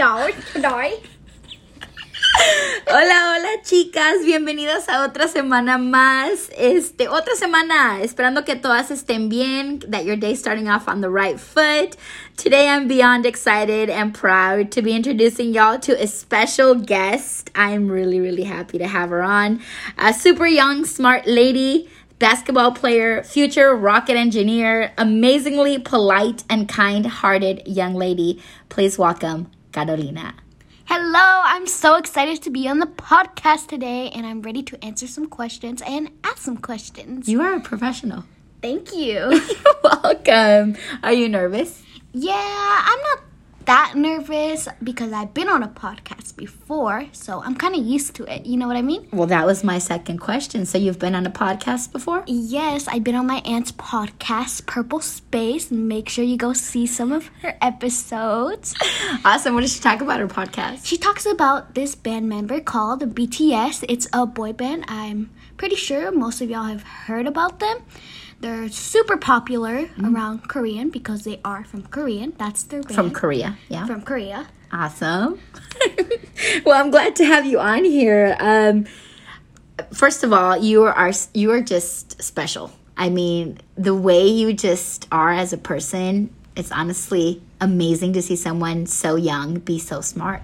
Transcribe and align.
Hola, 0.00 0.30
hola 2.86 3.62
chicas, 3.64 4.24
bienvenidas 4.24 4.88
a 4.88 5.04
otra 5.04 5.26
semana 5.26 5.76
más. 5.76 6.52
Este, 6.56 7.08
otra 7.08 7.34
semana, 7.34 8.00
esperando 8.00 8.44
que 8.44 8.54
todas 8.54 8.92
estén 8.92 9.28
bien, 9.28 9.80
that 9.90 10.04
your 10.04 10.14
day 10.14 10.36
starting 10.36 10.68
off 10.68 10.86
on 10.86 11.00
the 11.00 11.10
right 11.10 11.40
foot. 11.40 11.96
Today 12.36 12.68
I'm 12.68 12.86
beyond 12.86 13.26
excited 13.26 13.90
and 13.90 14.14
proud 14.14 14.70
to 14.70 14.82
be 14.82 14.94
introducing 14.94 15.52
y'all 15.52 15.80
to 15.80 16.00
a 16.00 16.06
special 16.06 16.76
guest. 16.76 17.50
I'm 17.56 17.88
really, 17.88 18.20
really 18.20 18.44
happy 18.44 18.78
to 18.78 18.86
have 18.86 19.10
her 19.10 19.22
on. 19.22 19.60
A 19.98 20.14
super 20.14 20.46
young, 20.46 20.84
smart 20.84 21.26
lady, 21.26 21.88
basketball 22.20 22.70
player, 22.70 23.24
future 23.24 23.74
rocket 23.74 24.14
engineer, 24.14 24.92
amazingly 24.96 25.80
polite 25.80 26.44
and 26.48 26.68
kind-hearted 26.68 27.66
young 27.66 27.94
lady. 27.94 28.40
Please 28.68 28.96
welcome 28.96 29.50
Carolina. 29.72 30.34
Hello, 30.86 31.42
I'm 31.44 31.66
so 31.66 31.96
excited 31.96 32.42
to 32.42 32.50
be 32.50 32.66
on 32.68 32.78
the 32.78 32.86
podcast 32.86 33.66
today 33.68 34.10
and 34.10 34.24
I'm 34.24 34.40
ready 34.42 34.62
to 34.64 34.82
answer 34.84 35.06
some 35.06 35.26
questions 35.26 35.82
and 35.82 36.10
ask 36.24 36.38
some 36.38 36.56
questions. 36.56 37.28
You 37.28 37.42
are 37.42 37.52
a 37.54 37.60
professional. 37.60 38.24
Thank 38.62 38.94
you. 38.94 39.40
Welcome. 39.84 40.76
Are 41.02 41.12
you 41.12 41.28
nervous? 41.28 41.82
yeah, 42.14 42.82
I'm 42.84 43.00
not 43.00 43.27
that 43.68 43.92
nervous 43.96 44.66
because 44.82 45.12
I've 45.12 45.34
been 45.34 45.46
on 45.50 45.62
a 45.62 45.68
podcast 45.68 46.36
before, 46.36 47.04
so 47.12 47.42
I'm 47.42 47.54
kind 47.54 47.74
of 47.76 47.84
used 47.84 48.14
to 48.14 48.24
it. 48.24 48.46
You 48.46 48.56
know 48.56 48.66
what 48.66 48.78
I 48.78 48.80
mean? 48.82 49.06
Well, 49.12 49.26
that 49.26 49.44
was 49.44 49.62
my 49.62 49.76
second 49.76 50.20
question. 50.20 50.64
So 50.64 50.78
you've 50.78 50.98
been 50.98 51.14
on 51.14 51.26
a 51.26 51.30
podcast 51.30 51.92
before? 51.92 52.24
Yes, 52.26 52.88
I've 52.88 53.04
been 53.04 53.14
on 53.14 53.26
my 53.26 53.42
aunt's 53.44 53.70
podcast, 53.72 54.64
Purple 54.64 55.00
Space. 55.00 55.70
Make 55.70 56.08
sure 56.08 56.24
you 56.24 56.38
go 56.38 56.54
see 56.54 56.86
some 56.86 57.12
of 57.12 57.26
her 57.42 57.58
episodes. 57.60 58.74
Awesome. 59.24 59.54
What 59.54 59.62
did 59.62 59.70
she 59.70 59.80
talk 59.80 60.00
about 60.00 60.20
her 60.20 60.28
podcast? 60.28 60.86
She 60.86 60.96
talks 60.96 61.26
about 61.26 61.74
this 61.74 61.94
band 61.94 62.28
member 62.28 62.60
called 62.60 63.02
BTS. 63.14 63.84
It's 63.88 64.06
a 64.12 64.24
boy 64.26 64.52
band. 64.52 64.84
I'm 64.88 65.30
pretty 65.56 65.76
sure 65.76 66.10
most 66.10 66.40
of 66.40 66.48
y'all 66.48 66.64
have 66.64 66.82
heard 66.82 67.26
about 67.26 67.58
them. 67.58 67.78
They're 68.40 68.68
super 68.68 69.16
popular 69.16 69.88
around 70.02 70.48
Korean 70.48 70.90
because 70.90 71.24
they 71.24 71.40
are 71.44 71.64
from 71.64 71.82
Korean. 71.84 72.34
That's 72.38 72.62
their 72.62 72.82
band. 72.82 72.94
From 72.94 73.10
Korea. 73.10 73.58
Yeah. 73.68 73.84
From 73.86 74.02
Korea. 74.02 74.46
Awesome. 74.70 75.40
well, 76.64 76.80
I'm 76.80 76.90
glad 76.90 77.16
to 77.16 77.24
have 77.24 77.46
you 77.46 77.58
on 77.58 77.84
here. 77.84 78.36
Um, 78.38 78.86
first 79.92 80.22
of 80.22 80.32
all, 80.32 80.56
you 80.56 80.84
are 80.84 81.12
you 81.34 81.50
are 81.50 81.60
just 81.60 82.22
special. 82.22 82.70
I 82.96 83.10
mean, 83.10 83.58
the 83.76 83.94
way 83.94 84.26
you 84.26 84.52
just 84.52 85.08
are 85.10 85.32
as 85.32 85.52
a 85.52 85.58
person, 85.58 86.32
it's 86.54 86.70
honestly 86.70 87.42
amazing 87.60 88.12
to 88.12 88.22
see 88.22 88.36
someone 88.36 88.86
so 88.86 89.16
young 89.16 89.58
be 89.58 89.80
so 89.80 90.00
smart. 90.00 90.42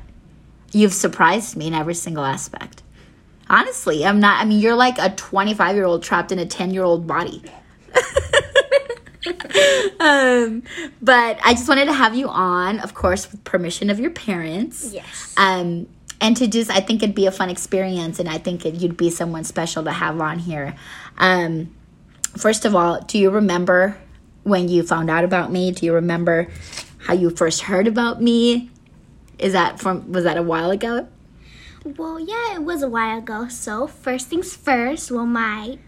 You've 0.72 0.94
surprised 0.94 1.56
me 1.56 1.68
in 1.68 1.74
every 1.74 1.94
single 1.94 2.24
aspect. 2.24 2.82
Honestly, 3.48 4.04
I'm 4.04 4.18
not 4.18 4.40
I 4.40 4.46
mean, 4.46 4.58
you're 4.58 4.74
like 4.74 4.98
a 4.98 5.10
25-year-old 5.10 6.02
trapped 6.02 6.32
in 6.32 6.40
a 6.40 6.46
10-year-old 6.46 7.06
body. 7.06 7.42
um, 10.00 10.62
but 11.02 11.38
I 11.44 11.54
just 11.54 11.68
wanted 11.68 11.86
to 11.86 11.92
have 11.92 12.14
you 12.14 12.28
on, 12.28 12.80
of 12.80 12.94
course, 12.94 13.30
with 13.30 13.44
permission 13.44 13.90
of 13.90 13.98
your 14.00 14.10
parents. 14.10 14.92
Yes. 14.92 15.34
Um, 15.36 15.86
and 16.20 16.36
to 16.38 16.46
just, 16.46 16.70
I 16.70 16.80
think 16.80 17.02
it'd 17.02 17.14
be 17.14 17.26
a 17.26 17.32
fun 17.32 17.50
experience, 17.50 18.18
and 18.18 18.28
I 18.28 18.38
think 18.38 18.64
it, 18.64 18.74
you'd 18.74 18.96
be 18.96 19.10
someone 19.10 19.44
special 19.44 19.84
to 19.84 19.92
have 19.92 20.20
on 20.20 20.38
here. 20.38 20.74
Um, 21.18 21.74
first 22.36 22.64
of 22.64 22.74
all, 22.74 23.00
do 23.00 23.18
you 23.18 23.30
remember 23.30 23.96
when 24.42 24.68
you 24.68 24.82
found 24.82 25.10
out 25.10 25.24
about 25.24 25.52
me? 25.52 25.70
Do 25.72 25.84
you 25.84 25.94
remember 25.94 26.48
how 26.98 27.14
you 27.14 27.30
first 27.30 27.62
heard 27.62 27.86
about 27.86 28.22
me? 28.22 28.70
Is 29.38 29.52
that 29.52 29.80
from, 29.80 30.12
was 30.12 30.24
that 30.24 30.36
a 30.36 30.42
while 30.42 30.70
ago? 30.70 31.08
Well, 31.84 32.18
yeah, 32.18 32.54
it 32.54 32.62
was 32.62 32.82
a 32.82 32.88
while 32.88 33.18
ago. 33.18 33.48
So, 33.48 33.86
first 33.86 34.28
things 34.28 34.56
first, 34.56 35.10
well, 35.10 35.26
my 35.26 35.78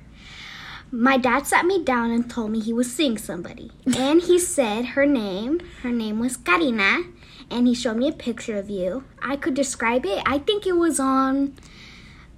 my 0.90 1.16
dad 1.18 1.46
sat 1.46 1.66
me 1.66 1.82
down 1.82 2.10
and 2.10 2.30
told 2.30 2.50
me 2.50 2.60
he 2.60 2.72
was 2.72 2.92
seeing 2.92 3.18
somebody. 3.18 3.70
And 3.96 4.22
he 4.22 4.38
said 4.38 4.84
her 4.86 5.06
name, 5.06 5.60
her 5.82 5.90
name 5.90 6.18
was 6.20 6.36
Karina, 6.36 7.04
and 7.50 7.66
he 7.66 7.74
showed 7.74 7.96
me 7.96 8.08
a 8.08 8.12
picture 8.12 8.56
of 8.58 8.70
you. 8.70 9.04
I 9.22 9.36
could 9.36 9.54
describe 9.54 10.06
it. 10.06 10.22
I 10.26 10.38
think 10.38 10.66
it 10.66 10.76
was 10.76 10.98
on 11.00 11.54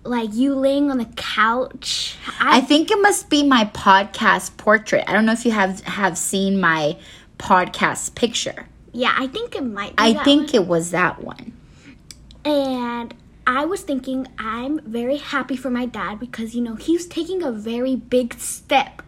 like 0.04 0.32
you 0.32 0.54
laying 0.54 0.90
on 0.90 0.98
the 0.98 1.04
couch. 1.16 2.16
I 2.40 2.60
think 2.60 2.90
it 2.90 3.00
must 3.00 3.28
be 3.28 3.42
my 3.42 3.64
podcast 3.66 4.56
portrait. 4.56 5.04
I 5.06 5.12
don't 5.12 5.26
know 5.26 5.32
if 5.32 5.44
you 5.44 5.52
have 5.52 5.80
have 5.82 6.16
seen 6.16 6.58
my 6.60 6.96
podcast 7.38 8.14
picture. 8.14 8.66
yeah, 8.92 9.14
I 9.16 9.26
think 9.28 9.54
it 9.54 9.64
might 9.64 9.90
be 9.96 10.02
I 10.02 10.24
think 10.24 10.52
one. 10.52 10.62
it 10.62 10.66
was 10.66 10.90
that 10.92 11.22
one. 11.22 11.52
And 12.44 13.14
I 13.48 13.64
was 13.64 13.80
thinking 13.80 14.26
I'm 14.38 14.78
very 14.80 15.16
happy 15.16 15.56
for 15.56 15.70
my 15.70 15.86
dad 15.86 16.20
because 16.20 16.54
you 16.54 16.60
know 16.60 16.74
he's 16.74 17.06
taking 17.06 17.42
a 17.42 17.50
very 17.50 17.96
big 17.96 18.34
step 18.38 19.00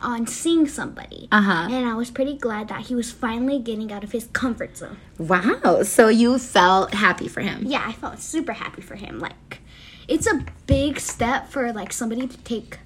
on 0.00 0.26
seeing 0.26 0.66
somebody. 0.66 1.28
Uh-huh. 1.30 1.68
And 1.70 1.86
I 1.88 1.94
was 1.94 2.10
pretty 2.10 2.36
glad 2.36 2.66
that 2.68 2.86
he 2.88 2.96
was 2.96 3.12
finally 3.12 3.60
getting 3.60 3.92
out 3.92 4.02
of 4.02 4.10
his 4.10 4.26
comfort 4.32 4.76
zone. 4.76 4.96
Wow. 5.16 5.84
So 5.84 6.08
you 6.08 6.40
felt 6.40 6.92
happy 6.92 7.28
for 7.28 7.40
him. 7.40 7.66
Yeah, 7.66 7.84
I 7.86 7.92
felt 7.92 8.18
super 8.18 8.52
happy 8.52 8.82
for 8.82 8.96
him. 8.96 9.20
Like 9.20 9.60
it's 10.08 10.26
a 10.26 10.44
big 10.66 10.98
step 10.98 11.48
for 11.48 11.72
like 11.72 11.92
somebody 11.92 12.26
to 12.26 12.36
take 12.38 12.78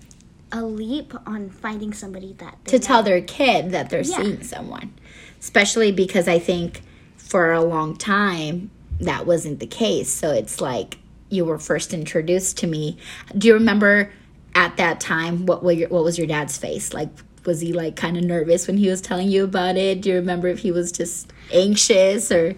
a 0.53 0.63
leap 0.63 1.15
on 1.27 1.49
finding 1.49 1.95
somebody 1.95 2.35
that 2.35 2.63
to 2.67 2.79
tell 2.79 3.03
their 3.03 3.23
kid 3.23 3.71
that 3.71 3.89
they're 3.89 4.03
Yeah. 4.03 4.17
seeing 4.19 4.43
someone. 4.43 4.93
Especially 5.41 5.91
because 5.91 6.29
I 6.29 6.39
think 6.39 6.83
for 7.17 7.51
a 7.53 7.63
long 7.63 7.97
time 7.97 8.71
that 9.01 9.27
wasn't 9.27 9.61
the 9.61 9.67
case. 9.67 10.11
So 10.11 10.31
it's 10.31 10.61
like 10.61 10.99
you 11.29 11.45
were 11.45 11.59
first 11.59 11.93
introduced 11.93 12.59
to 12.59 12.67
me. 12.67 12.99
Do 13.37 13.49
you 13.49 13.55
remember 13.55 14.13
at 14.55 14.77
that 14.77 15.01
time 15.01 15.47
what 15.47 15.63
were 15.63 15.73
your, 15.73 15.89
what 15.89 16.05
was 16.05 16.19
your 16.19 16.27
dad's 16.27 16.57
face? 16.57 16.93
Like 16.93 17.11
was 17.45 17.61
he 17.61 17.73
like 17.73 17.97
kind 17.97 18.17
of 18.17 18.25
nervous 18.25 18.67
when 18.67 18.77
he 18.77 18.89
was 18.89 19.01
telling 19.01 19.29
you 19.29 19.45
about 19.45 19.77
it? 19.77 20.03
Do 20.03 20.11
you 20.11 20.17
remember 20.17 20.49
if 20.49 20.61
he 20.61 20.71
was 20.71 20.93
just 20.93 21.33
anxious 21.53 22.31
or 22.31 22.55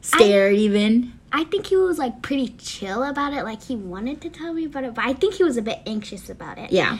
scared 0.00 0.54
even? 0.54 1.12
I 1.32 1.44
think 1.44 1.66
he 1.66 1.76
was 1.76 1.98
like 1.98 2.22
pretty 2.22 2.48
chill 2.58 3.04
about 3.04 3.32
it. 3.32 3.44
Like 3.44 3.62
he 3.62 3.76
wanted 3.76 4.20
to 4.22 4.30
tell 4.30 4.52
me 4.52 4.64
about 4.64 4.84
it, 4.84 4.94
but 4.94 5.04
I 5.04 5.12
think 5.12 5.34
he 5.34 5.44
was 5.44 5.56
a 5.56 5.62
bit 5.62 5.80
anxious 5.86 6.28
about 6.28 6.58
it. 6.58 6.72
Yeah. 6.72 6.98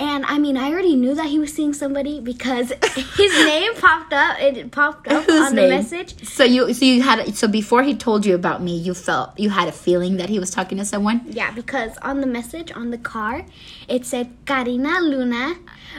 And 0.00 0.24
I 0.24 0.38
mean, 0.38 0.56
I 0.56 0.70
already 0.72 0.96
knew 0.96 1.14
that 1.14 1.26
he 1.26 1.38
was 1.38 1.52
seeing 1.52 1.74
somebody 1.74 2.20
because 2.20 2.72
his 3.16 3.32
name 3.44 3.74
popped 3.76 4.14
up. 4.14 4.40
It 4.40 4.70
popped 4.70 5.06
up 5.08 5.24
Whose 5.24 5.42
on 5.46 5.54
the 5.54 5.60
name? 5.62 5.70
message. 5.70 6.24
So 6.26 6.42
you 6.42 6.72
so 6.72 6.86
you 6.86 7.02
had 7.02 7.36
so 7.36 7.46
before 7.46 7.82
he 7.82 7.94
told 7.94 8.24
you 8.24 8.34
about 8.34 8.62
me, 8.62 8.74
you 8.78 8.94
felt 8.94 9.38
you 9.38 9.50
had 9.50 9.68
a 9.68 9.72
feeling 9.72 10.16
that 10.16 10.30
he 10.30 10.38
was 10.38 10.50
talking 10.50 10.78
to 10.78 10.86
someone? 10.86 11.20
Yeah, 11.28 11.50
because 11.50 11.92
on 11.98 12.22
the 12.22 12.26
message 12.26 12.72
on 12.72 12.90
the 12.90 12.96
car, 12.98 13.44
it 13.88 14.06
said 14.06 14.30
Karina 14.46 15.00
Luna 15.02 15.56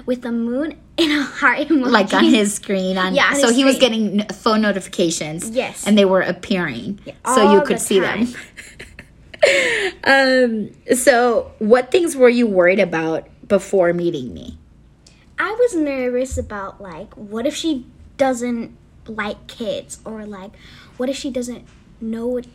with 0.08 0.26
a 0.26 0.32
moon 0.32 0.80
and 0.98 1.12
a 1.12 1.22
heart 1.22 1.60
emoji. 1.60 1.92
like 1.92 2.12
on 2.14 2.24
his 2.24 2.56
screen 2.56 2.98
on 2.98 3.14
Yeah, 3.14 3.28
on 3.28 3.36
so 3.36 3.54
he 3.54 3.64
was 3.64 3.78
getting 3.78 4.24
phone 4.30 4.62
notifications 4.62 5.50
Yes. 5.52 5.86
and 5.86 5.96
they 5.98 6.06
were 6.06 6.22
appearing 6.22 7.00
so 7.26 7.52
you 7.54 7.62
could 7.62 7.78
the 7.78 7.82
see 7.82 8.00
them 8.00 8.28
um 10.04 10.70
so 10.96 11.52
what 11.60 11.92
things 11.92 12.16
were 12.16 12.30
you 12.30 12.48
worried 12.48 12.80
about 12.80 13.28
before 13.52 13.92
meeting 13.92 14.34
me. 14.34 14.58
I 15.38 15.52
was 15.60 15.76
nervous 15.76 16.38
about 16.38 16.80
like, 16.80 17.14
what 17.16 17.46
if 17.46 17.54
she 17.54 17.86
doesn't 18.16 18.78
like 19.06 19.48
kids, 19.48 20.00
or 20.06 20.26
like, 20.26 20.52
what 20.96 21.10
if 21.10 21.18
she 21.18 21.30
doesn't 21.30 21.66
know 22.00 22.26
what 22.28 22.48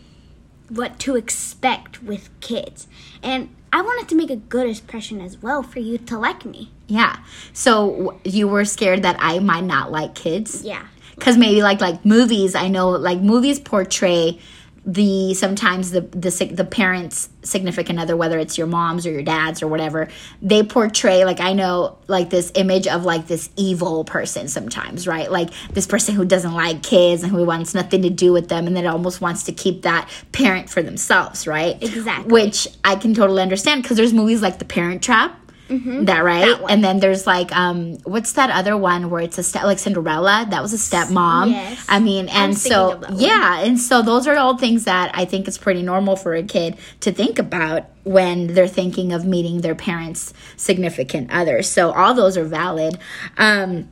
what 0.70 0.98
to 1.00 1.14
expect 1.14 2.02
with 2.02 2.28
kids, 2.40 2.88
and 3.22 3.54
I 3.72 3.82
wanted 3.82 4.08
to 4.08 4.14
make 4.16 4.30
a 4.30 4.36
good 4.36 4.66
impression 4.66 5.20
as 5.20 5.36
well 5.42 5.62
for 5.62 5.80
you 5.80 5.98
to 5.98 6.18
like 6.18 6.44
me. 6.46 6.70
yeah. 6.88 7.18
So 7.52 8.18
you 8.24 8.48
were 8.48 8.64
scared 8.64 9.02
that 9.02 9.16
i 9.20 9.38
might 9.38 9.64
not 9.64 9.92
like 9.92 10.14
kids? 10.14 10.62
Yeah. 10.64 10.86
because 11.14 11.36
maybe 11.36 11.62
like 11.62 11.80
like 11.80 12.04
movies 12.04 12.54
i 12.54 12.68
know 12.68 12.88
like 12.90 13.20
movies 13.20 13.58
portray 13.60 14.38
the 14.86 15.34
sometimes 15.34 15.90
the 15.90 16.02
the 16.02 16.50
the 16.54 16.64
parents 16.64 17.28
significant 17.42 17.98
other 17.98 18.16
whether 18.16 18.38
it's 18.38 18.56
your 18.56 18.68
mom's 18.68 19.04
or 19.04 19.10
your 19.10 19.22
dad's 19.22 19.60
or 19.60 19.66
whatever 19.66 20.08
they 20.40 20.62
portray 20.62 21.24
like 21.24 21.40
i 21.40 21.52
know 21.52 21.98
like 22.06 22.30
this 22.30 22.52
image 22.54 22.86
of 22.86 23.04
like 23.04 23.26
this 23.26 23.50
evil 23.56 24.04
person 24.04 24.46
sometimes 24.46 25.08
right 25.08 25.30
like 25.32 25.50
this 25.72 25.88
person 25.88 26.14
who 26.14 26.24
doesn't 26.24 26.54
like 26.54 26.84
kids 26.84 27.24
and 27.24 27.32
who 27.32 27.44
wants 27.44 27.74
nothing 27.74 28.02
to 28.02 28.10
do 28.10 28.32
with 28.32 28.48
them 28.48 28.68
and 28.68 28.76
then 28.76 28.86
almost 28.86 29.20
wants 29.20 29.42
to 29.42 29.52
keep 29.52 29.82
that 29.82 30.08
parent 30.30 30.70
for 30.70 30.82
themselves 30.82 31.48
right 31.48 31.82
Exactly. 31.82 32.32
which 32.32 32.68
i 32.84 32.94
can 32.94 33.12
totally 33.12 33.42
understand 33.42 33.82
because 33.82 33.96
there's 33.96 34.12
movies 34.12 34.40
like 34.40 34.60
the 34.60 34.64
parent 34.64 35.02
trap 35.02 35.36
that 35.68 36.24
right? 36.24 36.58
That 36.58 36.70
and 36.70 36.84
then 36.84 37.00
there's 37.00 37.26
like 37.26 37.50
um 37.56 37.94
what's 38.04 38.32
that 38.34 38.50
other 38.50 38.76
one 38.76 39.10
where 39.10 39.20
it's 39.20 39.38
a 39.38 39.42
step 39.42 39.64
like 39.64 39.78
cinderella? 39.78 40.46
That 40.48 40.62
was 40.62 40.72
a 40.72 40.76
stepmom. 40.76 41.50
Yes. 41.50 41.84
i 41.88 41.98
mean 41.98 42.28
and 42.28 42.56
so 42.56 43.02
yeah 43.14 43.60
and 43.60 43.78
so 43.80 44.02
those 44.02 44.26
are 44.26 44.36
all 44.36 44.56
things 44.56 44.84
that 44.84 45.10
i 45.14 45.24
think 45.24 45.48
is 45.48 45.58
pretty 45.58 45.82
normal 45.82 46.16
for 46.16 46.34
a 46.34 46.42
kid 46.42 46.76
to 47.00 47.12
think 47.12 47.38
about 47.38 47.84
when 48.04 48.48
they're 48.54 48.68
thinking 48.68 49.12
of 49.12 49.24
meeting 49.24 49.60
their 49.62 49.74
parents 49.74 50.32
significant 50.56 51.30
others 51.32 51.68
so 51.68 51.90
all 51.92 52.14
those 52.14 52.36
are 52.36 52.44
valid. 52.44 52.98
Um 53.36 53.88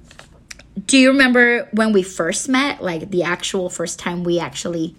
do 0.87 0.99
you 0.99 1.11
remember 1.11 1.69
when 1.73 1.93
we 1.93 2.03
first 2.03 2.49
met 2.49 2.83
like 2.83 3.11
the 3.11 3.23
actual 3.23 3.71
first 3.71 3.99
time 3.99 4.25
we 4.25 4.41
actually 4.41 4.97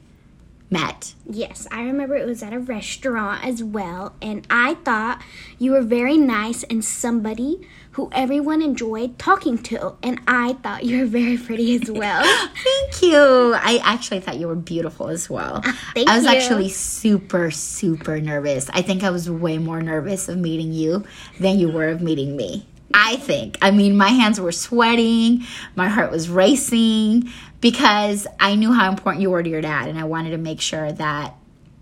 met. 0.69 1.13
Yes, 1.29 1.67
I 1.71 1.83
remember 1.83 2.15
it 2.15 2.25
was 2.25 2.41
at 2.43 2.53
a 2.53 2.59
restaurant 2.59 3.45
as 3.45 3.63
well, 3.63 4.15
and 4.21 4.45
I 4.49 4.75
thought 4.75 5.21
you 5.57 5.71
were 5.71 5.81
very 5.81 6.17
nice 6.17 6.63
and 6.63 6.83
somebody 6.83 7.67
who 7.91 8.09
everyone 8.11 8.61
enjoyed 8.61 9.17
talking 9.17 9.57
to, 9.57 9.95
and 10.03 10.19
I 10.27 10.53
thought 10.53 10.83
you 10.83 10.99
were 10.99 11.05
very 11.05 11.37
pretty 11.37 11.75
as 11.75 11.89
well. 11.89 12.23
Thank 12.63 13.01
you. 13.01 13.53
I 13.55 13.79
actually 13.83 14.19
thought 14.19 14.37
you 14.37 14.47
were 14.47 14.55
beautiful 14.55 15.07
as 15.07 15.29
well. 15.29 15.61
Ah, 15.63 15.91
thank 15.93 16.09
I 16.09 16.15
was 16.17 16.25
you. 16.25 16.31
actually 16.31 16.69
super, 16.69 17.51
super 17.51 18.19
nervous. 18.19 18.69
I 18.73 18.81
think 18.81 19.03
I 19.03 19.11
was 19.11 19.29
way 19.29 19.57
more 19.57 19.81
nervous 19.81 20.27
of 20.27 20.37
meeting 20.37 20.73
you 20.73 21.05
than 21.39 21.57
you 21.57 21.69
were 21.69 21.87
of 21.87 22.01
meeting 22.01 22.35
me. 22.35 22.67
I 22.93 23.17
think. 23.17 23.57
I 23.61 23.71
mean, 23.71 23.97
my 23.97 24.09
hands 24.09 24.39
were 24.39 24.53
sweating, 24.53 25.43
my 25.75 25.89
heart 25.89 26.11
was 26.11 26.29
racing 26.29 27.29
because 27.65 28.27
I 28.39 28.53
knew 28.53 28.71
how 28.71 28.91
important 28.91 29.23
you 29.23 29.31
were 29.31 29.41
to 29.41 29.49
your 29.49 29.59
dad, 29.59 29.89
and 29.89 29.97
I 29.97 30.03
wanted 30.03 30.29
to 30.29 30.37
make 30.37 30.61
sure 30.61 30.91
that 30.91 31.33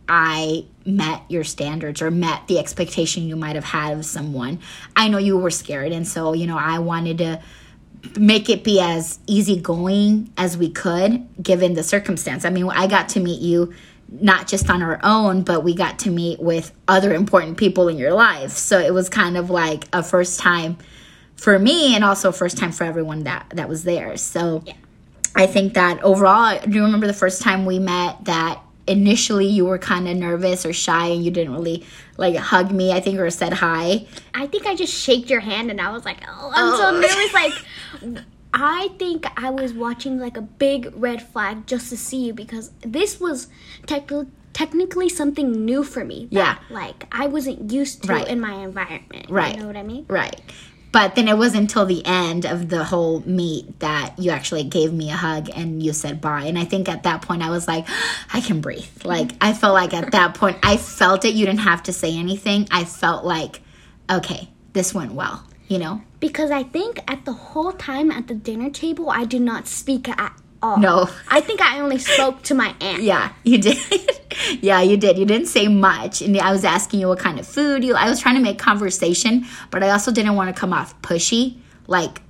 I 0.07 0.63
met 0.85 1.23
your 1.27 1.43
standards 1.43 2.01
or 2.01 2.09
met 2.09 2.47
the 2.47 2.57
expectation 2.57 3.23
you 3.23 3.35
might 3.35 3.55
have 3.55 3.65
had 3.65 3.97
of 3.97 4.05
someone. 4.05 4.61
I 4.95 5.09
know 5.09 5.17
you 5.17 5.37
were 5.37 5.51
scared, 5.51 5.91
and 5.91 6.07
so, 6.07 6.31
you 6.31 6.47
know, 6.47 6.57
I 6.57 6.79
wanted 6.79 7.17
to 7.17 7.41
make 8.17 8.49
it 8.49 8.63
be 8.63 8.79
as 8.79 9.19
easygoing 9.27 10.31
as 10.37 10.57
we 10.57 10.69
could 10.69 11.27
given 11.43 11.73
the 11.73 11.83
circumstance. 11.83 12.45
I 12.45 12.49
mean, 12.49 12.69
I 12.69 12.87
got 12.87 13.09
to 13.09 13.19
meet 13.19 13.41
you 13.41 13.73
not 14.07 14.47
just 14.47 14.69
on 14.69 14.81
our 14.83 15.01
own, 15.03 15.43
but 15.43 15.65
we 15.65 15.75
got 15.75 15.99
to 15.99 16.11
meet 16.11 16.39
with 16.39 16.71
other 16.87 17.13
important 17.13 17.57
people 17.57 17.89
in 17.89 17.97
your 17.97 18.13
life. 18.13 18.51
So 18.51 18.79
it 18.79 18.93
was 18.93 19.09
kind 19.09 19.35
of 19.35 19.49
like 19.49 19.83
a 19.91 20.01
first 20.01 20.39
time 20.39 20.77
for 21.35 21.59
me 21.59 21.93
and 21.93 22.05
also 22.05 22.31
first 22.31 22.57
time 22.57 22.71
for 22.71 22.85
everyone 22.85 23.25
that 23.25 23.51
that 23.55 23.67
was 23.67 23.83
there. 23.83 24.15
So 24.15 24.63
I 25.35 25.47
think 25.47 25.73
that 25.73 26.01
overall, 26.03 26.59
do 26.59 26.71
you 26.75 26.83
remember 26.83 27.07
the 27.07 27.13
first 27.13 27.41
time 27.41 27.65
we 27.65 27.79
met 27.79 28.25
that 28.25 28.61
initially 28.85 29.47
you 29.47 29.65
were 29.65 29.77
kind 29.77 30.07
of 30.07 30.15
nervous 30.17 30.65
or 30.65 30.73
shy 30.73 31.07
and 31.07 31.23
you 31.23 31.31
didn't 31.31 31.53
really 31.53 31.85
like 32.17 32.35
hug 32.35 32.71
me, 32.71 32.91
I 32.91 32.99
think, 32.99 33.19
or 33.19 33.29
said 33.29 33.53
hi? 33.53 34.05
I 34.33 34.47
think 34.47 34.65
I 34.67 34.75
just 34.75 34.93
shaked 34.93 35.29
your 35.29 35.39
hand 35.39 35.71
and 35.71 35.79
I 35.81 35.91
was 35.91 36.05
like, 36.05 36.17
oh, 36.27 36.51
I'm 36.53 36.77
so 36.77 36.87
Oh. 36.87 36.99
nervous. 36.99 37.33
Like, 38.13 38.23
I 38.53 38.89
think 38.99 39.25
I 39.41 39.49
was 39.49 39.73
watching 39.73 40.19
like 40.19 40.37
a 40.37 40.41
big 40.41 40.91
red 40.95 41.21
flag 41.23 41.65
just 41.65 41.89
to 41.89 41.97
see 41.97 42.25
you 42.27 42.33
because 42.33 42.71
this 42.81 43.19
was 43.19 43.47
technically 43.87 44.27
technically 44.53 45.09
something 45.09 45.65
new 45.65 45.83
for 45.83 46.05
me. 46.05 46.27
that, 46.31 46.59
Yeah. 46.69 46.75
Like, 46.75 47.07
I 47.11 47.25
wasn't 47.25 47.71
used 47.71 48.03
to 48.03 48.09
Right. 48.13 48.27
in 48.27 48.39
my 48.39 48.53
environment. 48.63 49.25
Right. 49.27 49.55
You 49.55 49.61
know 49.61 49.65
what 49.67 49.75
I 49.77 49.81
mean? 49.81 50.05
Right. 50.07 50.39
But 50.93 51.15
then 51.15 51.27
it 51.27 51.39
wasn't 51.39 51.63
until 51.63 51.87
the 51.87 52.05
end 52.05 52.45
of 52.45 52.69
the 52.69 52.83
whole 52.83 53.21
meet 53.21 53.79
that 53.79 54.13
you 54.19 54.29
actually 54.29 54.63
gave 54.63 54.93
me 54.93 55.09
a 55.09 55.15
hug 55.15 55.49
and 55.53 55.81
you 55.81 55.91
said 55.91 56.21
bye. 56.21 56.43
And 56.43 56.57
I 56.57 56.65
think 56.65 56.87
at 56.87 57.01
that 57.01 57.23
point 57.23 57.41
I 57.41 57.49
was 57.49 57.67
like, 57.67 57.87
I 58.31 58.41
can 58.41 58.61
breathe. 58.61 59.03
Like 59.03 59.31
I 59.41 59.53
felt 59.53 59.73
like 59.73 59.95
at 59.95 60.11
that 60.11 60.35
point 60.35 60.59
I 60.61 60.77
felt 60.77 61.25
it. 61.25 61.33
You 61.33 61.47
didn't 61.47 61.61
have 61.61 61.81
to 61.83 61.93
say 61.93 62.15
anything. 62.15 62.67
I 62.69 62.85
felt 62.85 63.25
like, 63.25 63.61
okay, 64.09 64.49
this 64.73 64.93
went 64.93 65.13
well. 65.13 65.43
You 65.67 65.79
know? 65.79 66.03
Because 66.19 66.51
I 66.51 66.61
think 66.61 66.99
at 67.09 67.25
the 67.25 67.33
whole 67.33 67.71
time 67.71 68.11
at 68.11 68.27
the 68.27 68.35
dinner 68.35 68.69
table, 68.69 69.09
I 69.09 69.25
did 69.25 69.41
not 69.41 69.67
speak 69.67 70.07
at 70.07 70.37
all. 70.63 70.77
No. 70.77 71.09
I 71.27 71.41
think 71.41 71.61
I 71.61 71.79
only 71.79 71.99
spoke 71.99 72.41
to 72.43 72.55
my 72.55 72.73
aunt. 72.81 73.03
Yeah, 73.03 73.33
you 73.43 73.59
did. 73.59 73.77
yeah, 74.61 74.81
you 74.81 74.97
did. 74.97 75.17
You 75.17 75.25
didn't 75.25 75.47
say 75.47 75.67
much, 75.67 76.21
and 76.21 76.35
I 76.39 76.51
was 76.51 76.63
asking 76.63 77.01
you 77.01 77.09
what 77.09 77.19
kind 77.19 77.39
of 77.39 77.45
food 77.45 77.83
you. 77.83 77.93
I 77.93 78.09
was 78.09 78.19
trying 78.19 78.35
to 78.35 78.41
make 78.41 78.57
conversation, 78.57 79.45
but 79.69 79.83
I 79.83 79.89
also 79.91 80.11
didn't 80.11 80.35
want 80.35 80.53
to 80.55 80.59
come 80.59 80.73
off 80.73 80.99
pushy, 81.01 81.57
like 81.87 82.21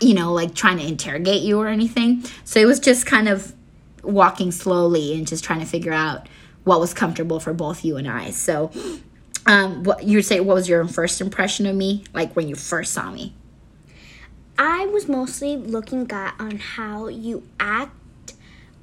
you 0.00 0.14
know, 0.14 0.32
like 0.32 0.54
trying 0.54 0.78
to 0.78 0.86
interrogate 0.86 1.42
you 1.42 1.60
or 1.60 1.68
anything. 1.68 2.24
So 2.44 2.58
it 2.58 2.64
was 2.64 2.80
just 2.80 3.04
kind 3.04 3.28
of 3.28 3.54
walking 4.02 4.50
slowly 4.50 5.14
and 5.14 5.26
just 5.26 5.44
trying 5.44 5.60
to 5.60 5.66
figure 5.66 5.92
out 5.92 6.28
what 6.64 6.80
was 6.80 6.94
comfortable 6.94 7.38
for 7.38 7.52
both 7.52 7.84
you 7.84 7.96
and 7.98 8.08
I. 8.08 8.30
So, 8.30 8.70
um, 9.46 9.84
what 9.84 10.04
you 10.04 10.22
say? 10.22 10.40
What 10.40 10.54
was 10.54 10.68
your 10.68 10.86
first 10.88 11.20
impression 11.20 11.66
of 11.66 11.76
me, 11.76 12.04
like 12.14 12.34
when 12.34 12.48
you 12.48 12.54
first 12.54 12.92
saw 12.92 13.10
me? 13.10 13.34
I 14.58 14.86
was 14.86 15.08
mostly 15.08 15.56
looking 15.56 16.10
at 16.12 16.34
on 16.38 16.58
how 16.58 17.08
you 17.08 17.42
act 17.58 17.92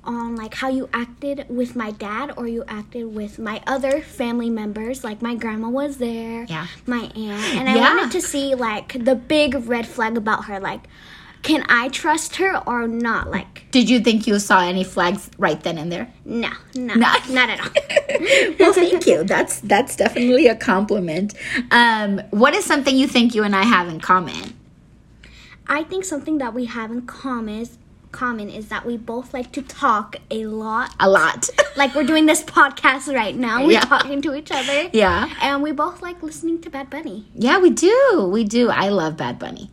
on 0.03 0.35
like 0.35 0.56
how 0.56 0.68
you 0.68 0.89
acted 0.94 1.45
with 1.47 1.75
my 1.75 1.91
dad 1.91 2.33
or 2.35 2.47
you 2.47 2.63
acted 2.68 3.13
with 3.15 3.38
my 3.38 3.62
other 3.68 4.01
family 4.01 4.50
members 4.50 5.03
like 5.03 5.21
my 5.21 5.35
grandma 5.35 5.69
was 5.69 5.97
there 5.97 6.44
Yeah. 6.50 6.65
my 6.88 7.12
aunt 7.15 7.56
and 7.56 7.69
i 7.69 7.75
Yeah. 7.75 7.94
wanted 7.95 8.12
to 8.13 8.21
see 8.21 8.56
like 8.56 9.06
the 9.06 9.13
big 9.13 9.53
red 9.68 9.85
flag 9.85 10.18
about 10.18 10.45
her 10.45 10.59
like 10.59 10.88
can 11.44 11.63
i 11.69 11.88
trust 11.89 12.38
her 12.38 12.57
or 12.68 12.88
not 12.88 13.29
like 13.29 13.65
Did 13.69 13.91
you 13.91 14.00
think 14.00 14.25
you 14.25 14.39
saw 14.39 14.62
any 14.62 14.83
flags 14.83 15.29
right 15.38 15.62
then 15.62 15.77
and 15.77 15.91
there? 15.91 16.12
no 16.25 16.50
no 16.73 16.95
No. 16.95 17.13
not 17.29 17.50
at 17.51 17.59
all 17.62 17.69
well, 18.59 18.73
thank 18.73 19.06
you. 19.06 19.23
That's 19.23 19.59
that's 19.62 19.95
definitely 19.95 20.47
a 20.47 20.56
compliment. 20.56 21.33
Um, 21.71 22.19
what 22.31 22.53
is 22.56 22.65
something 22.65 22.95
you 22.95 23.07
think 23.07 23.33
you 23.35 23.44
and 23.44 23.56
I 23.56 23.63
have 23.63 23.88
in 23.88 24.00
common? 24.00 24.53
I 25.71 25.83
think 25.83 26.06
something 26.06 26.38
that 26.38 26.53
we 26.53 26.65
have 26.65 26.91
in 26.91 27.01
common 27.03 27.62
is 27.62 27.77
common 28.12 28.50
is 28.50 28.68
that 28.68 28.85
we 28.85 28.97
both 28.97 29.33
like 29.33 29.51
to 29.53 29.62
talk 29.62 30.18
a 30.29 30.45
lot 30.45 30.94
A 31.00 31.09
lot. 31.09 31.50
like 31.77 31.95
we're 31.95 32.03
doing 32.03 32.25
this 32.25 32.44
podcast 32.44 33.07
right 33.15 33.33
now. 33.33 33.65
We're 33.65 33.71
Yeah. 33.79 33.85
talking 33.85 34.21
to 34.23 34.35
each 34.35 34.51
other. 34.51 34.89
yeah. 34.91 35.29
And 35.41 35.63
we 35.63 35.71
both 35.71 36.01
like 36.01 36.21
listening 36.21 36.59
to 36.63 36.69
Bad 36.69 36.89
Bunny. 36.89 37.23
Yeah, 37.33 37.57
we 37.59 37.69
do. 37.69 38.29
We 38.29 38.44
do. 38.44 38.69
I 38.69 38.89
love 38.89 39.15
Bad 39.15 39.39
Bunny. 39.39 39.71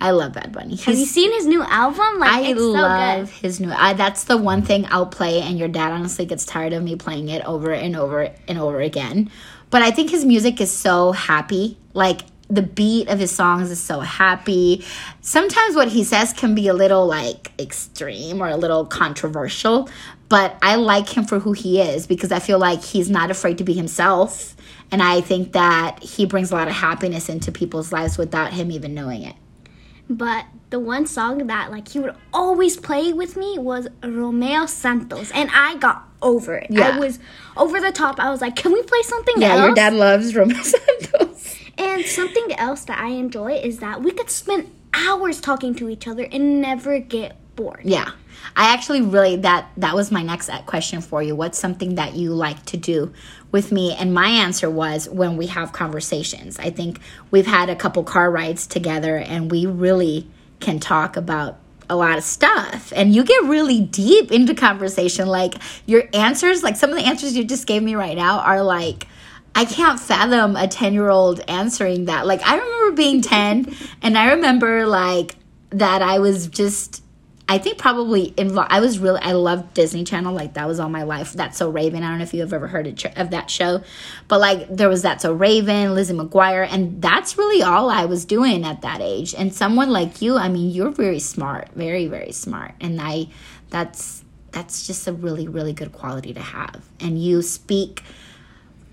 I 0.00 0.12
love 0.12 0.32
Bad 0.32 0.50
Bunny. 0.50 0.76
Have 0.76 0.96
you 0.98 1.04
seen 1.04 1.30
his 1.34 1.44
new 1.44 1.62
album? 1.62 2.20
Like 2.20 2.46
I 2.46 2.52
love 2.54 3.28
so 3.28 3.34
his 3.42 3.60
new. 3.60 3.70
I, 3.70 3.92
that's 3.92 4.24
the 4.24 4.38
one 4.38 4.62
thing 4.62 4.86
I'll 4.90 5.04
play, 5.18 5.42
and 5.42 5.58
your 5.58 5.68
dad 5.68 5.92
honestly 5.92 6.24
gets 6.24 6.46
tired 6.46 6.72
of 6.72 6.82
me 6.82 6.96
playing 6.96 7.28
it 7.28 7.44
over 7.44 7.70
and 7.70 7.94
over 7.96 8.30
and 8.48 8.58
over 8.58 8.80
again. 8.80 9.30
But 9.68 9.82
I 9.82 9.90
think 9.90 10.08
his 10.10 10.24
music 10.24 10.58
is 10.62 10.70
so 10.72 11.12
happy. 11.12 11.76
Like 11.92 12.22
the 12.54 12.62
beat 12.62 13.08
of 13.08 13.18
his 13.18 13.30
songs 13.30 13.70
is 13.70 13.80
so 13.80 14.00
happy. 14.00 14.84
Sometimes 15.20 15.74
what 15.74 15.88
he 15.88 16.04
says 16.04 16.32
can 16.32 16.54
be 16.54 16.68
a 16.68 16.74
little 16.74 17.06
like 17.06 17.52
extreme 17.58 18.40
or 18.42 18.48
a 18.48 18.56
little 18.56 18.86
controversial, 18.86 19.88
but 20.28 20.56
I 20.62 20.76
like 20.76 21.08
him 21.16 21.24
for 21.24 21.38
who 21.38 21.52
he 21.52 21.80
is 21.80 22.06
because 22.06 22.32
I 22.32 22.38
feel 22.38 22.58
like 22.58 22.82
he's 22.82 23.10
not 23.10 23.30
afraid 23.30 23.58
to 23.58 23.64
be 23.64 23.72
himself. 23.74 24.54
And 24.90 25.02
I 25.02 25.20
think 25.20 25.52
that 25.52 26.02
he 26.02 26.26
brings 26.26 26.52
a 26.52 26.54
lot 26.54 26.68
of 26.68 26.74
happiness 26.74 27.28
into 27.28 27.50
people's 27.50 27.92
lives 27.92 28.16
without 28.18 28.52
him 28.52 28.70
even 28.70 28.94
knowing 28.94 29.22
it. 29.22 29.34
But 30.08 30.44
the 30.70 30.78
one 30.78 31.06
song 31.06 31.46
that 31.46 31.70
like 31.70 31.88
he 31.88 31.98
would 31.98 32.14
always 32.32 32.76
play 32.76 33.12
with 33.12 33.36
me 33.36 33.58
was 33.58 33.88
Romeo 34.02 34.66
Santos, 34.66 35.30
and 35.32 35.48
I 35.52 35.76
got 35.76 36.04
over 36.20 36.56
it. 36.56 36.66
Yeah. 36.70 36.90
I 36.90 36.98
was 36.98 37.18
over 37.56 37.80
the 37.80 37.90
top. 37.92 38.20
I 38.20 38.30
was 38.30 38.40
like, 38.42 38.54
"Can 38.54 38.72
we 38.72 38.82
play 38.82 39.00
something 39.02 39.34
Yeah, 39.38 39.54
else?" 39.54 39.60
your 39.66 39.74
dad 39.74 39.94
loves 39.94 40.34
Romeo 40.36 40.60
Santos. 40.62 41.56
And 41.78 42.04
something 42.04 42.52
else 42.52 42.84
that 42.84 42.98
I 42.98 43.08
enjoy 43.08 43.54
is 43.54 43.78
that 43.78 44.02
we 44.02 44.10
could 44.10 44.30
spend 44.30 44.70
hours 44.92 45.40
talking 45.40 45.74
to 45.76 45.88
each 45.88 46.06
other 46.06 46.24
and 46.30 46.60
never 46.60 46.98
get 46.98 47.36
bored. 47.56 47.82
Yeah. 47.84 48.10
I 48.56 48.72
actually 48.72 49.02
really 49.02 49.36
that 49.36 49.70
that 49.76 49.94
was 49.94 50.10
my 50.10 50.22
next 50.22 50.48
uh, 50.48 50.62
question 50.62 51.00
for 51.00 51.22
you. 51.22 51.34
What's 51.34 51.58
something 51.58 51.96
that 51.96 52.14
you 52.14 52.32
like 52.34 52.64
to 52.66 52.76
do 52.76 53.12
with 53.50 53.72
me? 53.72 53.94
And 53.94 54.12
my 54.12 54.28
answer 54.28 54.70
was 54.70 55.08
when 55.08 55.36
we 55.36 55.46
have 55.46 55.72
conversations. 55.72 56.58
I 56.58 56.70
think 56.70 57.00
we've 57.30 57.46
had 57.46 57.70
a 57.70 57.76
couple 57.76 58.04
car 58.04 58.30
rides 58.30 58.66
together 58.66 59.16
and 59.16 59.50
we 59.50 59.66
really 59.66 60.28
can 60.60 60.78
talk 60.78 61.16
about 61.16 61.58
a 61.90 61.96
lot 61.96 62.16
of 62.16 62.24
stuff 62.24 62.94
and 62.96 63.14
you 63.14 63.22
get 63.24 63.42
really 63.44 63.78
deep 63.80 64.32
into 64.32 64.54
conversation 64.54 65.28
like 65.28 65.54
your 65.84 66.04
answers 66.14 66.62
like 66.62 66.76
some 66.76 66.88
of 66.88 66.96
the 66.96 67.04
answers 67.04 67.36
you 67.36 67.44
just 67.44 67.66
gave 67.66 67.82
me 67.82 67.94
right 67.94 68.16
now 68.16 68.38
are 68.38 68.62
like 68.62 69.06
I 69.54 69.64
can't 69.64 70.00
fathom 70.00 70.56
a 70.56 70.66
10 70.66 70.94
year 70.94 71.08
old 71.08 71.40
answering 71.48 72.06
that. 72.06 72.26
Like, 72.26 72.42
I 72.42 72.56
remember 72.56 72.96
being 72.96 73.22
10, 73.22 73.74
and 74.02 74.18
I 74.18 74.32
remember, 74.32 74.86
like, 74.86 75.36
that 75.70 76.02
I 76.02 76.18
was 76.18 76.48
just, 76.48 77.02
I 77.48 77.58
think 77.58 77.78
probably 77.78 78.34
involved. 78.36 78.72
I 78.72 78.80
was 78.80 78.98
really, 78.98 79.20
I 79.20 79.32
loved 79.32 79.74
Disney 79.74 80.04
Channel. 80.04 80.34
Like, 80.34 80.54
that 80.54 80.66
was 80.66 80.80
all 80.80 80.88
my 80.88 81.02
life. 81.04 81.32
That's 81.32 81.58
So 81.58 81.70
Raven. 81.70 82.02
I 82.02 82.08
don't 82.08 82.18
know 82.18 82.24
if 82.24 82.34
you've 82.34 82.52
ever 82.52 82.66
heard 82.66 82.86
of, 83.16 83.30
that 83.30 83.50
show, 83.50 83.82
but 84.28 84.40
like, 84.40 84.68
there 84.68 84.88
was 84.88 85.02
That's 85.02 85.22
So 85.22 85.32
Raven, 85.32 85.94
Lizzie 85.94 86.14
McGuire, 86.14 86.66
and 86.68 87.00
that's 87.00 87.38
really 87.38 87.62
all 87.62 87.90
I 87.90 88.06
was 88.06 88.24
doing 88.24 88.64
at 88.64 88.82
that 88.82 89.00
age. 89.00 89.34
And 89.34 89.52
someone 89.54 89.90
like 89.90 90.22
you, 90.22 90.36
I 90.36 90.48
mean, 90.48 90.70
you're 90.70 90.90
very 90.90 91.20
smart, 91.20 91.68
very, 91.74 92.06
very 92.06 92.32
smart. 92.32 92.72
And 92.80 93.00
I, 93.00 93.28
that's, 93.70 94.24
that's 94.50 94.86
just 94.86 95.06
a 95.06 95.12
really, 95.12 95.48
really 95.48 95.72
good 95.72 95.92
quality 95.92 96.32
to 96.34 96.40
have. 96.40 96.88
And 97.00 97.22
you 97.22 97.42
speak, 97.42 98.02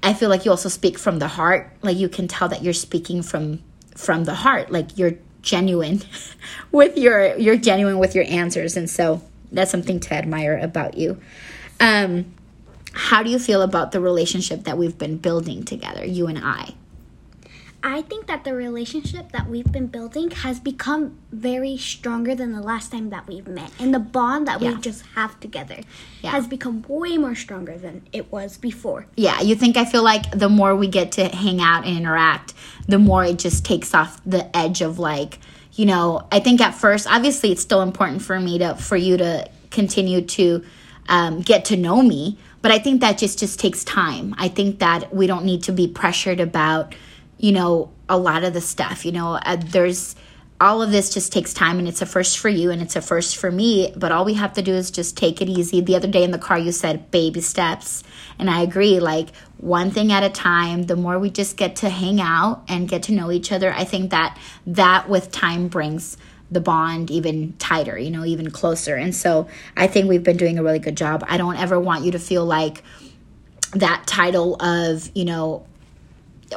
I 0.04 0.14
feel 0.14 0.30
like 0.30 0.46
you 0.46 0.52
also 0.52 0.70
speak 0.70 0.98
from 0.98 1.20
the 1.20 1.28
heart. 1.28 1.72
Like 1.82 1.98
you 1.98 2.10
can 2.10 2.28
tell 2.28 2.50
that 2.50 2.64
you're 2.64 2.74
speaking 2.74 3.22
from 3.22 3.62
from 3.96 4.24
the 4.24 4.34
heart. 4.34 4.72
Like 4.72 4.98
you're 4.98 5.14
genuine 5.42 6.02
with 6.72 6.98
your 6.98 7.36
you're 7.38 7.58
genuine 7.58 8.00
with 8.00 8.16
your 8.16 8.26
answers, 8.28 8.78
and 8.78 8.90
so 8.90 9.22
that's 9.52 9.72
something 9.72 10.00
to 10.02 10.14
admire 10.14 10.58
about 10.58 10.98
you. 10.98 11.20
Um, 11.80 12.34
how 12.94 13.24
do 13.24 13.30
you 13.30 13.40
feel 13.40 13.62
about 13.62 13.92
the 13.92 14.00
relationship 14.00 14.64
that 14.64 14.78
we've 14.78 14.98
been 14.98 15.18
building 15.18 15.64
together, 15.64 16.06
you 16.06 16.28
and 16.28 16.40
I? 16.40 16.74
I 17.84 18.04
think 18.04 18.28
that 18.28 18.44
the 18.44 18.54
relationship 18.54 19.32
that 19.32 19.50
we've 19.50 19.72
been 19.72 19.88
building 19.88 20.30
has 20.32 20.60
become 20.60 21.18
very 21.32 21.78
stronger 21.78 22.36
than 22.36 22.52
the 22.52 22.62
last 22.62 22.92
time 22.92 23.10
that 23.10 23.28
we've 23.28 23.48
met. 23.48 23.72
And 23.80 23.92
the 23.94 24.00
bond 24.00 24.48
that 24.48 24.62
Yeah. 24.62 24.74
we 24.76 24.82
just 24.82 25.04
have 25.16 25.40
together 25.40 25.78
Yeah. 26.22 26.30
has 26.32 26.46
become 26.46 26.86
way 26.88 27.18
more 27.18 27.34
stronger 27.34 27.78
than 27.80 28.04
it 28.14 28.32
was 28.32 28.58
before. 28.58 29.08
Yeah, 29.16 29.42
you 29.42 29.56
think 29.56 29.78
I 29.78 29.86
feel 29.86 30.04
like 30.04 30.30
the 30.38 30.50
more 30.50 30.76
we 30.76 30.88
get 30.88 31.12
to 31.14 31.26
hang 31.30 31.60
out 31.60 31.86
and 31.88 31.98
interact, 31.98 32.54
the 32.88 33.00
more 33.00 33.26
it 33.26 33.40
just 33.40 33.66
takes 33.66 33.96
off 33.96 34.22
the 34.28 34.56
edge 34.56 34.82
of 34.82 35.00
like, 35.00 35.40
you 35.74 35.88
know, 35.88 36.28
I 36.32 36.40
think 36.40 36.62
at 36.62 36.76
first, 36.76 37.08
obviously, 37.10 37.52
it's 37.52 37.62
still 37.64 37.82
important 37.82 38.22
for 38.22 38.40
me 38.40 38.60
to 38.60 38.76
for 38.76 38.96
you 38.98 39.18
to 39.18 39.48
continue 39.72 40.22
to 40.22 40.64
um, 41.10 41.40
get 41.42 41.66
to 41.66 41.76
know 41.78 42.04
me, 42.04 42.38
but 42.62 42.72
I 42.72 42.78
think 42.78 43.02
that 43.02 43.18
just 43.18 43.40
just 43.40 43.60
takes 43.60 43.84
time. 43.84 44.36
I 44.38 44.50
think 44.50 44.80
that 44.80 45.14
we 45.16 45.26
don't 45.26 45.46
need 45.46 45.64
to 45.64 45.72
be 45.72 45.88
pressured 45.88 46.40
about, 46.40 46.94
you 47.42 47.52
know, 47.52 47.92
a 48.08 48.18
lot 48.18 48.44
of 48.44 48.54
the 48.54 48.62
stuff. 48.62 49.04
You 49.04 49.12
know, 49.12 49.34
uh, 49.34 49.58
there's 49.60 50.16
all 50.62 50.84
of 50.84 50.92
this 50.92 51.12
just 51.12 51.34
takes 51.34 51.56
time 51.56 51.80
and 51.80 51.88
it's 51.88 52.04
a 52.04 52.06
first 52.06 52.38
for 52.38 52.48
you 52.48 52.70
and 52.70 52.84
it's 52.84 52.96
a 52.96 53.02
first 53.02 53.36
for 53.36 53.50
me 53.50 53.92
but 53.98 54.12
all 54.12 54.24
we 54.24 54.36
have 54.36 54.54
to 54.54 54.62
do 54.62 54.72
is 54.72 54.92
just 54.92 55.18
take 55.18 55.42
it 55.42 55.50
easy 55.50 55.82
the 55.82 55.96
other 55.96 56.08
day 56.08 56.24
in 56.24 56.30
the 56.30 56.38
car 56.38 56.58
you 56.60 56.72
said 56.72 57.10
baby 57.10 57.42
steps 57.42 58.04
and 58.38 58.48
i 58.48 58.62
agree 58.62 59.00
like 59.00 59.36
one 59.58 59.90
thing 59.90 60.12
at 60.12 60.24
a 60.24 60.30
time 60.30 60.84
the 60.84 60.96
more 60.96 61.18
we 61.18 61.32
just 61.32 61.58
get 61.58 61.78
to 61.78 61.90
hang 61.90 62.22
out 62.22 62.62
and 62.68 62.88
get 62.88 63.02
to 63.02 63.12
know 63.12 63.32
each 63.32 63.52
other 63.52 63.74
i 63.74 63.84
think 63.84 64.12
that 64.12 64.38
that 64.68 65.10
with 65.10 65.32
time 65.32 65.68
brings 65.68 66.16
the 66.52 66.62
bond 66.62 67.10
even 67.10 67.54
tighter 67.58 67.98
you 67.98 68.12
know 68.12 68.24
even 68.24 68.52
closer 68.52 68.96
and 68.96 69.16
so 69.16 69.48
i 69.76 69.88
think 69.88 70.08
we've 70.08 70.24
been 70.24 70.38
doing 70.38 70.60
a 70.60 70.64
really 70.64 70.78
good 70.78 70.96
job 70.96 71.26
i 71.28 71.38
don't 71.38 71.58
ever 71.58 71.80
want 71.80 72.06
you 72.06 72.12
to 72.12 72.20
feel 72.20 72.46
like 72.46 72.84
that 73.74 74.06
title 74.06 74.62
of 74.62 75.10
you 75.16 75.26
know 75.26 75.66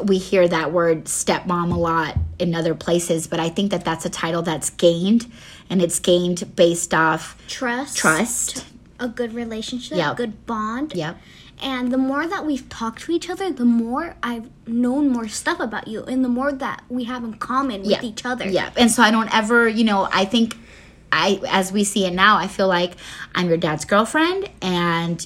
we 0.05 0.19
hear 0.19 0.47
that 0.49 0.73
word 0.73 1.05
stepmom 1.05 1.73
a 1.73 1.77
lot 1.79 2.17
in 2.39 2.55
other 2.55 2.75
places, 2.75 3.27
but 3.27 3.41
I 3.41 3.49
think 3.49 3.71
that 3.71 3.85
that's 3.85 4.05
a 4.05 4.11
title 4.11 4.43
that's 4.43 4.71
gained, 4.71 5.31
and 5.71 5.81
it's 5.81 5.99
gained 5.99 6.55
based 6.57 6.93
off 6.93 7.37
Trust. 7.49 7.97
trust. 7.97 8.65
A 9.01 9.09
good 9.09 9.35
relationship, 9.35 9.97
Yep. 9.99 10.13
a 10.13 10.15
good 10.17 10.47
bond. 10.47 10.93
Yep. 10.95 11.19
And 11.63 11.93
the 11.93 11.99
more 11.99 12.27
that 12.27 12.45
we've 12.45 12.69
talked 12.69 13.03
to 13.03 13.13
each 13.13 13.31
other, 13.31 13.51
the 13.53 13.65
more 13.65 14.17
I've 14.23 14.49
known 14.67 15.11
more 15.11 15.29
stuff 15.29 15.61
about 15.61 15.87
you, 15.89 16.03
and 16.05 16.25
the 16.25 16.29
more 16.29 16.53
that 16.53 16.83
we 16.89 17.05
have 17.05 17.23
in 17.25 17.35
common 17.35 17.83
with 17.83 17.91
Yeah. 17.91 18.03
each 18.03 18.25
other. 18.27 18.49
Yeah. 18.49 18.71
And 18.77 18.91
so 18.91 19.03
I 19.03 19.11
don't 19.11 19.33
ever, 19.35 19.69
you 19.69 19.85
know, 19.85 20.09
I 20.13 20.25
think 20.25 20.57
I, 21.13 21.41
as 21.49 21.71
we 21.71 21.85
see 21.85 22.07
it 22.07 22.13
now, 22.13 22.37
I 22.39 22.49
feel 22.49 22.67
like 22.67 22.95
I'm 23.37 23.49
your 23.49 23.57
dad's 23.57 23.85
girlfriend 23.85 24.51
and 24.61 25.25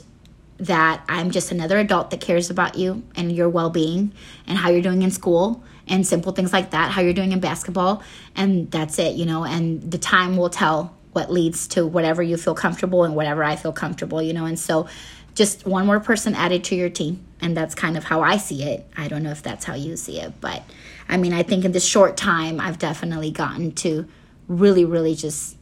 that 0.58 1.04
I'm 1.08 1.30
just 1.30 1.52
another 1.52 1.78
adult 1.78 2.10
that 2.10 2.20
cares 2.20 2.50
about 2.50 2.76
you 2.76 3.02
and 3.14 3.30
your 3.30 3.48
well 3.48 3.70
being 3.70 4.12
and 4.46 4.58
how 4.58 4.70
you're 4.70 4.82
doing 4.82 5.02
in 5.02 5.10
school 5.10 5.62
and 5.86 6.06
simple 6.06 6.32
things 6.32 6.52
like 6.52 6.70
that, 6.70 6.90
how 6.90 7.00
you're 7.00 7.14
doing 7.14 7.32
in 7.32 7.40
basketball. 7.40 8.02
And 8.34 8.70
that's 8.70 8.98
it, 8.98 9.14
you 9.14 9.24
know, 9.24 9.44
and 9.44 9.90
the 9.90 9.98
time 9.98 10.36
will 10.36 10.50
tell 10.50 10.94
what 11.12 11.32
leads 11.32 11.68
to 11.68 11.86
whatever 11.86 12.22
you 12.22 12.36
feel 12.36 12.54
comfortable 12.54 13.04
and 13.04 13.14
whatever 13.14 13.42
I 13.42 13.56
feel 13.56 13.72
comfortable, 13.72 14.20
you 14.20 14.32
know. 14.32 14.44
And 14.44 14.58
so 14.58 14.88
just 15.34 15.66
one 15.66 15.86
more 15.86 16.00
person 16.00 16.34
added 16.34 16.64
to 16.64 16.74
your 16.74 16.90
team. 16.90 17.24
And 17.40 17.56
that's 17.56 17.74
kind 17.74 17.96
of 17.96 18.04
how 18.04 18.22
I 18.22 18.36
see 18.36 18.64
it. 18.64 18.84
I 18.96 19.08
don't 19.08 19.22
know 19.22 19.30
if 19.30 19.42
that's 19.42 19.64
how 19.64 19.74
you 19.74 19.96
see 19.96 20.20
it, 20.20 20.40
but 20.40 20.62
I 21.08 21.16
mean, 21.16 21.32
I 21.32 21.42
think 21.44 21.64
in 21.64 21.72
this 21.72 21.86
short 21.86 22.16
time, 22.16 22.60
I've 22.60 22.78
definitely 22.78 23.30
gotten 23.30 23.72
to 23.76 24.06
really, 24.48 24.84
really 24.84 25.14
just 25.14 25.56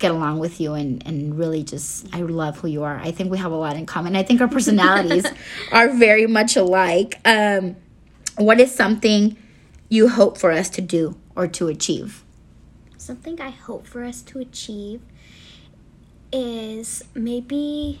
get 0.00 0.10
along 0.10 0.38
with 0.38 0.60
you 0.60 0.74
and, 0.74 1.06
and 1.06 1.38
really 1.38 1.62
just 1.62 2.12
I 2.12 2.22
love 2.22 2.58
who 2.58 2.68
you 2.68 2.82
are. 2.82 2.98
I 2.98 3.12
think 3.12 3.30
we 3.30 3.38
have 3.38 3.52
a 3.52 3.56
lot 3.56 3.76
in 3.76 3.86
common. 3.86 4.16
I 4.16 4.22
think 4.22 4.40
our 4.40 4.48
personalities 4.48 5.26
are 5.72 5.90
very 5.90 6.26
much 6.26 6.56
alike. 6.56 7.20
Um, 7.24 7.76
what 8.36 8.60
is 8.60 8.74
something 8.74 9.36
you 9.88 10.08
hope 10.08 10.38
for 10.38 10.50
us 10.50 10.68
to 10.70 10.80
do 10.80 11.16
or 11.36 11.46
to 11.48 11.68
achieve? 11.68 12.24
Something 12.96 13.40
I 13.40 13.50
hope 13.50 13.86
for 13.86 14.02
us 14.02 14.22
to 14.22 14.38
achieve 14.38 15.02
is 16.32 17.02
maybe 17.14 18.00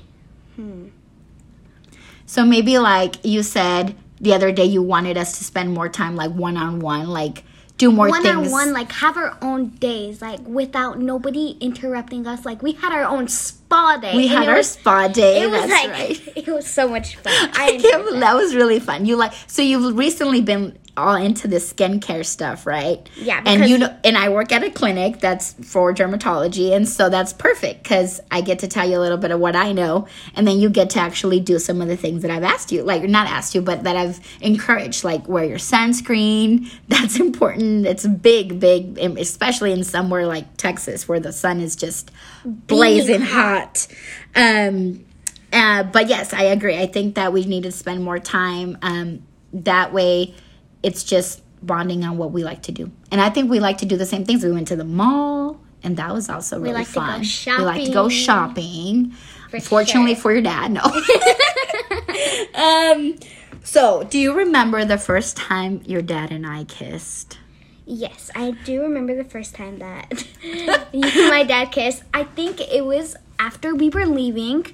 So 2.26 2.44
maybe 2.44 2.78
like 2.78 3.24
you 3.24 3.42
said 3.42 3.96
the 4.20 4.34
other 4.34 4.52
day 4.52 4.64
you 4.64 4.82
wanted 4.82 5.16
us 5.16 5.38
to 5.38 5.44
spend 5.44 5.72
more 5.74 5.88
time 5.88 6.16
like 6.16 6.30
one 6.30 6.56
on 6.56 6.80
one, 6.80 7.08
like 7.08 7.44
do 7.80 7.90
more 7.90 8.08
one 8.08 8.22
things. 8.22 8.46
on 8.46 8.50
one, 8.52 8.72
like 8.72 8.92
have 8.92 9.16
our 9.16 9.36
own 9.42 9.68
days, 9.88 10.20
like 10.22 10.40
without 10.46 10.98
nobody 10.98 11.56
interrupting 11.60 12.26
us. 12.26 12.44
Like 12.44 12.62
we 12.62 12.72
had 12.72 12.92
our 12.92 13.04
own 13.04 13.26
spa 13.28 13.96
day. 13.96 14.14
we 14.16 14.26
had 14.28 14.48
our 14.48 14.56
was- 14.56 14.70
spa 14.72 15.08
day. 15.08 15.42
It 15.42 15.50
was 15.50 15.60
that's 15.62 15.72
like 15.72 15.90
right. 15.90 16.32
it 16.36 16.46
was 16.48 16.66
so 16.66 16.88
much 16.88 17.16
fun. 17.16 17.32
I 17.36 17.48
I 17.54 17.78
can't 17.78 18.04
believe 18.04 18.20
that. 18.20 18.20
that 18.20 18.34
was 18.36 18.54
really 18.54 18.80
fun. 18.80 19.06
You 19.06 19.16
like 19.16 19.32
so 19.46 19.62
you've 19.62 19.96
recently 19.96 20.40
been 20.42 20.78
all 21.00 21.16
into 21.16 21.48
this 21.48 21.72
skincare 21.72 22.24
stuff, 22.24 22.66
right? 22.66 23.08
Yeah, 23.16 23.42
And 23.44 23.68
you 23.68 23.78
know, 23.78 23.96
and 24.04 24.16
I 24.16 24.28
work 24.28 24.52
at 24.52 24.62
a 24.62 24.70
clinic 24.70 25.20
that's 25.20 25.54
for 25.54 25.94
dermatology, 25.94 26.74
and 26.74 26.88
so 26.88 27.08
that's 27.08 27.32
perfect 27.32 27.82
because 27.82 28.20
I 28.30 28.40
get 28.40 28.60
to 28.60 28.68
tell 28.68 28.88
you 28.88 28.98
a 28.98 29.00
little 29.00 29.18
bit 29.18 29.30
of 29.30 29.40
what 29.40 29.56
I 29.56 29.72
know, 29.72 30.06
and 30.34 30.46
then 30.46 30.58
you 30.58 30.70
get 30.70 30.90
to 30.90 31.00
actually 31.00 31.40
do 31.40 31.58
some 31.58 31.80
of 31.80 31.88
the 31.88 31.96
things 31.96 32.22
that 32.22 32.30
I've 32.30 32.44
asked 32.44 32.72
you, 32.72 32.82
like 32.82 33.02
not 33.02 33.26
asked 33.26 33.54
you, 33.54 33.62
but 33.62 33.84
that 33.84 33.96
I've 33.96 34.20
encouraged, 34.40 35.04
like 35.04 35.28
wear 35.28 35.44
your 35.44 35.58
sunscreen. 35.58 36.70
That's 36.88 37.18
important. 37.18 37.86
It's 37.86 38.06
big, 38.06 38.60
big, 38.60 38.98
especially 38.98 39.72
in 39.72 39.84
somewhere 39.84 40.26
like 40.26 40.56
Texas 40.56 41.08
where 41.08 41.20
the 41.20 41.32
sun 41.32 41.60
is 41.60 41.76
just 41.76 42.10
blazing 42.44 43.22
hot. 43.22 43.86
Um, 44.34 45.04
uh, 45.52 45.82
but 45.84 46.08
yes, 46.08 46.32
I 46.32 46.44
agree. 46.44 46.78
I 46.78 46.86
think 46.86 47.16
that 47.16 47.32
we 47.32 47.44
need 47.44 47.64
to 47.64 47.72
spend 47.72 48.04
more 48.04 48.18
time. 48.18 48.78
Um, 48.82 49.22
that 49.52 49.92
way, 49.92 50.34
it's 50.82 51.04
just 51.04 51.42
bonding 51.62 52.04
on 52.04 52.16
what 52.16 52.32
we 52.32 52.44
like 52.44 52.62
to 52.62 52.72
do. 52.72 52.90
And 53.10 53.20
I 53.20 53.30
think 53.30 53.50
we 53.50 53.60
like 53.60 53.78
to 53.78 53.86
do 53.86 53.96
the 53.96 54.06
same 54.06 54.24
things. 54.24 54.42
We 54.44 54.52
went 54.52 54.68
to 54.68 54.76
the 54.76 54.84
mall, 54.84 55.60
and 55.82 55.96
that 55.96 56.12
was 56.12 56.28
also 56.28 56.58
really 56.58 56.74
like 56.74 56.88
to 56.88 56.94
go 56.94 57.00
fun. 57.00 57.20
We 57.58 57.64
like 57.64 57.84
to 57.84 57.92
go 57.92 58.08
shopping. 58.08 59.12
For 59.50 59.60
Fortunately 59.60 60.14
sure. 60.14 60.22
for 60.22 60.32
your 60.32 60.42
dad, 60.42 60.70
no. 60.70 60.82
um, 62.54 63.18
so, 63.64 64.04
do 64.04 64.18
you 64.18 64.32
remember 64.32 64.84
the 64.84 64.98
first 64.98 65.36
time 65.36 65.82
your 65.84 66.02
dad 66.02 66.30
and 66.30 66.46
I 66.46 66.64
kissed? 66.64 67.38
Yes, 67.84 68.30
I 68.36 68.52
do 68.64 68.82
remember 68.82 69.16
the 69.16 69.28
first 69.28 69.56
time 69.56 69.80
that 69.80 70.24
you 70.42 70.70
and 70.92 71.02
my 71.30 71.42
dad 71.42 71.72
kissed. 71.72 72.04
I 72.14 72.22
think 72.24 72.60
it 72.60 72.84
was 72.84 73.16
after 73.40 73.74
we 73.74 73.88
were 73.88 74.06
leaving 74.06 74.64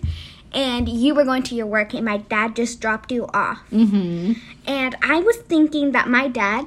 and 0.57 0.89
you 0.89 1.15
were 1.15 1.25
going 1.25 1.43
to 1.45 1.55
your 1.55 1.67
work 1.67 1.93
and 1.93 2.05
my 2.05 2.17
dad 2.17 2.57
just 2.57 2.81
dropped 2.81 3.13
you 3.13 3.27
off. 3.35 3.61
Mm-hmm. 3.71 4.33
And 4.67 4.97
I 5.03 5.21
was 5.21 5.37
thinking 5.37 5.93
that 5.93 6.09
my 6.09 6.29
dad 6.29 6.67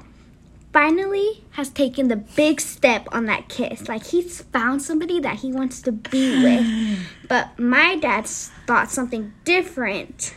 finally 0.71 1.43
has 1.51 1.69
taken 1.69 2.07
the 2.07 2.15
big 2.15 2.61
step 2.61 3.07
on 3.11 3.25
that 3.25 3.49
kiss. 3.49 3.89
Like 3.89 4.05
he's 4.05 4.43
found 4.43 4.83
somebody 4.83 5.19
that 5.21 5.37
he 5.37 5.51
wants 5.51 5.81
to 5.81 5.91
be 5.91 6.43
with. 6.43 6.99
But 7.29 7.59
my 7.59 7.95
dad 7.95 8.25
thought 8.25 8.89
something 8.89 9.33
different. 9.43 10.33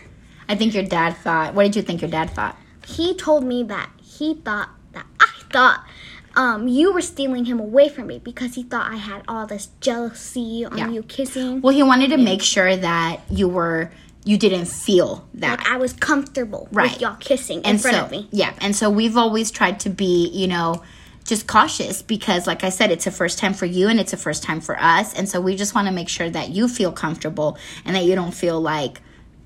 I 0.46 0.56
think 0.56 0.74
your 0.74 0.84
dad 0.84 1.16
thought. 1.16 1.54
What 1.54 1.62
did 1.62 1.76
you 1.76 1.80
think 1.80 2.02
your 2.02 2.10
dad 2.10 2.28
thought? 2.30 2.54
He 2.86 3.14
told 3.14 3.44
me 3.44 3.62
that 3.62 3.88
he 4.02 4.34
thought 4.34 4.68
that 4.92 5.06
I 5.18 5.30
thought 5.50 5.86
um, 6.36 6.68
you 6.68 6.92
were 6.92 7.00
stealing 7.02 7.44
him 7.44 7.60
away 7.60 7.88
from 7.88 8.06
me 8.06 8.18
because 8.18 8.54
he 8.54 8.62
thought 8.62 8.90
I 8.90 8.96
had 8.96 9.22
all 9.28 9.46
this 9.46 9.68
jealousy 9.80 10.64
on 10.64 10.78
Yeah. 10.78 10.88
you 10.90 11.02
kissing. 11.02 11.60
Well, 11.60 11.74
he 11.74 11.82
wanted 11.82 12.08
to 12.10 12.16
make 12.16 12.42
sure 12.42 12.76
that 12.76 13.20
you 13.30 13.48
were 13.48 13.90
you 14.24 14.38
didn't 14.38 14.66
feel 14.66 15.26
that. 15.34 15.58
like 15.58 15.68
I 15.68 15.76
was 15.78 15.92
comfortable 15.94 16.68
Right. 16.70 16.92
with 16.92 17.00
y'all 17.00 17.16
kissing 17.16 17.58
in 17.58 17.66
and 17.66 17.80
front 17.80 17.96
so, 17.96 18.04
of 18.04 18.10
me. 18.12 18.28
Yeah, 18.30 18.52
and 18.60 18.74
so 18.76 18.88
we've 18.88 19.16
always 19.16 19.50
tried 19.50 19.80
to 19.80 19.90
be, 19.90 20.28
you 20.28 20.46
know, 20.46 20.80
just 21.24 21.48
cautious 21.48 22.02
because, 22.02 22.46
like 22.46 22.62
I 22.62 22.68
said, 22.68 22.92
it's 22.92 23.06
a 23.08 23.10
first 23.10 23.38
time 23.40 23.52
for 23.52 23.66
you 23.66 23.88
and 23.88 23.98
it's 23.98 24.12
a 24.12 24.16
first 24.16 24.44
time 24.44 24.60
for 24.60 24.80
us, 24.80 25.12
and 25.14 25.28
so 25.28 25.40
we 25.40 25.56
just 25.56 25.74
want 25.74 25.88
to 25.88 25.92
make 25.92 26.08
sure 26.08 26.30
that 26.30 26.50
you 26.50 26.68
feel 26.68 26.92
comfortable 26.92 27.58
and 27.84 27.96
that 27.96 28.04
you 28.04 28.14
don't 28.14 28.30
feel 28.32 28.60
like 28.60 29.00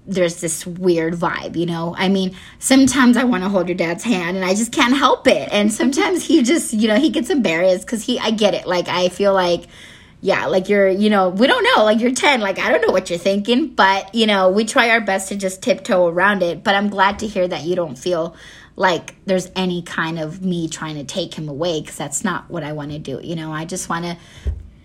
there's 0.06 0.40
this 0.40 0.66
weird 0.66 1.14
vibe, 1.14 1.56
you 1.56 1.66
know? 1.66 1.94
I 1.98 2.08
mean, 2.08 2.36
sometimes 2.58 3.16
I 3.16 3.24
want 3.24 3.42
to 3.42 3.48
hold 3.48 3.68
your 3.68 3.76
dad's 3.76 4.04
hand 4.04 4.36
and 4.36 4.44
I 4.44 4.54
just 4.54 4.72
can't 4.72 4.96
help 4.96 5.26
it. 5.26 5.48
And 5.50 5.72
sometimes 5.72 6.24
he 6.24 6.42
just, 6.42 6.72
you 6.72 6.88
know, 6.88 6.96
he 6.96 7.10
gets 7.10 7.30
embarrassed 7.30 7.86
because 7.86 8.04
he, 8.04 8.18
I 8.18 8.30
get 8.30 8.54
it. 8.54 8.66
Like, 8.66 8.88
I 8.88 9.08
feel 9.08 9.34
like, 9.34 9.64
yeah, 10.20 10.46
like 10.46 10.68
you're, 10.68 10.88
you 10.88 11.10
know, 11.10 11.28
we 11.28 11.46
don't 11.46 11.64
know, 11.76 11.84
like 11.84 12.00
you're 12.00 12.12
10, 12.12 12.40
like 12.40 12.58
I 12.58 12.70
don't 12.70 12.86
know 12.86 12.92
what 12.92 13.10
you're 13.10 13.18
thinking, 13.18 13.68
but, 13.68 14.14
you 14.14 14.26
know, 14.26 14.48
we 14.48 14.64
try 14.64 14.90
our 14.90 15.00
best 15.00 15.28
to 15.28 15.36
just 15.36 15.62
tiptoe 15.62 16.06
around 16.06 16.42
it. 16.42 16.62
But 16.62 16.74
I'm 16.74 16.88
glad 16.88 17.18
to 17.20 17.26
hear 17.26 17.46
that 17.46 17.64
you 17.64 17.76
don't 17.76 17.98
feel 17.98 18.36
like 18.76 19.16
there's 19.24 19.50
any 19.56 19.82
kind 19.82 20.18
of 20.18 20.44
me 20.44 20.68
trying 20.68 20.96
to 20.96 21.04
take 21.04 21.34
him 21.34 21.48
away 21.48 21.80
because 21.80 21.96
that's 21.96 22.22
not 22.22 22.48
what 22.50 22.62
I 22.62 22.72
want 22.72 22.92
to 22.92 22.98
do. 22.98 23.20
You 23.22 23.34
know, 23.34 23.52
I 23.52 23.64
just 23.64 23.88
want 23.88 24.04
to 24.04 24.16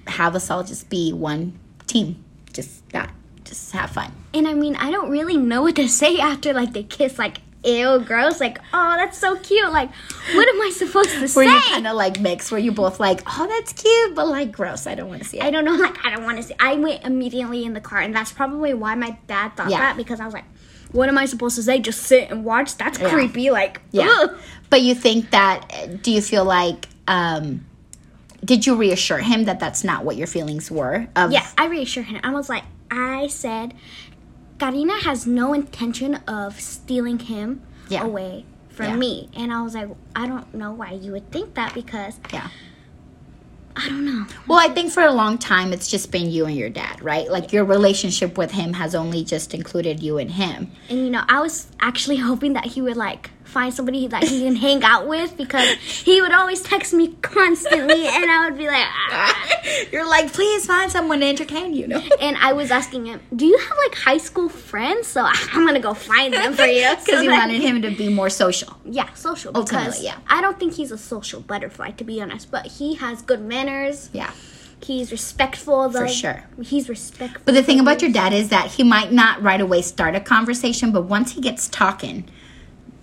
have 0.08 0.36
us 0.36 0.50
all 0.50 0.64
just 0.64 0.90
be 0.90 1.14
one 1.14 1.60
team, 1.88 2.24
just 2.54 2.88
that, 2.90 3.14
just 3.52 3.72
have 3.74 3.92
fun. 3.92 4.12
And 4.34 4.48
I 4.48 4.54
mean, 4.54 4.76
I 4.76 4.92
don't 4.92 5.10
really 5.12 5.38
know 5.38 5.62
what 5.62 5.76
to 5.76 5.88
say 6.02 6.18
after 6.20 6.54
like 6.54 6.74
the 6.74 6.84
kiss. 6.84 7.20
Like, 7.20 7.38
ew, 7.64 8.00
gross. 8.00 8.40
Like, 8.40 8.58
oh, 8.74 8.96
that's 8.98 9.18
so 9.18 9.38
cute. 9.38 9.72
Like, 9.72 9.90
what 10.34 10.48
am 10.50 10.62
I 10.62 10.72
supposed 10.76 11.10
to 11.12 11.22
Were 11.22 11.28
say? 11.28 11.46
you 11.46 11.62
kind 11.68 11.86
of 11.88 11.96
like 11.96 12.20
mixed? 12.20 12.52
Were 12.52 12.58
you 12.58 12.72
both 12.72 13.00
like, 13.00 13.22
oh, 13.28 13.48
that's 13.48 13.74
cute, 13.74 14.16
but 14.16 14.28
like 14.28 14.52
gross? 14.52 14.88
I 14.88 14.96
don't 14.96 15.10
want 15.10 15.22
to 15.24 15.28
see 15.28 15.38
it. 15.40 15.44
I 15.44 15.52
don't 15.52 15.66
know. 15.66 15.76
Like, 15.82 16.06
I 16.06 16.10
don't 16.16 16.24
want 16.24 16.38
to 16.38 16.44
see. 16.44 16.56
I 16.60 16.76
went 16.76 17.04
immediately 17.04 17.66
in 17.66 17.74
the 17.74 17.82
car, 17.82 18.00
and 18.00 18.16
that's 18.16 18.32
probably 18.32 18.74
why 18.74 18.96
my 18.96 19.18
dad 19.28 19.50
thought 19.56 19.70
Yeah. 19.70 19.80
that 19.80 19.98
because 19.98 20.20
I 20.20 20.26
was 20.26 20.34
like, 20.34 20.46
what 20.92 21.08
am 21.10 21.18
I 21.18 21.26
supposed 21.26 21.56
to 21.56 21.64
say? 21.64 21.80
Just 21.80 22.02
sit 22.04 22.30
and 22.32 22.44
watch? 22.44 22.76
That's 22.78 23.00
Yeah. 23.00 23.10
creepy. 23.10 23.50
Like, 23.52 23.82
Yeah. 23.92 24.08
ugh. 24.10 24.38
But 24.70 24.82
you 24.82 24.94
think 24.96 25.32
that, 25.32 26.02
do 26.04 26.12
you 26.12 26.22
feel 26.22 26.46
like, 26.46 26.88
um, 27.08 27.66
did 28.44 28.66
you 28.66 28.76
reassure 28.76 29.20
him 29.20 29.46
that 29.46 29.60
that's 29.60 29.84
not 29.84 30.04
what 30.04 30.16
your 30.18 30.28
feelings 30.28 30.70
were? 30.72 31.08
Of, 31.16 31.32
Yeah, 31.32 31.46
I 31.58 31.68
reassured 31.68 32.06
him. 32.08 32.20
I 32.24 32.32
was 32.32 32.50
like, 32.50 32.64
I 32.92 33.28
said, 33.28 33.74
Karina 34.60 35.00
has 35.02 35.26
no 35.26 35.54
intention 35.54 36.16
of 36.28 36.60
stealing 36.60 37.18
him 37.20 37.62
Yeah. 37.90 38.04
away 38.04 38.46
from 38.70 38.86
Yeah. 38.88 38.96
me. 38.98 39.30
And 39.34 39.52
I 39.52 39.62
was 39.64 39.74
like, 39.74 39.90
I 40.16 40.28
don't 40.28 40.54
know 40.54 40.72
why 40.72 40.92
you 40.92 41.14
would 41.14 41.32
think 41.32 41.54
that 41.56 41.74
because 41.74 42.20
Yeah. 42.32 42.48
I 43.74 43.88
don't 43.88 44.04
know. 44.06 44.26
Well, 44.48 44.60
I 44.60 44.68
think 44.68 44.92
for 44.92 45.02
a 45.02 45.14
long 45.14 45.38
time 45.38 45.72
it's 45.72 45.88
just 45.88 46.12
been 46.12 46.30
you 46.30 46.46
and 46.46 46.56
your 46.56 46.70
dad, 46.70 47.02
right? 47.02 47.32
Like 47.32 47.54
your 47.54 47.64
relationship 47.64 48.38
with 48.38 48.52
him 48.52 48.74
has 48.74 48.94
only 48.94 49.24
just 49.24 49.54
included 49.54 50.04
you 50.04 50.18
and 50.18 50.30
him. 50.30 50.70
And 50.90 51.00
you 51.00 51.10
know, 51.10 51.24
I 51.30 51.40
was 51.40 51.68
actually 51.80 52.18
hoping 52.30 52.54
that 52.54 52.66
he 52.66 52.82
would 52.82 52.98
like 52.98 53.32
find 53.52 53.74
somebody 53.74 54.08
that 54.08 54.24
he 54.24 54.42
can 54.42 54.56
hang 54.56 54.84
out 54.84 55.08
with 55.08 55.36
because 55.38 55.68
he 55.70 56.22
would 56.22 56.32
always 56.32 56.62
text 56.62 56.94
me 56.94 57.16
constantly 57.22 58.08
and 58.08 58.32
I 58.32 58.46
would 58.46 58.58
be 58.58 58.68
like, 58.68 58.88
ah. 58.88 59.48
You're 59.92 60.08
like, 60.08 60.32
please 60.34 60.66
find 60.66 60.92
someone 60.92 61.20
to 61.20 61.26
entertain 61.28 61.74
you, 61.74 61.88
know? 61.88 62.02
and 62.20 62.38
I 62.38 62.54
was 62.54 62.72
asking 62.72 63.06
him, 63.06 63.22
"Do 63.36 63.46
you 63.46 63.58
have 63.58 63.78
like 63.86 63.96
high 63.96 64.18
school 64.18 64.50
friends?" 64.50 65.08
So 65.08 65.22
I'm 65.24 65.66
gonna 65.66 65.80
go 65.80 65.94
find 65.94 66.34
them 66.34 66.54
for 66.54 66.66
you 66.66 66.82
Because 67.00 67.06
So 67.06 67.22
you 67.22 67.32
wanted 67.32 67.62
him 67.62 67.82
to 67.84 67.92
be 67.92 68.10
more 68.10 68.30
social. 68.30 68.78
Yeah, 68.86 69.12
social. 69.14 69.52
Ultimately, 69.54 69.88
Because 69.88 70.04
yeah. 70.04 70.18
I 70.28 70.42
don't 70.42 70.60
think 70.60 70.74
he's 70.74 70.92
a 70.92 70.98
social 70.98 71.42
butterfly, 71.42 71.92
to 71.92 72.04
be 72.04 72.22
honest. 72.22 72.50
But 72.50 72.66
he 72.66 72.96
has 72.96 73.22
good 73.22 73.42
manners. 73.42 74.10
Yeah. 74.14 74.32
He's 74.84 75.12
respectful. 75.12 75.90
Though. 75.90 76.08
sure. 76.08 76.44
He's 76.62 76.90
respectful. 76.90 77.42
But 77.46 77.54
the 77.54 77.64
thing 77.64 77.80
about 77.80 78.02
your 78.02 78.12
dad 78.12 78.34
is 78.34 78.50
that 78.50 78.68
he 78.72 78.84
might 78.84 79.12
not 79.12 79.42
right 79.42 79.62
away 79.62 79.84
start 79.84 80.16
a 80.16 80.20
conversation, 80.20 80.92
but 80.92 81.04
once 81.04 81.34
he 81.34 81.42
gets 81.42 81.68
talking, 81.70 82.28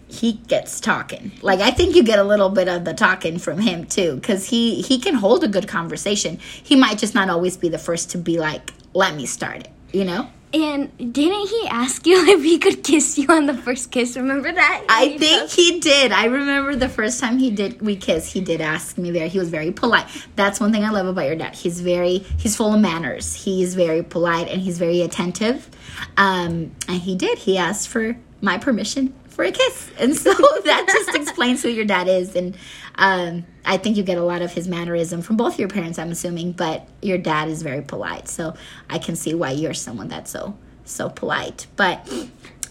he 0.08 0.32
gets 0.32 0.80
talking. 0.80 1.32
Like 1.42 1.60
I 1.60 1.70
think 1.70 1.94
you 1.94 2.02
get 2.02 2.18
a 2.18 2.24
little 2.24 2.48
bit 2.48 2.68
of 2.68 2.84
the 2.84 2.94
talking 2.94 3.38
from 3.38 3.60
him 3.60 3.84
too, 3.86 4.16
because 4.16 4.48
he 4.48 4.82
he 4.82 4.98
can 4.98 5.14
hold 5.14 5.44
a 5.44 5.48
good 5.48 5.68
conversation. 5.68 6.38
He 6.38 6.76
might 6.76 6.98
just 6.98 7.14
not 7.14 7.28
always 7.28 7.56
be 7.56 7.68
the 7.68 7.78
first 7.78 8.10
to 8.10 8.18
be 8.18 8.38
like, 8.38 8.72
"Let 8.94 9.14
me 9.14 9.26
start 9.26 9.60
it," 9.60 9.70
you 9.92 10.04
know. 10.04 10.28
And 10.54 11.12
didn't 11.12 11.48
he 11.48 11.68
ask 11.68 12.06
you 12.06 12.26
if 12.28 12.42
he 12.42 12.58
could 12.58 12.82
kiss 12.82 13.18
you 13.18 13.26
on 13.28 13.46
the 13.46 13.54
first 13.54 13.90
kiss? 13.90 14.16
Remember 14.16 14.50
that? 14.50 14.86
I 14.88 15.02
You 15.04 15.18
think 15.18 15.50
he 15.50 15.78
did. 15.78 16.10
I 16.10 16.24
remember 16.24 16.74
the 16.74 16.88
first 16.88 17.20
time 17.20 17.38
he 17.38 17.50
did 17.50 17.82
we 17.82 17.96
kissed, 17.96 18.32
he 18.32 18.40
did 18.40 18.60
ask 18.60 18.96
me 18.96 19.10
there. 19.10 19.28
He 19.28 19.38
was 19.38 19.50
very 19.50 19.72
polite. 19.72 20.06
That's 20.36 20.58
one 20.58 20.72
thing 20.72 20.84
I 20.84 20.90
love 20.90 21.06
about 21.06 21.26
your 21.26 21.36
dad. 21.36 21.54
He's 21.54 21.80
very 21.80 22.18
he's 22.38 22.56
full 22.56 22.72
of 22.72 22.80
manners. 22.80 23.34
He's 23.34 23.74
very 23.74 24.02
polite 24.02 24.48
and 24.48 24.60
he's 24.60 24.78
very 24.78 25.02
attentive. 25.02 25.68
Um, 26.16 26.72
and 26.88 27.00
he 27.02 27.14
did. 27.14 27.38
He 27.38 27.58
asked 27.58 27.88
for 27.88 28.16
my 28.40 28.56
permission 28.56 29.12
for 29.38 29.44
a 29.44 29.52
kiss. 29.52 29.90
And 29.98 30.16
so 30.16 30.32
that 30.64 30.86
just 30.88 31.16
explains 31.16 31.62
who 31.62 31.68
your 31.68 31.84
dad 31.84 32.08
is 32.08 32.34
and 32.34 32.56
um, 32.96 33.46
I 33.64 33.76
think 33.76 33.96
you 33.96 34.02
get 34.02 34.18
a 34.18 34.24
lot 34.24 34.42
of 34.42 34.52
his 34.52 34.66
mannerism 34.66 35.22
from 35.22 35.36
both 35.36 35.58
your 35.58 35.68
parents, 35.68 35.98
I'm 35.98 36.10
assuming, 36.10 36.52
but 36.52 36.88
your 37.00 37.18
dad 37.18 37.48
is 37.48 37.62
very 37.62 37.82
polite. 37.82 38.28
So 38.28 38.54
I 38.90 38.98
can 38.98 39.14
see 39.14 39.34
why 39.34 39.52
you're 39.52 39.74
someone 39.74 40.08
that's 40.08 40.32
so 40.32 40.56
so 40.84 41.08
polite. 41.08 41.68
But 41.76 42.12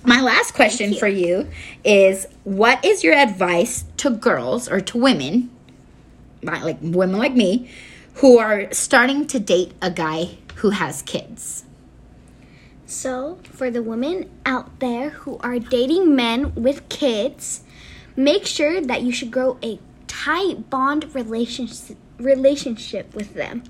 my 0.04 0.20
last 0.22 0.54
question 0.54 0.94
for 0.96 1.08
you 1.08 1.50
is 1.86 2.28
what 2.44 2.84
is 2.84 3.04
your 3.04 3.14
advice 3.14 3.86
to 3.98 4.10
girls 4.10 4.68
or 4.68 4.82
to 4.82 4.98
women 4.98 5.50
like 6.42 6.78
women 6.82 7.18
like 7.18 7.34
me 7.34 7.70
who 8.16 8.40
are 8.40 8.72
starting 8.74 9.28
to 9.28 9.40
date 9.40 9.74
a 9.82 9.92
guy 9.92 10.38
who 10.56 10.72
has 10.72 11.02
kids 11.04 11.64
So, 12.88 13.38
for 13.44 13.70
the 13.70 13.84
women 13.84 14.30
out 14.46 14.80
there 14.80 15.10
who 15.10 15.38
are 15.40 15.60
dating 15.60 16.16
men 16.16 16.56
with 16.56 16.88
kids, 16.88 17.62
make 18.16 18.46
sure 18.46 18.80
that 18.80 19.02
you 19.02 19.12
should 19.12 19.30
grow 19.30 19.58
a 19.62 19.78
tight 20.08 20.70
bond 20.70 21.14
relationship 21.14 21.98
relationship 22.18 23.14
with 23.14 23.34
them. 23.34 23.64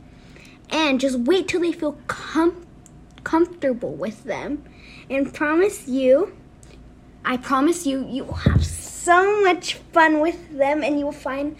And 0.69 0.99
just 0.99 1.17
wait 1.19 1.47
till 1.47 1.61
they 1.61 1.71
feel 1.71 1.97
com- 2.07 2.65
comfortable 3.23 3.95
with 3.95 4.23
them. 4.23 4.63
And 5.09 5.33
promise 5.33 5.87
you, 5.87 6.37
I 7.25 7.37
promise 7.37 7.87
you, 7.87 8.07
you 8.07 8.23
will 8.23 8.33
have 8.33 8.63
so 8.63 9.41
much 9.41 9.75
fun 9.93 10.19
with 10.19 10.55
them 10.55 10.83
and 10.83 10.99
you 10.99 11.05
will 11.05 11.11
find 11.11 11.57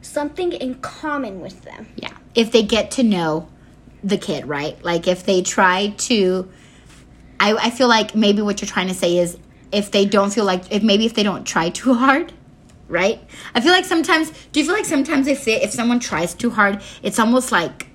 something 0.00 0.52
in 0.52 0.74
common 0.76 1.40
with 1.40 1.62
them. 1.62 1.86
yeah 1.96 2.12
if 2.34 2.52
they 2.52 2.62
get 2.62 2.90
to 2.90 3.02
know 3.02 3.48
the 4.02 4.18
kid 4.18 4.46
right 4.46 4.82
like 4.84 5.08
if 5.08 5.24
they 5.24 5.40
try 5.40 5.94
to 5.96 6.46
I, 7.40 7.54
I 7.54 7.70
feel 7.70 7.88
like 7.88 8.14
maybe 8.14 8.42
what 8.42 8.60
you're 8.60 8.68
trying 8.68 8.88
to 8.88 8.94
say 8.94 9.18
is 9.18 9.36
if 9.72 9.90
they 9.90 10.04
don't 10.06 10.32
feel 10.32 10.44
like 10.44 10.70
if 10.72 10.82
maybe 10.82 11.04
if 11.06 11.14
they 11.14 11.22
don't 11.22 11.44
try 11.44 11.68
too 11.70 11.94
hard 11.94 12.32
right 12.88 13.18
i 13.54 13.60
feel 13.60 13.72
like 13.72 13.84
sometimes 13.84 14.30
do 14.52 14.60
you 14.60 14.66
feel 14.66 14.74
like 14.74 14.84
sometimes 14.84 15.26
if 15.26 15.44
they, 15.46 15.60
if 15.62 15.72
someone 15.72 15.98
tries 15.98 16.34
too 16.34 16.50
hard 16.50 16.80
it's 17.02 17.18
almost 17.18 17.50
like 17.50 17.86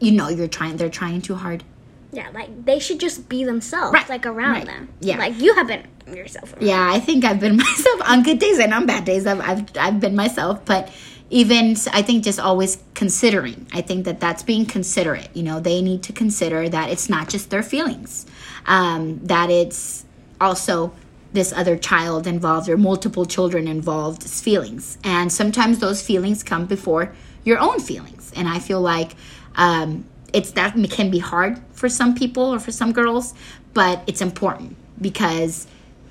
you 0.00 0.12
know 0.12 0.28
you're 0.28 0.46
trying 0.48 0.76
they're 0.76 0.88
trying 0.88 1.20
too 1.20 1.34
hard 1.34 1.64
Yeah, 2.12 2.28
like 2.34 2.64
they 2.64 2.78
should 2.78 3.00
just 3.00 3.28
be 3.28 3.44
themselves, 3.44 3.92
Right, 3.94 4.08
like 4.08 4.26
around 4.26 4.52
right. 4.52 4.66
them. 4.66 4.88
Yeah. 5.00 5.16
like 5.16 5.40
you 5.40 5.54
have 5.54 5.66
been 5.66 5.86
yourself. 6.14 6.52
Around. 6.52 6.66
Yeah, 6.66 6.92
I 6.92 7.00
think 7.00 7.24
I've 7.24 7.40
been 7.40 7.56
myself 7.68 8.00
on 8.04 8.22
good 8.22 8.38
days 8.38 8.58
and 8.58 8.72
on 8.74 8.84
bad 8.86 9.04
days. 9.06 9.26
I've 9.26 9.40
I've, 9.40 9.64
I've 9.78 9.98
been 9.98 10.14
myself, 10.14 10.62
but 10.66 10.90
even 11.30 11.74
i 11.94 12.02
think 12.02 12.22
just 12.22 12.38
always 12.38 12.76
considering. 12.92 13.66
I 13.72 13.80
think 13.80 14.04
that 14.04 14.20
that's 14.20 14.42
being 14.42 14.66
considerate. 14.66 15.30
You 15.34 15.42
know, 15.42 15.58
they 15.60 15.80
need 15.80 16.02
to 16.08 16.12
consider 16.12 16.68
that 16.68 16.90
it's 16.90 17.08
not 17.08 17.30
just 17.30 17.48
their 17.48 17.62
feelings, 17.62 18.26
um, 18.66 19.24
that 19.26 19.50
it's 19.50 20.04
also 20.40 20.92
this 21.32 21.52
other 21.52 21.76
child 21.76 22.26
involved 22.26 22.68
or 22.68 22.76
multiple 22.76 23.24
children 23.24 23.66
involved 23.66 24.22
feelings, 24.22 24.98
and 25.04 25.32
sometimes 25.32 25.78
those 25.78 26.02
feelings 26.02 26.42
come 26.42 26.66
before 26.66 27.14
your 27.44 27.58
own 27.58 27.80
feelings. 27.80 28.32
And 28.36 28.48
I 28.48 28.58
feel 28.58 28.80
like 28.80 29.12
um, 29.56 30.04
it's 30.32 30.52
that 30.52 30.74
can 30.90 31.10
be 31.10 31.18
hard 31.18 31.60
for 31.72 31.88
some 31.88 32.14
people 32.14 32.44
or 32.44 32.58
for 32.58 32.72
some 32.72 32.92
girls, 32.92 33.34
but 33.74 34.02
it's 34.06 34.20
important 34.20 34.76
because 35.00 35.66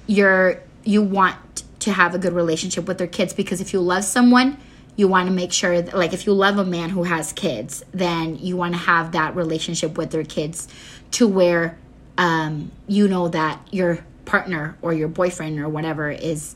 you're 0.08 0.62
you 0.84 1.02
want 1.02 1.64
to 1.80 1.92
have 1.92 2.14
a 2.14 2.20
good 2.20 2.34
relationship 2.34 2.88
with 2.88 2.98
their 2.98 3.08
kids 3.08 3.34
because 3.34 3.62
if 3.62 3.74
you 3.74 3.80
love 3.80 4.04
someone 4.04 4.58
you 4.96 5.08
want 5.08 5.28
to 5.28 5.34
make 5.34 5.54
sure 5.54 5.82
that 5.82 5.96
like 5.98 6.14
if 6.14 6.26
you 6.26 6.34
love 6.34 6.58
a 6.58 6.66
man 6.66 6.90
who 6.90 7.04
has 7.04 7.34
kids 7.34 7.84
then 7.92 8.38
you 8.38 8.58
want 8.58 8.74
to 8.74 8.80
have 8.80 9.12
that 9.12 9.36
relationship 9.36 9.98
with 9.98 10.12
their 10.12 10.24
kids 10.24 10.68
to 11.12 11.28
where 11.28 11.78
um, 12.22 12.72
you 12.88 13.08
know 13.08 13.28
that 13.30 13.60
your 13.72 14.06
partner 14.26 14.78
or 14.84 14.94
your 14.94 15.08
boyfriend 15.08 15.60
or 15.60 15.68
whatever 15.68 16.12
is 16.12 16.56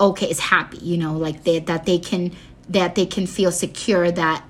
okay 0.00 0.30
is 0.30 0.38
happy 0.38 0.78
you 0.78 0.96
know 0.96 1.14
like 1.14 1.42
they, 1.42 1.58
that 1.58 1.84
they 1.84 1.98
can 1.98 2.32
that 2.68 2.94
they 2.94 3.04
can 3.04 3.26
feel 3.26 3.50
secure 3.50 4.10
that 4.10 4.44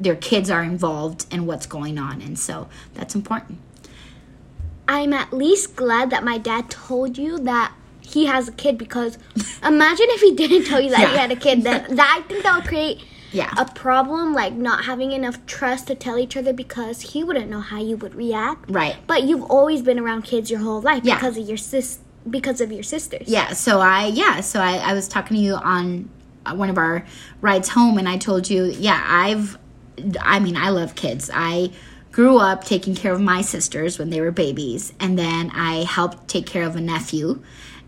their 0.00 0.16
kids 0.16 0.50
are 0.50 0.64
involved 0.64 1.26
in 1.30 1.44
what's 1.46 1.66
going 1.66 1.98
on 1.98 2.22
and 2.22 2.38
so 2.38 2.68
that's 2.94 3.14
important 3.14 3.58
I'm 4.88 5.12
at 5.12 5.32
least 5.32 5.76
glad 5.76 6.10
that 6.10 6.24
my 6.24 6.38
dad 6.38 6.70
told 6.70 7.16
you 7.16 7.38
that 7.40 7.72
he 8.00 8.26
has 8.26 8.48
a 8.48 8.52
kid 8.52 8.78
because 8.78 9.16
imagine 9.64 10.06
if 10.08 10.20
he 10.20 10.34
didn't 10.34 10.64
tell 10.64 10.80
you 10.80 10.90
that 10.90 11.10
he 11.10 11.16
had 11.16 11.30
a 11.30 11.36
kid. 11.36 11.62
Then 11.62 11.94
that 11.96 12.18
I 12.18 12.26
think 12.28 12.42
that 12.42 12.56
would 12.56 12.66
create 12.66 13.02
yeah 13.32 13.52
a 13.56 13.64
problem, 13.72 14.32
like 14.34 14.52
not 14.52 14.84
having 14.84 15.12
enough 15.12 15.44
trust 15.46 15.86
to 15.88 15.94
tell 15.94 16.18
each 16.18 16.36
other 16.36 16.52
because 16.52 17.00
he 17.12 17.24
wouldn't 17.24 17.48
know 17.50 17.60
how 17.60 17.80
you 17.80 17.96
would 17.96 18.14
react. 18.14 18.70
right 18.70 18.96
But 19.06 19.22
you've 19.24 19.42
always 19.50 19.82
been 19.82 19.98
around 19.98 20.22
kids 20.22 20.50
your 20.50 20.60
whole 20.60 20.80
life 20.80 21.02
Yeah. 21.04 21.16
because 21.16 21.36
of 21.38 21.48
your 21.48 21.56
sis, 21.56 21.98
because 22.28 22.60
of 22.60 22.70
your 22.70 22.82
sisters. 22.82 23.26
Yeah, 23.28 23.52
so 23.52 23.80
I 23.80 24.06
yeah, 24.06 24.40
so 24.40 24.60
I, 24.60 24.76
I 24.76 24.92
was 24.94 25.08
talking 25.08 25.36
to 25.36 25.42
you 25.42 25.54
on 25.54 26.08
uh, 26.46 26.54
one 26.54 26.70
of 26.70 26.78
our 26.78 27.04
rides 27.40 27.68
home 27.70 27.98
and 27.98 28.08
I 28.08 28.16
told 28.18 28.48
you, 28.50 28.64
yeah, 28.66 29.02
I've 29.06 29.58
I 30.20 30.40
mean, 30.40 30.56
I 30.56 30.70
love 30.70 30.94
kids. 30.94 31.30
I 31.32 31.70
grew 32.10 32.38
up 32.38 32.64
taking 32.64 32.94
care 32.94 33.12
of 33.12 33.20
my 33.20 33.40
sisters 33.42 33.98
when 33.98 34.10
they 34.10 34.20
were 34.20 34.30
babies 34.30 34.92
and 35.00 35.18
then 35.18 35.50
I 35.54 35.84
helped 35.84 36.28
take 36.28 36.46
care 36.46 36.64
of 36.64 36.76
a 36.76 36.80
nephew. 36.80 37.42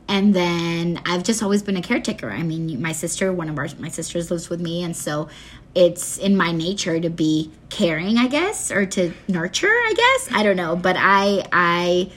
And 0.07 0.35
then 0.35 1.01
I've 1.07 1.23
just 1.23 1.43
always 1.43 1.63
been 1.63 1.77
a 1.77 1.83
caretaker. 1.83 2.31
I 2.31 2.43
mean, 2.43 2.81
my 2.81 2.93
sister, 2.93 3.33
one 3.33 3.49
of 3.49 3.59
our 3.59 3.69
my 3.79 3.89
sisters 3.89 4.31
lives 4.31 4.51
with 4.51 4.61
me 4.61 4.83
and 4.83 4.95
so 4.97 5.29
it's 5.75 6.19
in 6.19 6.37
my 6.37 6.53
nature 6.53 7.01
to 7.01 7.11
be 7.11 7.51
caring, 7.69 8.19
I 8.19 8.29
guess, 8.29 8.71
or 8.71 8.87
to 8.87 9.13
nurture, 9.29 9.67
I 9.67 9.95
guess. 9.97 10.37
I 10.39 10.43
don't 10.43 10.57
know, 10.57 10.77
but 10.77 10.97
I 10.99 11.45
I 11.53 12.11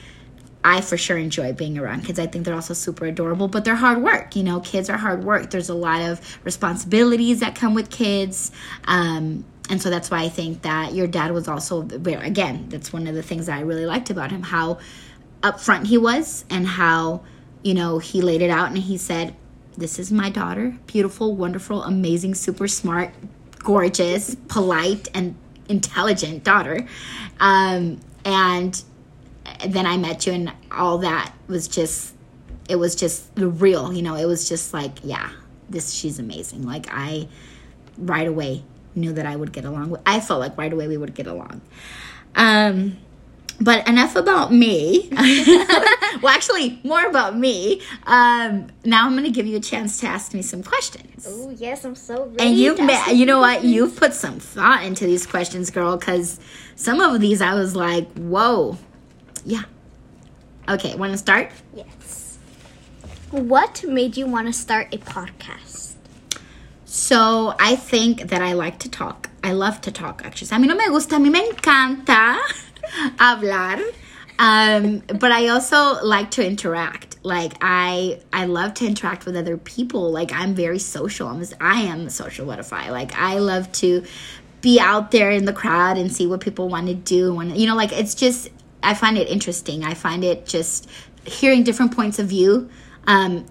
I 0.64 0.80
for 0.80 0.96
sure 0.96 1.16
enjoy 1.16 1.52
being 1.52 1.78
around 1.78 2.04
kids. 2.04 2.18
I 2.18 2.26
think 2.26 2.44
they're 2.44 2.54
also 2.54 2.74
super 2.74 3.06
adorable, 3.06 3.48
but 3.48 3.64
they're 3.64 3.76
hard 3.76 4.02
work. 4.02 4.36
You 4.36 4.42
know, 4.42 4.60
kids 4.60 4.90
are 4.90 4.96
hard 4.96 5.24
work. 5.24 5.50
There's 5.50 5.68
a 5.68 5.74
lot 5.74 6.02
of 6.02 6.38
responsibilities 6.44 7.40
that 7.40 7.54
come 7.54 7.74
with 7.74 7.90
kids. 7.90 8.50
Um, 8.84 9.44
and 9.70 9.80
so 9.80 9.90
that's 9.90 10.10
why 10.10 10.22
I 10.22 10.28
think 10.28 10.62
that 10.62 10.94
your 10.94 11.06
dad 11.06 11.32
was 11.32 11.46
also, 11.46 11.82
again, 11.82 12.66
that's 12.68 12.92
one 12.92 13.06
of 13.06 13.14
the 13.14 13.22
things 13.22 13.46
that 13.46 13.58
I 13.58 13.60
really 13.60 13.86
liked 13.86 14.10
about 14.10 14.30
him 14.30 14.42
how 14.42 14.78
upfront 15.42 15.86
he 15.86 15.98
was 15.98 16.44
and 16.50 16.66
how, 16.66 17.22
you 17.62 17.74
know, 17.74 17.98
he 17.98 18.22
laid 18.22 18.42
it 18.42 18.50
out 18.50 18.68
and 18.68 18.78
he 18.78 18.96
said, 18.96 19.34
This 19.76 19.98
is 19.98 20.12
my 20.12 20.30
daughter, 20.30 20.76
beautiful, 20.86 21.34
wonderful, 21.34 21.82
amazing, 21.82 22.34
super 22.34 22.68
smart, 22.68 23.12
gorgeous, 23.58 24.36
polite, 24.48 25.08
and 25.14 25.34
intelligent 25.68 26.44
daughter. 26.44 26.86
Um, 27.40 28.00
and 28.24 28.82
then 29.66 29.86
I 29.86 29.96
met 29.96 30.26
you, 30.26 30.32
and 30.32 30.52
all 30.70 30.98
that 30.98 31.32
was 31.46 31.68
just 31.68 32.14
it 32.68 32.76
was 32.76 32.94
just 32.94 33.28
real. 33.36 33.92
You 33.92 34.02
know, 34.02 34.14
it 34.14 34.26
was 34.26 34.48
just 34.48 34.72
like 34.72 34.98
yeah, 35.02 35.30
this 35.68 35.92
she's 35.92 36.18
amazing. 36.18 36.62
Like 36.62 36.86
I 36.90 37.28
right 37.96 38.26
away 38.26 38.62
knew 38.94 39.12
that 39.12 39.26
I 39.26 39.36
would 39.36 39.52
get 39.52 39.64
along 39.64 39.90
with. 39.90 40.02
I 40.06 40.20
felt 40.20 40.40
like 40.40 40.56
right 40.58 40.72
away 40.72 40.88
we 40.88 40.96
would 40.96 41.14
get 41.14 41.26
along. 41.26 41.60
Um, 42.34 42.98
but 43.60 43.88
enough 43.88 44.16
about 44.16 44.52
me. 44.52 45.08
well, 46.22 46.34
actually, 46.34 46.80
more 46.84 47.04
about 47.06 47.36
me. 47.36 47.82
Um, 48.06 48.68
now 48.84 49.06
I'm 49.06 49.12
going 49.12 49.24
to 49.24 49.30
give 49.30 49.46
you 49.46 49.56
a 49.56 49.60
chance 49.60 50.00
to 50.00 50.06
ask 50.06 50.34
me 50.34 50.42
some 50.42 50.62
questions. 50.62 51.26
Oh 51.28 51.50
yes, 51.50 51.84
I'm 51.84 51.94
so 51.94 52.26
ready. 52.26 52.44
And 52.44 52.56
you've 52.56 52.80
ma- 52.80 53.10
you 53.10 53.26
know 53.26 53.40
what? 53.40 53.64
You've 53.64 53.96
put 53.96 54.14
some 54.14 54.38
thought 54.38 54.84
into 54.84 55.04
these 55.06 55.26
questions, 55.26 55.70
girl, 55.70 55.96
because 55.96 56.38
some 56.76 57.00
of 57.00 57.20
these 57.20 57.40
I 57.40 57.54
was 57.54 57.74
like, 57.74 58.10
whoa. 58.14 58.76
Yeah. 59.44 59.62
Okay, 60.68 60.94
want 60.96 61.12
to 61.12 61.18
start? 61.18 61.50
Yes. 61.74 62.38
What 63.30 63.84
made 63.86 64.16
you 64.16 64.26
want 64.26 64.46
to 64.46 64.52
start 64.52 64.94
a 64.94 64.98
podcast? 64.98 65.94
So 66.84 67.54
I 67.58 67.76
think 67.76 68.28
that 68.28 68.42
I 68.42 68.52
like 68.54 68.78
to 68.80 68.90
talk. 68.90 69.30
I 69.42 69.52
love 69.52 69.80
to 69.82 69.92
talk, 69.92 70.22
actually. 70.24 70.48
A 70.48 70.60
mí 70.60 70.66
no 70.66 70.74
me 70.74 70.88
gusta, 70.88 71.16
a 71.16 71.18
mí 71.18 71.30
me 71.30 71.40
encanta 71.50 72.38
hablar. 73.18 73.82
Um, 74.38 75.00
but 75.18 75.32
I 75.32 75.48
also 75.48 76.02
like 76.04 76.30
to 76.32 76.46
interact. 76.46 77.16
Like 77.24 77.54
I, 77.60 78.20
I 78.32 78.44
love 78.44 78.74
to 78.74 78.86
interact 78.86 79.26
with 79.26 79.36
other 79.36 79.56
people. 79.56 80.12
Like 80.12 80.32
I'm 80.32 80.54
very 80.54 80.78
social. 80.78 81.28
I'm, 81.28 81.44
I 81.60 81.82
am 81.82 82.06
a 82.06 82.10
social 82.10 82.46
butterfly. 82.46 82.90
Like 82.90 83.14
I 83.16 83.38
love 83.38 83.70
to 83.72 84.04
be 84.60 84.78
out 84.80 85.10
there 85.10 85.30
in 85.30 85.44
the 85.44 85.52
crowd 85.52 85.98
and 85.98 86.12
see 86.12 86.26
what 86.26 86.40
people 86.40 86.68
want 86.68 86.86
to 86.86 86.94
do. 86.94 87.34
When 87.34 87.54
you 87.54 87.66
know, 87.66 87.76
like 87.76 87.92
it's 87.92 88.14
just, 88.14 88.48
I 88.82 88.94
find 88.94 89.18
it 89.18 89.28
interesting. 89.28 89.84
I 89.84 89.94
find 89.94 90.22
it 90.22 90.46
just 90.46 90.88
hearing 91.24 91.64
different 91.64 91.94
points 91.94 92.18
of 92.18 92.28
view. 92.28 92.70
Um, 93.06 93.46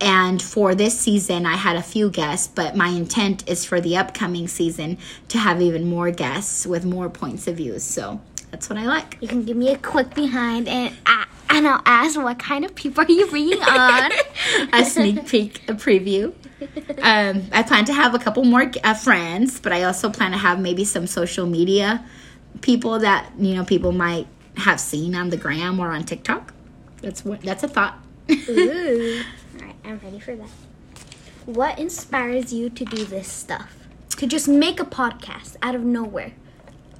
and 0.00 0.40
for 0.40 0.76
this 0.76 0.98
season, 0.98 1.44
I 1.44 1.54
had 1.54 1.74
a 1.74 1.82
few 1.82 2.10
guests, 2.10 2.46
but 2.46 2.76
my 2.76 2.88
intent 2.88 3.48
is 3.48 3.64
for 3.64 3.80
the 3.80 3.96
upcoming 3.96 4.46
season 4.46 4.98
to 5.28 5.38
have 5.38 5.60
even 5.60 5.88
more 5.88 6.12
guests 6.12 6.64
with 6.64 6.84
more 6.84 7.10
points 7.10 7.48
of 7.48 7.56
view. 7.56 7.80
So 7.80 8.20
that's 8.50 8.68
what 8.68 8.78
I 8.78 8.86
like. 8.86 9.18
You 9.20 9.28
can 9.28 9.44
give 9.44 9.56
me 9.56 9.70
a 9.70 9.78
quick 9.78 10.14
behind, 10.14 10.68
and 10.68 10.96
I, 11.06 11.26
and 11.50 11.66
I'll 11.66 11.82
ask 11.84 12.18
what 12.18 12.38
kind 12.38 12.64
of 12.64 12.74
people 12.74 13.04
are 13.04 13.10
you 13.10 13.26
bringing 13.26 13.62
on? 13.62 14.10
a 14.72 14.84
sneak 14.84 15.26
peek, 15.26 15.68
a 15.68 15.74
preview. 15.74 16.34
Um, 17.02 17.44
I 17.52 17.62
plan 17.62 17.84
to 17.84 17.92
have 17.92 18.14
a 18.14 18.18
couple 18.18 18.44
more 18.44 18.70
uh, 18.82 18.94
friends, 18.94 19.60
but 19.60 19.72
I 19.72 19.84
also 19.84 20.10
plan 20.10 20.32
to 20.32 20.38
have 20.38 20.58
maybe 20.60 20.84
some 20.84 21.06
social 21.06 21.46
media 21.46 22.04
people 22.60 22.98
that 22.98 23.30
you 23.38 23.54
know 23.54 23.64
people 23.64 23.92
might 23.92 24.26
have 24.56 24.80
seen 24.80 25.14
on 25.14 25.30
the 25.30 25.36
gram 25.36 25.78
or 25.78 25.88
on 25.88 26.04
TikTok. 26.04 26.52
That's 27.02 27.24
what. 27.24 27.42
That's 27.42 27.62
a 27.62 27.68
thought. 27.68 27.98
Ooh. 28.30 29.22
All 29.60 29.66
right, 29.66 29.76
I'm 29.84 29.98
ready 29.98 30.18
for 30.18 30.34
that. 30.36 30.50
What 31.46 31.78
inspires 31.78 32.52
you 32.52 32.68
to 32.70 32.84
do 32.84 33.04
this 33.04 33.28
stuff? 33.28 33.74
To 34.16 34.26
just 34.26 34.48
make 34.48 34.80
a 34.80 34.84
podcast 34.84 35.56
out 35.62 35.74
of 35.74 35.82
nowhere. 35.82 36.32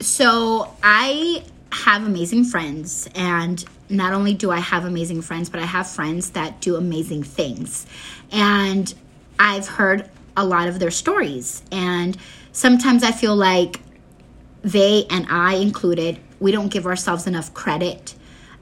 So 0.00 0.74
I 0.82 1.44
have 1.72 2.06
amazing 2.06 2.44
friends, 2.44 3.08
and 3.14 3.64
not 3.88 4.12
only 4.12 4.34
do 4.34 4.50
I 4.50 4.60
have 4.60 4.84
amazing 4.84 5.22
friends, 5.22 5.48
but 5.48 5.60
I 5.60 5.66
have 5.66 5.88
friends 5.88 6.30
that 6.30 6.60
do 6.60 6.76
amazing 6.76 7.24
things. 7.24 7.86
And 8.30 8.92
I've 9.38 9.66
heard 9.66 10.08
a 10.36 10.44
lot 10.44 10.68
of 10.68 10.78
their 10.78 10.90
stories, 10.90 11.62
and 11.72 12.16
sometimes 12.52 13.02
I 13.02 13.12
feel 13.12 13.34
like 13.34 13.80
they 14.62 15.06
and 15.10 15.26
I 15.28 15.54
included, 15.54 16.18
we 16.40 16.52
don't 16.52 16.68
give 16.68 16.86
ourselves 16.86 17.26
enough 17.26 17.52
credit 17.54 18.14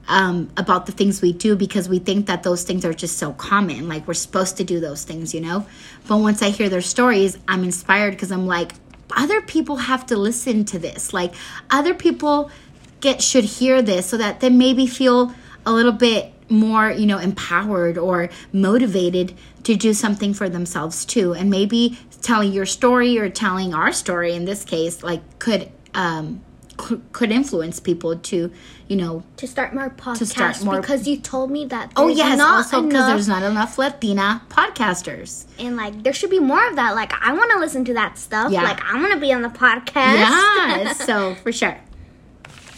um, 0.07 0.49
about 0.57 0.85
the 0.85 0.91
things 0.91 1.21
we 1.21 1.33
do 1.33 1.55
because 1.55 1.89
we 1.89 1.99
think 1.99 2.27
that 2.27 2.43
those 2.43 2.63
things 2.63 2.85
are 2.85 2.93
just 2.93 3.17
so 3.17 3.33
common. 3.33 3.87
Like 3.87 4.07
we're 4.07 4.13
supposed 4.13 4.57
to 4.57 4.63
do 4.63 4.79
those 4.79 5.03
things, 5.03 5.33
you 5.33 5.41
know? 5.41 5.65
But 6.07 6.17
once 6.17 6.41
I 6.41 6.49
hear 6.49 6.69
their 6.69 6.81
stories, 6.81 7.37
I'm 7.47 7.63
inspired 7.63 8.11
because 8.11 8.31
I'm 8.31 8.47
like, 8.47 8.73
other 9.15 9.41
people 9.41 9.77
have 9.77 10.05
to 10.07 10.17
listen 10.17 10.65
to 10.65 10.79
this. 10.79 11.13
Like 11.13 11.33
other 11.69 11.93
people 11.93 12.51
get 12.99 13.21
should 13.21 13.43
hear 13.43 13.81
this 13.81 14.07
so 14.07 14.17
that 14.17 14.39
they 14.39 14.49
maybe 14.49 14.87
feel 14.87 15.33
a 15.65 15.71
little 15.71 15.91
bit 15.91 16.33
more, 16.49 16.89
you 16.91 17.05
know, 17.05 17.17
empowered 17.17 17.97
or 17.97 18.29
motivated 18.53 19.33
to 19.63 19.75
do 19.75 19.93
something 19.93 20.33
for 20.33 20.49
themselves 20.49 21.05
too. 21.05 21.33
And 21.33 21.49
maybe 21.49 21.99
telling 22.21 22.51
your 22.51 22.65
story 22.65 23.17
or 23.19 23.29
telling 23.29 23.73
our 23.73 23.91
story 23.91 24.33
in 24.33 24.45
this 24.45 24.63
case, 24.63 25.03
like 25.03 25.39
could 25.39 25.71
um 25.93 26.41
could 26.77 27.31
influence 27.31 27.79
people 27.79 28.15
to, 28.15 28.51
you 28.87 28.95
know, 28.95 29.23
To 29.37 29.47
start 29.47 29.73
more 29.73 29.89
podcasts 29.89 30.27
start 30.27 30.63
more- 30.63 30.79
because 30.81 31.07
you 31.07 31.17
told 31.17 31.51
me 31.51 31.65
that 31.65 31.91
oh 31.95 32.07
yes, 32.07 32.37
not 32.37 32.57
also 32.57 32.81
because 32.83 33.07
there's 33.07 33.27
not 33.27 33.43
enough 33.43 33.77
Latina 33.77 34.41
podcasters. 34.49 35.45
and 35.59 35.75
like 35.75 36.03
there 36.03 36.13
should 36.13 36.29
be 36.29 36.39
more 36.39 36.65
of 36.69 36.75
that. 36.77 36.95
Like 36.95 37.11
I 37.21 37.33
want 37.33 37.51
to 37.51 37.59
listen 37.59 37.83
to 37.85 37.93
that 37.95 38.17
stuff. 38.17 38.51
Yeah. 38.51 38.63
Like 38.63 38.81
I 38.83 38.99
want 39.01 39.13
to 39.13 39.19
be 39.19 39.33
on 39.33 39.41
the 39.41 39.49
podcast. 39.49 40.23
Yeah, 40.23 40.93
so 40.93 41.35
for 41.43 41.51
sure. 41.51 41.77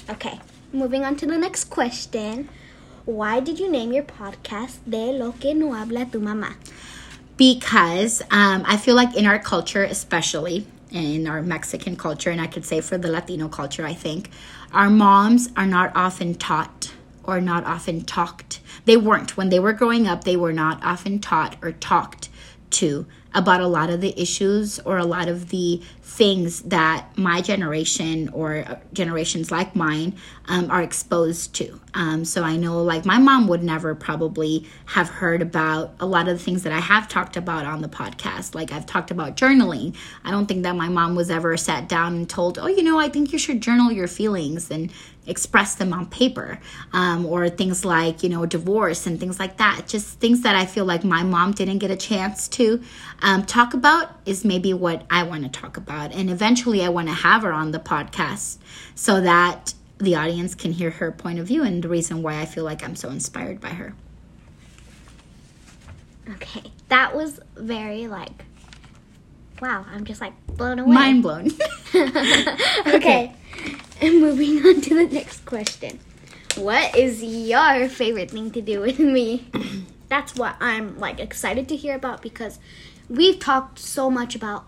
Okay, 0.10 0.40
moving 0.74 1.06
on 1.06 1.16
to 1.18 1.26
the 1.28 1.38
next 1.38 1.66
question. 1.66 2.50
Why 3.06 3.40
did 3.40 3.60
you 3.60 3.70
name 3.72 3.92
your 3.94 4.04
podcast 4.04 4.80
De 4.88 5.12
lo 5.14 5.32
que 5.34 5.54
no 5.54 5.74
habla 5.74 6.06
tu 6.06 6.20
mamá? 6.20 6.56
because 7.38 8.22
um, 8.32 8.64
I 8.68 8.76
feel 8.76 8.96
like 8.96 9.16
in 9.16 9.26
our 9.26 9.40
culture, 9.40 9.84
especially 9.84 10.68
in 10.92 11.26
our 11.26 11.42
Mexican 11.42 11.96
culture, 11.96 12.30
and 12.32 12.42
I 12.42 12.48
could 12.48 12.66
say 12.66 12.82
for 12.82 12.98
the 12.98 13.10
Latino 13.10 13.48
culture, 13.48 13.86
I 13.86 13.94
think 13.94 14.30
our 14.74 14.90
moms 14.90 15.50
are 15.56 15.66
not 15.66 15.92
often 15.96 16.36
taught 16.36 16.94
or 17.24 17.42
not 17.42 17.64
often 17.64 18.04
talked. 18.04 18.60
They 18.86 18.98
weren't 18.98 19.38
when 19.38 19.50
they 19.50 19.60
were 19.60 19.74
growing 19.74 20.08
up. 20.08 20.24
They 20.24 20.36
were 20.36 20.54
not 20.54 20.84
often 20.84 21.20
taught 21.20 21.56
or 21.62 21.72
talked 21.72 22.30
to 22.72 23.06
about 23.34 23.62
a 23.62 23.68
lot 23.68 23.90
of 23.90 24.02
the 24.02 24.20
issues 24.20 24.80
or 24.80 24.98
a 24.98 25.06
lot 25.06 25.28
of 25.28 25.50
the 25.50 25.82
things 26.10 26.64
that 26.64 27.06
my 27.18 27.40
generation 27.40 28.30
or 28.30 28.66
uh, 28.68 28.80
generations 28.94 29.52
like 29.52 29.76
mine 29.76 30.16
um, 30.48 30.70
are 30.72 30.82
exposed 30.82 31.54
to. 31.54 31.80
Um, 31.94 32.26
so 32.26 32.44
I 32.44 32.58
know, 32.58 32.82
like, 32.82 33.06
my 33.06 33.20
mom 33.20 33.48
would 33.48 33.64
never 33.64 33.94
probably 33.94 34.68
have 34.88 35.08
heard 35.08 35.42
about 35.42 35.94
a 36.00 36.06
lot 36.06 36.28
of 36.28 36.38
the 36.38 36.44
things 36.44 36.64
that 36.64 36.74
I 36.74 36.80
have 36.80 37.08
talked 37.08 37.38
about 37.38 37.66
on 37.66 37.82
the 37.82 37.88
podcast. 37.88 38.56
Like, 38.56 38.72
I've 38.72 38.88
talked 38.88 39.12
about 39.12 39.38
journaling. 39.38 39.96
I 40.24 40.32
don't 40.32 40.48
think 40.48 40.64
that 40.64 40.76
my 40.76 40.90
mom 40.90 41.16
was 41.16 41.30
ever 41.30 41.56
sat 41.58 41.88
down 41.88 42.16
and 42.16 42.30
told, 42.30 42.58
oh, 42.58 42.68
you 42.68 42.84
know, 42.84 43.00
I 43.00 43.10
think 43.10 43.32
you 43.32 43.40
should 43.40 43.62
journal 43.62 43.92
your 43.92 44.08
feelings 44.08 44.72
and 44.72 44.92
express 45.30 45.76
them 45.76 45.94
on 45.94 46.08
paper 46.08 46.60
um, 46.92 47.26
or 47.26 47.50
things 47.50 47.86
like 47.86 48.24
you 48.24 48.30
know 48.30 48.46
divorce 48.46 49.06
and 49.06 49.20
things 49.20 49.40
like 49.40 49.58
that 49.58 49.84
just 49.88 50.20
things 50.20 50.42
that 50.42 50.56
i 50.56 50.66
feel 50.66 50.86
like 50.86 51.04
my 51.04 51.22
mom 51.24 51.52
didn't 51.52 51.78
get 51.78 51.92
a 51.92 51.96
chance 51.96 52.48
to 52.48 52.82
um, 53.22 53.46
talk 53.46 53.74
about 53.74 54.10
is 54.26 54.44
maybe 54.44 54.74
what 54.74 55.06
i 55.12 55.22
want 55.22 55.44
to 55.44 55.50
talk 55.50 55.78
about 55.78 55.99
and 56.14 56.30
eventually 56.30 56.84
i 56.84 56.90
want 56.90 57.08
to 57.08 57.14
have 57.14 57.44
her 57.44 57.54
on 57.54 57.72
the 57.72 57.80
podcast 57.80 58.58
so 58.96 59.22
that 59.22 59.74
the 60.00 60.16
audience 60.16 60.56
can 60.56 60.72
hear 60.72 60.90
her 60.92 61.12
point 61.12 61.40
of 61.40 61.48
view 61.48 61.64
and 61.64 61.84
the 61.84 61.90
reason 61.90 62.22
why 62.24 62.40
i 62.40 62.46
feel 62.46 62.64
like 62.64 62.84
i'm 62.84 62.96
so 62.96 63.10
inspired 63.10 63.60
by 63.60 63.70
her 63.70 63.94
Okay, 66.34 66.72
that 66.90 67.16
was 67.16 67.40
very 67.56 68.08
like, 68.08 68.46
wow. 69.62 69.86
I'm 69.92 70.06
just 70.06 70.22
like 70.22 70.34
blown 70.46 70.78
away. 70.80 70.94
mind 70.94 71.24
blown 71.24 71.48
okay. 72.88 73.34
And 74.02 74.22
moving 74.22 74.58
on 74.66 74.82
to 74.82 74.96
the 74.96 75.08
next 75.14 75.46
question. 75.46 76.00
What 76.56 76.96
is 76.96 77.24
your 77.24 77.90
favorite 77.90 78.32
thing 78.32 78.52
to 78.52 78.62
do 78.62 78.82
with 78.82 79.00
me? 79.00 79.48
That's 80.08 80.36
what 80.36 80.56
I'm 80.60 81.00
like 81.00 81.20
excited 81.20 81.68
to 81.70 81.76
hear 81.76 81.96
about 81.96 82.22
because 82.22 82.60
we've 83.10 83.40
talked 83.40 83.80
so 83.80 84.10
much 84.10 84.36
about 84.36 84.66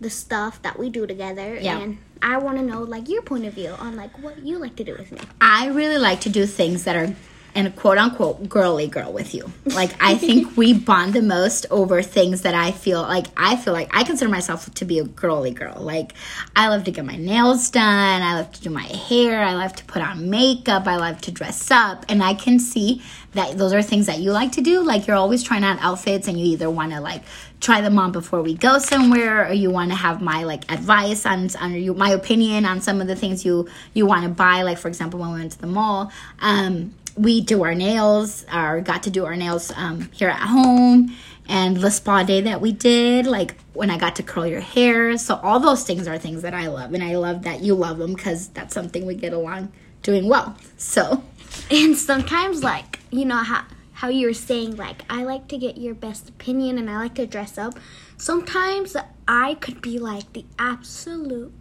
the 0.00 0.10
stuff 0.10 0.60
that 0.62 0.78
we 0.78 0.88
do 0.90 1.06
together 1.06 1.56
Yeah. 1.60 1.78
and 1.78 1.98
I 2.22 2.38
want 2.38 2.58
to 2.58 2.64
know 2.64 2.82
like 2.82 3.08
your 3.08 3.22
point 3.22 3.44
of 3.46 3.54
view 3.54 3.70
on 3.78 3.96
like 3.96 4.18
what 4.22 4.38
you 4.44 4.58
like 4.58 4.76
to 4.76 4.84
do 4.84 4.94
with 4.98 5.12
me. 5.12 5.20
I 5.40 5.68
really 5.68 5.98
like 5.98 6.20
to 6.22 6.28
do 6.28 6.46
things 6.46 6.84
that 6.84 6.96
are 6.96 7.14
and 7.54 7.74
quote 7.76 7.98
unquote 7.98 8.48
girly 8.48 8.86
girl 8.86 9.12
with 9.12 9.34
you. 9.34 9.50
Like 9.66 9.90
I 10.00 10.14
think 10.16 10.56
we 10.56 10.72
bond 10.78 11.14
the 11.14 11.22
most 11.22 11.66
over 11.70 12.02
things 12.02 12.42
that 12.42 12.54
I 12.54 12.72
feel 12.72 13.02
like 13.02 13.26
I 13.36 13.56
feel 13.56 13.72
like 13.72 13.88
I 13.94 14.04
consider 14.04 14.30
myself 14.30 14.72
to 14.74 14.84
be 14.84 14.98
a 14.98 15.04
girly 15.04 15.50
girl. 15.50 15.80
Like 15.80 16.12
I 16.56 16.68
love 16.68 16.84
to 16.84 16.90
get 16.90 17.04
my 17.04 17.16
nails 17.16 17.70
done, 17.70 18.22
I 18.22 18.34
love 18.34 18.52
to 18.52 18.60
do 18.60 18.70
my 18.70 18.82
hair, 18.82 19.42
I 19.42 19.54
love 19.54 19.74
to 19.76 19.84
put 19.84 20.02
on 20.02 20.30
makeup, 20.30 20.86
I 20.86 20.96
love 20.96 21.20
to 21.22 21.30
dress 21.30 21.70
up, 21.70 22.04
and 22.08 22.22
I 22.22 22.34
can 22.34 22.58
see 22.58 23.02
that 23.32 23.56
those 23.56 23.72
are 23.72 23.82
things 23.82 24.06
that 24.06 24.18
you 24.18 24.32
like 24.32 24.52
to 24.52 24.60
do. 24.60 24.82
Like 24.82 25.06
you're 25.06 25.16
always 25.16 25.42
trying 25.42 25.64
out 25.64 25.78
outfits 25.80 26.28
and 26.28 26.38
you 26.38 26.46
either 26.46 26.68
want 26.68 26.92
to 26.92 27.00
like 27.00 27.22
try 27.60 27.80
them 27.80 27.98
on 27.98 28.10
before 28.10 28.42
we 28.42 28.54
go 28.54 28.78
somewhere 28.78 29.46
or 29.46 29.52
you 29.52 29.70
want 29.70 29.90
to 29.90 29.96
have 29.96 30.20
my 30.20 30.44
like 30.44 30.70
advice 30.72 31.26
on, 31.26 31.48
on 31.60 31.74
you, 31.74 31.94
my 31.94 32.10
opinion 32.10 32.64
on 32.64 32.80
some 32.80 33.00
of 33.00 33.06
the 33.06 33.14
things 33.14 33.44
you 33.44 33.68
you 33.92 34.06
want 34.06 34.24
to 34.24 34.30
buy 34.30 34.62
like 34.62 34.78
for 34.78 34.88
example 34.88 35.20
when 35.20 35.32
we 35.32 35.38
went 35.38 35.52
to 35.52 35.60
the 35.60 35.66
mall 35.66 36.10
um 36.40 36.92
we 37.16 37.40
do 37.40 37.62
our 37.62 37.74
nails 37.74 38.44
or 38.52 38.80
got 38.80 39.02
to 39.04 39.10
do 39.10 39.24
our 39.24 39.36
nails 39.36 39.72
um, 39.76 40.10
here 40.12 40.28
at 40.28 40.40
home. 40.40 41.14
And 41.48 41.78
the 41.78 41.90
spa 41.90 42.22
day 42.22 42.42
that 42.42 42.60
we 42.60 42.70
did 42.70 43.26
like 43.26 43.56
when 43.72 43.90
i 43.90 43.98
got 43.98 44.14
to 44.16 44.22
curl 44.22 44.46
your 44.46 44.60
hair. 44.60 45.18
So 45.18 45.34
all 45.36 45.58
those 45.58 45.82
things 45.82 46.06
are 46.06 46.16
things 46.18 46.42
that 46.42 46.54
i 46.54 46.68
love. 46.68 46.94
And 46.94 47.02
i 47.02 47.16
love 47.16 47.42
that 47.42 47.60
you 47.60 47.74
love 47.74 47.98
them 47.98 48.14
because 48.14 48.48
that's 48.48 48.72
something 48.72 49.04
we 49.04 49.14
get 49.14 49.32
along 49.32 49.72
doing 50.02 50.28
well. 50.28 50.56
So. 50.76 51.22
And 51.70 51.96
sometimes, 51.96 52.62
like, 52.62 53.00
you 53.10 53.24
know 53.24 53.36
how 53.36 53.64
how 53.92 54.08
you 54.08 54.28
were 54.28 54.34
saying, 54.34 54.76
like, 54.76 55.02
I 55.10 55.24
like 55.24 55.48
to 55.48 55.58
get 55.58 55.76
your 55.76 55.94
best 55.94 56.28
opinion 56.30 56.78
and 56.78 56.88
I 56.88 56.96
like 56.96 57.16
to 57.16 57.26
dress 57.26 57.58
up. 57.58 57.74
Sometimes 58.16 58.96
I 59.28 59.54
could 59.54 59.82
be 59.82 59.98
like 59.98 60.32
the 60.32 60.46
absolutely 60.58 61.52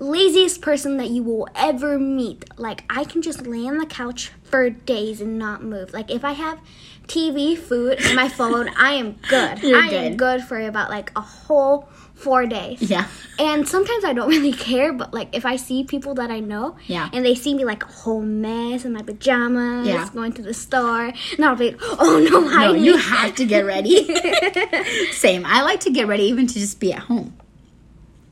laziest 0.00 0.60
person 0.62 0.96
that 0.96 1.10
you 1.10 1.22
will 1.22 1.46
ever 1.54 1.98
meet. 1.98 2.44
Like, 2.58 2.84
I 2.90 3.04
can 3.04 3.22
just 3.22 3.46
lay 3.46 3.66
on 3.68 3.78
the 3.78 3.86
couch 3.86 4.32
for 4.42 4.68
days 4.70 5.20
and 5.20 5.38
not 5.38 5.62
move. 5.62 5.92
Like, 5.92 6.10
if 6.10 6.24
I 6.24 6.32
have 6.32 6.58
TV, 7.06 7.56
food, 7.56 7.98
and 8.04 8.16
my 8.16 8.28
phone, 8.28 8.68
I 8.76 8.92
am 8.94 9.12
good. 9.28 9.62
You're 9.62 9.80
I 9.80 9.88
am 9.88 10.10
good. 10.12 10.18
good 10.18 10.42
for 10.44 10.60
about 10.60 10.90
like 10.90 11.12
a 11.16 11.20
whole 11.20 11.88
four 12.14 12.44
days. 12.46 12.82
Yeah. 12.82 13.08
And 13.38 13.66
sometimes 13.66 14.04
I 14.04 14.12
don't 14.12 14.28
really 14.36 14.52
care, 14.52 14.92
but 14.92 15.12
like 15.14 15.34
if 15.34 15.44
I 15.46 15.56
see 15.56 15.84
people 15.84 16.14
that 16.14 16.30
I 16.30 16.40
know, 16.40 16.76
Yeah. 16.86 17.08
and 17.12 17.24
they 17.24 17.34
see 17.34 17.54
me 17.54 17.64
like 17.64 17.82
a 17.82 17.86
whole 17.88 18.20
mess 18.22 18.84
in 18.84 18.92
my 18.92 19.02
pajamas, 19.02 19.86
Yeah. 19.88 20.08
going 20.14 20.32
to 20.34 20.42
the 20.42 20.54
store, 20.54 21.06
and 21.36 21.44
I'll 21.44 21.56
be, 21.56 21.74
oh 21.80 22.26
no, 22.30 22.46
I 22.48 22.66
No, 22.66 22.72
hide 22.72 22.80
you 22.80 22.96
have 22.96 23.34
to 23.36 23.44
get 23.46 23.64
ready. 23.64 24.04
Same. 25.12 25.44
I 25.46 25.62
like 25.62 25.80
to 25.80 25.90
get 25.90 26.06
ready 26.08 26.24
even 26.24 26.46
to 26.46 26.54
just 26.54 26.78
be 26.80 26.92
at 26.92 27.00
home. 27.00 27.34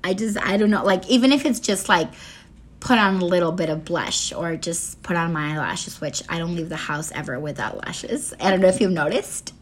I 0.05 0.15
just, 0.15 0.39
I 0.39 0.57
don't 0.57 0.71
know, 0.71 0.85
like, 0.85 1.09
even 1.09 1.33
if 1.33 1.45
it's 1.45 1.61
just 1.61 1.89
like 1.89 2.09
put 2.81 2.99
on 2.99 3.17
a 3.17 3.25
little 3.25 3.53
bit 3.53 3.69
of 3.69 3.85
blush 3.85 4.33
or 4.33 4.57
just 4.57 5.03
put 5.03 5.17
on 5.17 5.33
my 5.33 5.55
eyelashes, 5.55 6.01
which 6.01 6.23
I 6.29 6.39
don't 6.39 6.55
leave 6.55 6.69
the 6.69 6.77
house 6.77 7.11
ever 7.13 7.39
without 7.41 7.85
lashes. 7.85 8.33
I 8.41 8.51
don't 8.51 8.61
know 8.61 8.69
if 8.69 8.81
you've 8.81 8.93
noticed. 8.93 9.53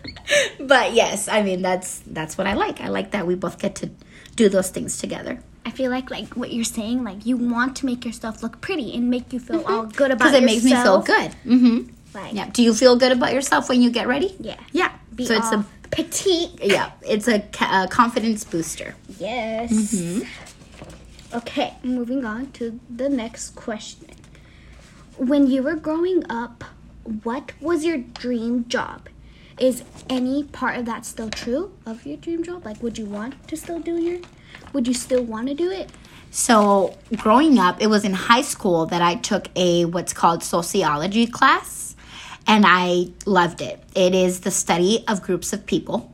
but 0.60 0.92
yes, 0.92 1.28
I 1.28 1.42
mean, 1.42 1.62
that's 1.62 2.00
that's 2.06 2.36
what 2.36 2.46
I 2.46 2.54
like. 2.54 2.80
I 2.80 2.88
like 2.88 3.12
that 3.12 3.26
we 3.26 3.34
both 3.34 3.58
get 3.58 3.74
to 3.76 3.90
do 4.36 4.48
those 4.48 4.70
things 4.70 4.98
together. 4.98 5.40
I 5.64 5.70
feel 5.70 5.90
like 5.90 6.10
like 6.10 6.34
what 6.34 6.52
you're 6.52 6.64
saying, 6.64 7.04
like 7.04 7.24
you 7.26 7.36
want 7.36 7.76
to 7.76 7.86
make 7.86 8.04
yourself 8.04 8.42
look 8.42 8.60
pretty 8.60 8.94
and 8.94 9.10
make 9.10 9.32
you 9.32 9.40
feel 9.40 9.64
all 9.66 9.84
good 9.84 10.10
about 10.10 10.26
yourself. 10.26 10.32
Because 10.32 10.34
it 10.34 10.44
makes 10.44 10.64
me 10.64 10.70
feel 10.72 11.00
good. 11.00 11.30
Mm-hmm. 11.46 11.92
Like, 12.14 12.34
Yeah. 12.34 12.48
Do 12.50 12.62
you 12.62 12.74
feel 12.74 12.96
good 12.96 13.12
about 13.12 13.32
yourself 13.32 13.68
when 13.68 13.82
you 13.82 13.90
get 13.90 14.06
ready? 14.08 14.36
Yeah. 14.40 14.56
Yeah. 14.72 14.92
Be 15.14 15.26
so 15.26 15.34
it's 15.34 15.52
a 15.52 15.64
petite. 15.90 16.58
yeah, 16.62 16.92
it's 17.02 17.28
a, 17.28 17.44
a 17.60 17.88
confidence 17.88 18.44
booster. 18.44 18.94
Yes. 19.18 19.72
Mm-hmm. 19.72 21.36
Okay, 21.36 21.74
moving 21.82 22.24
on 22.24 22.52
to 22.52 22.80
the 22.88 23.08
next 23.08 23.50
question. 23.50 24.08
When 25.16 25.46
you 25.46 25.62
were 25.62 25.76
growing 25.76 26.22
up, 26.30 26.64
what 27.22 27.52
was 27.60 27.84
your 27.84 27.98
dream 27.98 28.66
job? 28.68 29.08
Is 29.58 29.82
any 30.08 30.44
part 30.44 30.78
of 30.78 30.86
that 30.86 31.04
still 31.04 31.30
true 31.30 31.72
of 31.84 32.06
your 32.06 32.16
dream 32.16 32.44
job? 32.44 32.64
Like, 32.64 32.82
would 32.82 32.96
you 32.96 33.06
want 33.06 33.46
to 33.48 33.56
still 33.56 33.80
do 33.80 34.00
your? 34.00 34.20
Would 34.72 34.86
you 34.86 34.94
still 34.94 35.24
want 35.24 35.48
to 35.48 35.54
do 35.54 35.70
it? 35.70 35.90
So, 36.30 36.96
growing 37.16 37.58
up, 37.58 37.80
it 37.80 37.88
was 37.88 38.04
in 38.04 38.12
high 38.12 38.42
school 38.42 38.86
that 38.86 39.02
I 39.02 39.16
took 39.16 39.48
a 39.56 39.86
what's 39.86 40.12
called 40.12 40.42
sociology 40.42 41.26
class, 41.26 41.87
and 42.48 42.64
I 42.66 43.10
loved 43.26 43.60
it. 43.60 43.80
It 43.94 44.14
is 44.14 44.40
the 44.40 44.50
study 44.50 45.04
of 45.06 45.22
groups 45.22 45.52
of 45.52 45.66
people. 45.66 46.12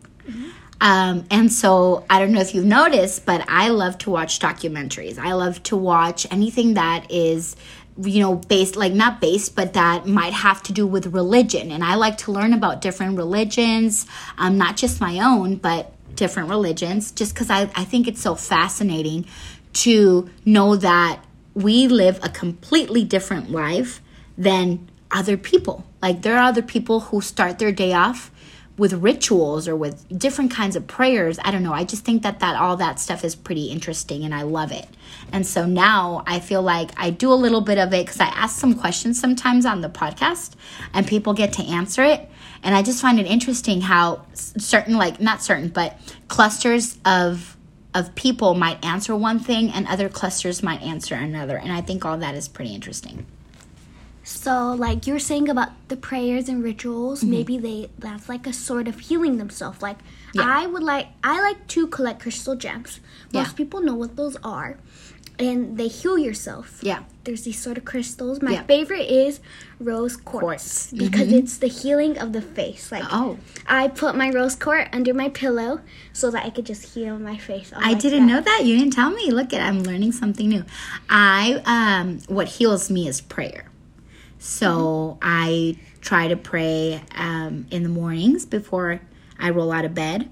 Um, 0.81 1.25
and 1.31 1.51
so, 1.51 2.05
I 2.11 2.19
don't 2.19 2.33
know 2.33 2.41
if 2.41 2.55
you've 2.55 2.65
noticed, 2.65 3.25
but 3.25 3.45
I 3.49 3.69
love 3.69 3.97
to 3.99 4.11
watch 4.11 4.41
documentaries. 4.41 5.17
I 5.19 5.33
love 5.33 5.63
to 5.65 5.77
watch 5.77 6.27
anything 6.31 6.75
that 6.75 7.11
is, 7.11 7.57
you 8.03 8.21
know, 8.21 8.35
based, 8.35 8.75
like 8.77 8.93
not 8.93 9.21
based, 9.21 9.55
but 9.55 9.73
that 9.75 10.07
might 10.07 10.33
have 10.33 10.63
to 10.65 10.73
do 10.73 10.87
with 10.87 11.07
religion. 11.07 11.71
And 11.71 11.85
I 11.85 11.95
like 11.95 12.19
to 12.19 12.33
learn 12.33 12.53
about 12.53 12.83
different 12.83 13.17
religions, 13.17 14.07
um, 14.37 14.59
not 14.59 14.77
just 14.77 15.01
my 15.01 15.21
own, 15.21 15.57
but 15.57 15.93
different 16.17 16.51
religions, 16.51 17.13
just 17.13 17.35
because 17.35 17.49
I, 17.51 17.63
I 17.75 17.85
think 17.85 18.09
it's 18.09 18.21
so 18.21 18.35
fascinating 18.35 19.27
to 19.75 20.29
know 20.45 20.77
that 20.77 21.25
we 21.55 21.89
live 21.89 22.19
a 22.23 22.29
completely 22.29 23.05
different 23.05 23.51
life 23.51 24.03
than 24.37 24.91
other 25.11 25.37
people. 25.37 25.85
Like 26.05 26.21
there 26.21 26.37
are 26.37 26.43
other 26.43 26.61
people 26.61 27.01
who 27.01 27.23
start 27.23 27.59
their 27.59 27.73
day 27.73 27.95
off 27.95 28.31
with 28.77 28.93
rituals 28.93 29.67
or 29.67 29.75
with 29.75 30.07
different 30.19 30.51
kinds 30.51 30.77
of 30.77 30.87
prayers. 30.87 31.39
I 31.43 31.51
don't 31.51 31.63
know. 31.63 31.73
I 31.73 31.85
just 31.85 32.05
think 32.05 32.25
that 32.25 32.41
that 32.41 32.57
all 32.57 32.77
that 32.77 33.01
stuff 33.01 33.25
is 33.25 33.35
pretty 33.35 33.69
interesting 33.69 34.23
and 34.23 34.35
I 34.35 34.43
love 34.43 34.71
it. 34.71 34.87
And 35.33 35.47
so 35.47 35.65
now 35.65 36.23
I 36.27 36.41
feel 36.41 36.61
like 36.61 36.91
I 36.99 37.09
do 37.09 37.33
a 37.33 37.41
little 37.45 37.63
bit 37.63 37.79
of 37.79 37.95
it 37.95 38.07
cuz 38.07 38.21
I 38.21 38.27
ask 38.27 38.61
some 38.61 38.75
questions 38.75 39.19
sometimes 39.19 39.65
on 39.65 39.81
the 39.81 39.89
podcast 39.89 40.51
and 40.93 41.07
people 41.07 41.33
get 41.33 41.55
to 41.55 41.63
answer 41.63 42.05
it. 42.05 42.29
And 42.63 42.75
I 42.75 42.83
just 42.83 43.01
find 43.01 43.19
it 43.19 43.27
interesting 43.27 43.81
how 43.81 44.27
certain 44.35 44.99
like 44.99 45.23
not 45.23 45.43
certain 45.43 45.69
but 45.71 45.99
clusters 46.29 46.99
of 47.07 47.57
of 47.95 48.15
people 48.15 48.53
might 48.53 48.85
answer 48.85 49.17
one 49.17 49.39
thing 49.39 49.71
and 49.71 49.87
other 49.87 50.11
clusters 50.11 50.63
might 50.63 50.83
answer 50.83 51.15
another. 51.15 51.57
And 51.57 51.73
I 51.73 51.81
think 51.81 52.05
all 52.05 52.19
that 52.19 52.35
is 52.35 52.47
pretty 52.47 52.75
interesting. 52.75 53.25
So, 54.25 54.73
like 54.73 55.07
you're 55.07 55.19
saying 55.19 55.49
about 55.51 55.71
the 55.89 55.97
prayers 55.97 56.49
and 56.49 56.63
rituals, 56.65 57.21
Mm-hmm. 57.21 57.31
maybe 57.31 57.59
they 57.59 57.91
that's 57.99 58.29
like 58.29 58.47
a 58.47 58.53
sort 58.53 58.89
of 58.89 58.99
healing 59.01 59.37
themselves. 59.39 59.83
Like 59.83 59.99
Yeah. 60.33 60.43
I 60.47 60.67
would 60.67 60.83
like 60.83 61.09
I 61.23 61.41
like 61.43 61.67
to 61.69 61.87
collect 61.87 62.21
crystal 62.23 62.57
gems. 62.57 63.01
Most 63.33 63.51
Yeah. 63.51 63.53
people 63.61 63.81
know 63.81 63.95
what 63.95 64.17
those 64.17 64.37
are, 64.43 64.79
and 65.39 65.77
they 65.79 65.89
heal 65.89 66.17
yourself. 66.19 66.81
Yeah. 66.83 67.01
There's 67.25 67.43
these 67.43 67.59
sort 67.61 67.77
of 67.79 67.85
crystals. 67.85 68.41
My 68.43 68.53
Yeah. 68.53 68.63
favorite 68.65 69.09
is 69.11 69.41
rose 69.79 70.17
quartz, 70.17 70.89
Quartz. 70.89 70.93
because 70.93 71.29
it's 71.33 71.57
the 71.59 71.67
healing 71.69 72.17
of 72.19 72.33
the 72.33 72.41
face. 72.43 72.91
Like 72.91 73.05
Oh. 73.13 73.37
I 73.67 73.89
put 73.89 74.17
my 74.17 74.31
rose 74.31 74.57
quartz 74.57 74.89
under 74.93 75.13
my 75.13 75.29
pillow 75.29 75.81
so 76.15 76.31
that 76.31 76.45
I 76.47 76.51
could 76.51 76.65
just 76.67 76.95
heal 76.95 77.19
my 77.19 77.37
face. 77.37 77.73
all 77.75 77.83
I 77.85 77.93
like 77.93 78.01
didn't 78.01 78.27
that. 78.27 78.33
know 78.33 78.41
that. 78.41 78.61
You 78.65 78.79
didn't 78.79 78.95
tell 78.95 79.11
me. 79.11 79.31
Look 79.31 79.53
at 79.53 79.61
I'm 79.61 79.83
learning 79.83 80.13
something 80.13 80.49
new. 80.49 80.65
I 81.11 81.61
um 81.67 82.21
what 82.29 82.49
heals 82.57 82.91
me 82.91 83.07
is 83.09 83.21
prayer. 83.21 83.67
So 84.45 85.17
I 85.23 85.79
try 86.03 86.29
to 86.29 86.37
pray 86.37 87.01
um, 87.15 87.67
in 87.71 87.83
the 87.83 87.89
mornings 87.89 88.45
before 88.45 89.01
I 89.39 89.49
roll 89.49 89.73
out 89.73 89.87
of 89.87 89.95
bed 89.95 90.29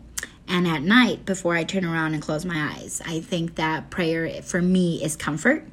and 0.47 0.69
at 0.69 0.83
night 0.83 1.25
before 1.25 1.55
I 1.55 1.65
turn 1.65 1.87
around 1.87 2.13
and 2.13 2.23
close 2.23 2.45
my 2.45 2.75
eyes. 2.77 3.01
I 3.07 3.21
think 3.21 3.55
that 3.55 3.89
prayer 3.89 4.43
for 4.43 4.61
me 4.61 5.03
is 5.03 5.17
comfort. 5.17 5.65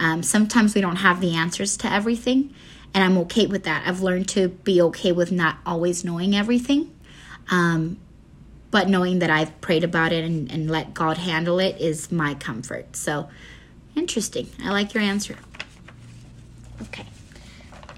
Um, 0.00 0.22
sometimes 0.22 0.74
we 0.74 0.80
don't 0.80 0.96
have 0.96 1.20
the 1.20 1.34
answers 1.34 1.76
to 1.76 1.92
everything, 1.92 2.54
and 2.94 3.04
I'm 3.04 3.18
okay 3.18 3.44
with 3.44 3.64
that. 3.64 3.86
I've 3.86 4.00
learned 4.00 4.26
to 4.30 4.48
be 4.48 4.80
okay 4.80 5.12
with 5.12 5.30
not 5.30 5.58
always 5.66 6.02
knowing 6.02 6.34
everything. 6.34 6.98
Um, 7.50 7.98
but 8.70 8.88
knowing 8.88 9.18
that 9.18 9.28
I've 9.28 9.60
prayed 9.60 9.84
about 9.84 10.12
it 10.12 10.24
and, 10.24 10.50
and 10.50 10.70
let 10.70 10.94
God 10.94 11.18
handle 11.18 11.58
it 11.58 11.78
is 11.78 12.10
my 12.10 12.32
comfort. 12.32 12.96
So 12.96 13.28
interesting. 13.94 14.48
I 14.64 14.70
like 14.70 14.94
your 14.94 15.02
answer. 15.02 15.36
Okay. 16.80 17.04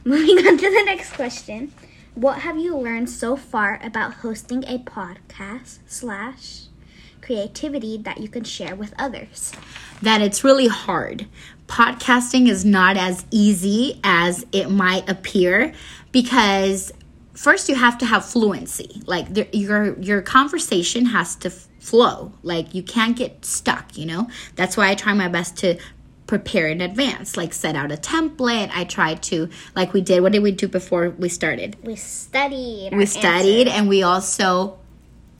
Moving 0.07 0.37
on 0.47 0.59
to 0.59 0.71
the 0.71 0.83
next 0.85 1.15
question. 1.15 1.73
What 2.15 2.41
have 2.41 2.59
you 2.59 2.77
learned 2.77 3.09
so 3.09 3.37
far 3.37 3.81
about 3.83 4.15
hosting 4.15 4.63
a 4.65 4.79
podcast 4.79 5.79
slash 5.87 6.65
creativity 7.23 7.97
that 7.97 8.19
you 8.19 8.29
can 8.29 8.45
share 8.45 8.77
with 8.77 8.93
others? 8.99 9.53
That 10.03 10.21
it's 10.21 10.45
really 10.45 10.69
hard. 10.69 11.27
Podcasting 11.69 12.49
is 12.51 12.67
not 12.67 12.99
as 12.99 13.25
easy 13.31 13.99
as 14.05 14.45
it 14.53 14.69
might 14.71 15.09
appear 15.09 15.73
because 16.13 16.93
first 17.33 17.71
you 17.71 17.75
have 17.75 17.97
to 17.99 18.05
have 18.05 18.27
fluency. 18.27 19.01
Like 19.07 19.33
there, 19.33 19.49
your 19.53 19.99
your 20.01 20.21
conversation 20.21 21.07
has 21.07 21.35
to 21.37 21.51
flow. 21.51 22.33
Like 22.43 22.75
you 22.75 22.83
can't 22.83 23.17
get 23.17 23.45
stuck, 23.45 23.97
you 23.97 24.07
know? 24.07 24.29
That's 24.57 24.77
why 24.77 24.91
I 24.91 24.95
try 24.95 25.15
my 25.15 25.29
best 25.29 25.57
to 25.59 25.79
prepare 26.27 26.69
in 26.69 26.81
advance, 26.81 27.37
like 27.37 27.53
set 27.53 27.77
out 27.77 27.93
a 27.93 27.97
template. 27.97 28.71
I 28.75 28.85
try 28.85 29.15
to 29.15 29.49
like 29.77 29.93
we 29.93 30.01
did 30.01 30.23
what 30.23 30.33
did 30.33 30.43
we 30.43 30.53
do 30.53 30.69
before 30.69 31.11
we 31.11 31.29
started? 31.29 31.77
We 31.83 31.97
studied. 31.97 32.91
we 32.95 33.07
studied 33.07 33.69
and 33.69 33.89
we 33.89 34.03
also 34.03 34.79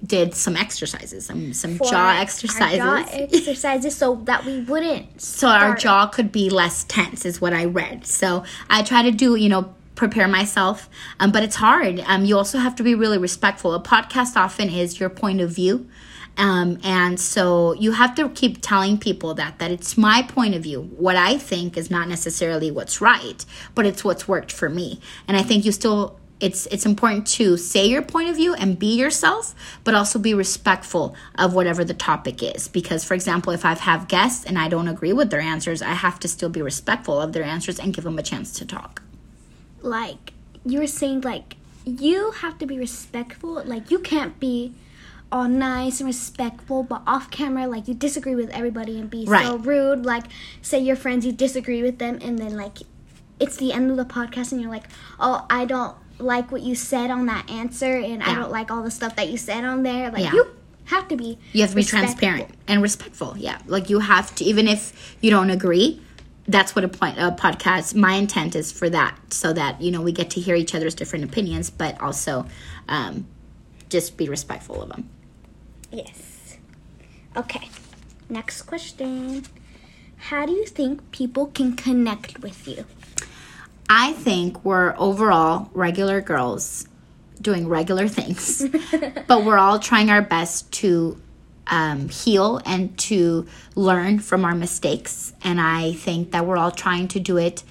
did 0.05 0.35
some 0.35 0.57
exercises 0.57 1.25
some 1.27 1.53
some 1.55 1.79
jaw 1.79 2.11
exercises 2.21 2.79
jaw 2.79 3.05
exercises 3.13 3.97
so 3.97 4.17
that 4.25 4.45
we 4.45 4.61
wouldn't. 4.61 5.21
so 5.21 5.49
our 5.49 5.75
jaw 5.75 6.07
could 6.07 6.31
be 6.31 6.51
less 6.51 6.85
tense 6.85 7.25
is 7.25 7.41
what 7.41 7.55
i 7.55 7.65
read 7.65 8.05
so 8.07 8.45
i 8.69 8.83
try 8.83 9.03
to 9.03 9.11
do 9.11 9.35
you 9.37 9.49
know 9.49 9.75
prepare 9.95 10.29
myself 10.29 10.91
um, 11.21 11.31
but 11.33 11.43
it's 11.43 11.57
hard 11.57 12.01
um, 12.07 12.25
you 12.25 12.37
also 12.37 12.59
have 12.59 12.75
to 12.75 12.83
be 12.83 12.95
really 12.95 13.17
respectful 13.17 13.73
a 13.73 13.81
podcast 13.83 14.37
often 14.37 14.69
is 14.69 15.01
your 15.01 15.09
point 15.09 15.41
of 15.41 15.51
view 15.51 15.89
um, 16.37 16.79
and 16.83 17.19
so 17.21 17.75
you 17.75 17.93
have 17.93 18.15
to 18.17 18.29
keep 18.31 18.61
telling 18.61 18.99
people 18.99 19.35
that 19.35 19.59
that 19.59 19.71
it's 19.71 19.97
my 19.97 20.23
point 20.23 20.55
of 20.55 20.63
view. 20.63 20.83
What 20.83 21.17
i 21.17 21.39
think 21.39 21.77
is 21.77 21.91
not 21.91 22.09
necessarily 22.09 22.71
what's 22.71 23.01
right 23.01 23.45
but 23.75 23.87
it's 23.87 24.05
what's 24.05 24.27
worked 24.27 24.53
for 24.53 24.69
me. 24.69 25.01
And 25.29 25.37
i 25.37 25.43
think 25.43 25.65
you 25.65 25.73
still 25.73 26.19
it's 26.41 26.67
it's 26.67 26.85
important 26.85 27.27
to 27.27 27.57
say 27.57 27.87
your 27.87 28.03
point 28.03 28.29
of 28.29 28.37
view 28.37 28.55
and 28.55 28.79
be 28.79 28.99
yourself 28.99 29.55
but 29.85 29.95
also 29.95 30.19
be 30.19 30.35
respectful 30.35 31.15
of 31.37 31.55
whatever 31.55 31.85
the 31.85 31.95
topic 31.95 32.43
is. 32.43 32.69
Because 32.69 33.05
for 33.05 33.15
example 33.15 33.53
if 33.53 33.65
i 33.65 33.75
have 33.75 34.09
guests 34.09 34.45
and 34.45 34.59
i 34.59 34.69
don't 34.69 34.89
agree 34.89 35.13
with 35.13 35.31
their 35.31 35.41
answers 35.41 35.83
i 35.83 35.93
have 35.93 36.19
to 36.21 36.29
still 36.29 36.49
be 36.51 36.63
respectful 36.63 37.21
of 37.21 37.33
their 37.33 37.45
answers 37.45 37.79
and 37.79 37.95
give 37.95 38.05
them 38.05 38.19
a 38.19 38.23
chance 38.23 38.53
to 38.59 38.67
talk. 38.67 39.03
Like 39.83 40.33
you 40.67 40.81
were 40.81 40.87
saying 40.87 41.21
like 41.21 41.57
you 41.85 42.31
have 42.33 42.59
to 42.59 42.67
be 42.67 42.79
respectful. 42.79 43.63
Like 43.65 43.91
you 43.91 43.99
can't 43.99 44.41
be 44.41 44.75
all 45.35 45.49
nice 45.49 45.99
and 46.01 46.07
respectful 46.07 46.85
but 46.85 47.03
off 47.07 47.29
camera 47.31 47.67
like 47.67 47.89
you 47.89 47.95
disagree 47.95 48.37
with 48.37 48.49
everybody 48.51 48.99
and 49.01 49.11
be 49.11 49.27
so 49.27 49.59
rude 49.59 50.07
like 50.07 50.23
say 50.63 50.79
your 50.79 50.95
friends 50.95 51.27
you 51.27 51.33
disagree 51.33 51.83
with 51.83 51.99
them 51.99 52.19
and 52.23 52.39
then 52.39 52.57
like 52.57 52.79
it's 53.41 53.57
the 53.57 53.73
end 53.73 53.91
of 53.91 53.97
the 53.97 54.05
podcast 54.05 54.53
and 54.53 54.61
you're 54.61 54.71
like, 54.71 54.85
oh, 55.19 55.45
I 55.51 55.65
don't 55.65 55.97
like 56.19 56.53
what 56.53 56.63
you 56.63 56.75
said 56.75 57.11
on 57.11 57.27
that 57.27 57.51
answer 57.51 57.97
and 57.99 58.23
I 58.23 58.35
don't 58.35 58.51
like 58.53 58.71
all 58.71 58.83
the 58.83 58.91
stuff 58.91 59.17
that 59.17 59.29
you 59.29 59.37
said 59.37 59.65
on 59.65 59.83
there. 59.83 60.11
Like 60.11 60.23
Yeah. 60.23 60.33
you 60.35 60.47
have 60.85 61.09
to 61.09 61.17
be 61.17 61.39
You 61.53 61.63
have 61.63 61.71
to 61.71 61.77
be 61.77 61.81
respectful. 61.81 61.99
transparent 62.19 62.55
and 62.69 62.83
respectful. 62.83 63.35
Yeah, 63.37 63.59
like 63.67 63.91
you 63.91 63.99
have 64.01 64.35
to, 64.37 64.45
even 64.45 64.69
if 64.69 65.17
you 65.21 65.31
don't 65.31 65.51
agree. 65.51 66.01
That's 66.47 66.77
what 66.77 66.85
a 66.85 66.89
point 66.89 67.19
a 67.19 67.31
podcast. 67.33 67.95
My 67.95 68.15
intent 68.15 68.55
is 68.55 68.71
for 68.71 68.91
that, 68.91 69.17
so 69.33 69.53
that 69.55 69.81
you 69.81 69.91
know 69.91 70.03
we 70.03 70.13
get 70.13 70.29
to 70.31 70.41
hear 70.41 70.55
each 70.55 70.75
other's 70.75 70.95
different 70.95 71.25
opinions, 71.25 71.71
but 71.71 71.99
also 72.03 72.47
um, 72.87 73.27
just 73.89 74.19
be 74.19 74.29
respectful 74.29 74.83
of 74.83 74.91
them. 74.91 75.09
Yes. 75.95 76.57
Okay. 77.37 77.69
Next 78.29 78.63
question. 78.63 79.45
How 80.17 80.45
do 80.45 80.53
you 80.53 80.67
think 80.67 81.13
people 81.13 81.47
can 81.47 81.77
connect 81.77 82.41
with 82.41 82.67
you? 82.67 82.85
I 83.89 84.13
think 84.13 84.65
we're 84.65 84.95
overall 84.99 85.71
regular 85.73 86.21
girls 86.21 86.89
doing 87.41 87.69
regular 87.69 88.09
things, 88.09 88.67
but 89.29 89.45
we're 89.45 89.59
all 89.59 89.79
trying 89.79 90.11
our 90.11 90.23
best 90.23 90.73
to 90.73 91.21
um, 91.69 92.09
heal 92.09 92.61
and 92.67 92.97
to 92.99 93.47
learn 93.77 94.19
from 94.19 94.45
our 94.45 94.55
mistakes. 94.55 95.33
And 95.45 95.61
I 95.61 95.93
think 95.93 96.33
that 96.33 96.45
we're 96.45 96.57
all 96.57 96.73
trying 96.73 97.07
to 97.09 97.21
do 97.21 97.37
it. 97.37 97.63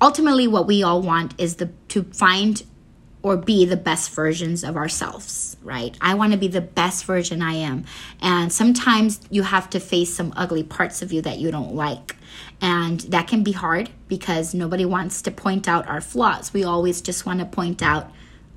Ultimately, 0.00 0.46
what 0.46 0.66
we 0.66 0.82
all 0.82 1.02
want 1.02 1.34
is 1.38 1.56
the 1.56 1.66
to 1.88 2.04
find 2.04 2.62
or 3.26 3.36
be 3.36 3.64
the 3.64 3.76
best 3.76 4.10
versions 4.12 4.62
of 4.62 4.76
ourselves, 4.76 5.56
right? 5.64 5.98
I 6.00 6.14
want 6.14 6.30
to 6.30 6.38
be 6.38 6.46
the 6.46 6.60
best 6.60 7.04
version 7.06 7.42
I 7.42 7.54
am. 7.54 7.84
And 8.22 8.52
sometimes 8.52 9.18
you 9.30 9.42
have 9.42 9.68
to 9.70 9.80
face 9.80 10.14
some 10.14 10.32
ugly 10.36 10.62
parts 10.62 11.02
of 11.02 11.12
you 11.12 11.20
that 11.22 11.38
you 11.38 11.50
don't 11.50 11.74
like. 11.74 12.14
And 12.60 13.00
that 13.00 13.26
can 13.26 13.42
be 13.42 13.50
hard 13.50 13.90
because 14.06 14.54
nobody 14.54 14.84
wants 14.84 15.22
to 15.22 15.32
point 15.32 15.66
out 15.66 15.88
our 15.88 16.00
flaws. 16.00 16.54
We 16.54 16.62
always 16.62 17.00
just 17.00 17.26
want 17.26 17.40
to 17.40 17.46
point 17.46 17.82
out 17.82 18.12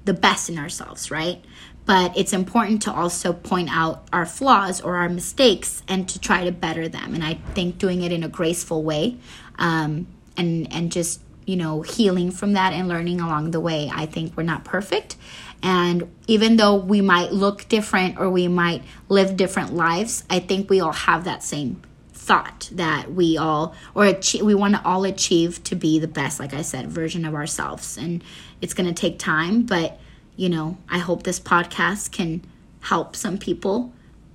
the 0.05 0.13
best 0.13 0.51
in 0.51 0.59
ourselves, 0.59 1.09
right? 1.09 1.43
But 1.87 2.15
it's 2.15 2.31
important 2.31 2.83
to 2.83 2.93
also 2.93 3.33
point 3.33 3.69
out 3.71 4.07
our 4.13 4.27
flaws 4.27 4.81
or 4.81 4.97
our 4.97 5.09
mistakes 5.09 5.81
and 5.87 6.07
to 6.09 6.19
try 6.19 6.43
to 6.43 6.51
better 6.51 6.87
them. 6.87 7.15
And 7.15 7.23
I 7.23 7.39
think 7.55 7.79
doing 7.79 8.03
it 8.03 8.11
in 8.11 8.21
a 8.21 8.29
graceful 8.29 8.83
way 8.83 9.17
um, 9.57 10.05
and 10.37 10.71
and 10.71 10.91
just 10.91 11.21
you 11.49 11.55
know 11.55 11.81
healing 11.81 12.29
from 12.29 12.53
that 12.53 12.73
and 12.73 12.87
learning 12.87 13.19
along 13.19 13.49
the 13.49 13.59
way. 13.59 13.89
I 13.91 14.05
think 14.05 14.37
we're 14.37 14.43
not 14.43 14.63
perfect, 14.65 15.15
and 15.63 16.07
even 16.27 16.57
though 16.57 16.75
we 16.75 17.01
might 17.01 17.33
look 17.33 17.67
different 17.67 18.19
or 18.19 18.29
we 18.29 18.47
might 18.47 18.83
live 19.09 19.35
different 19.35 19.73
lives, 19.73 20.23
I 20.29 20.39
think 20.39 20.69
we 20.69 20.79
all 20.79 20.93
have 20.93 21.23
that 21.23 21.43
same 21.43 21.81
thought 22.13 22.69
that 22.73 23.11
we 23.11 23.35
all 23.35 23.73
or 23.95 24.05
achieve, 24.05 24.45
we 24.45 24.53
want 24.53 24.75
to 24.75 24.85
all 24.85 25.05
achieve 25.05 25.63
to 25.63 25.75
be 25.75 25.97
the 25.97 26.07
best 26.07 26.39
like 26.39 26.53
i 26.53 26.61
said 26.61 26.87
version 26.87 27.25
of 27.25 27.33
ourselves 27.33 27.97
and 27.97 28.23
it's 28.61 28.75
going 28.75 28.85
to 28.85 28.93
take 28.93 29.17
time 29.17 29.63
but 29.63 29.99
you 30.35 30.47
know 30.47 30.77
i 30.89 30.99
hope 30.99 31.23
this 31.23 31.39
podcast 31.39 32.11
can 32.11 32.39
help 32.81 33.15
some 33.15 33.39
people 33.39 33.91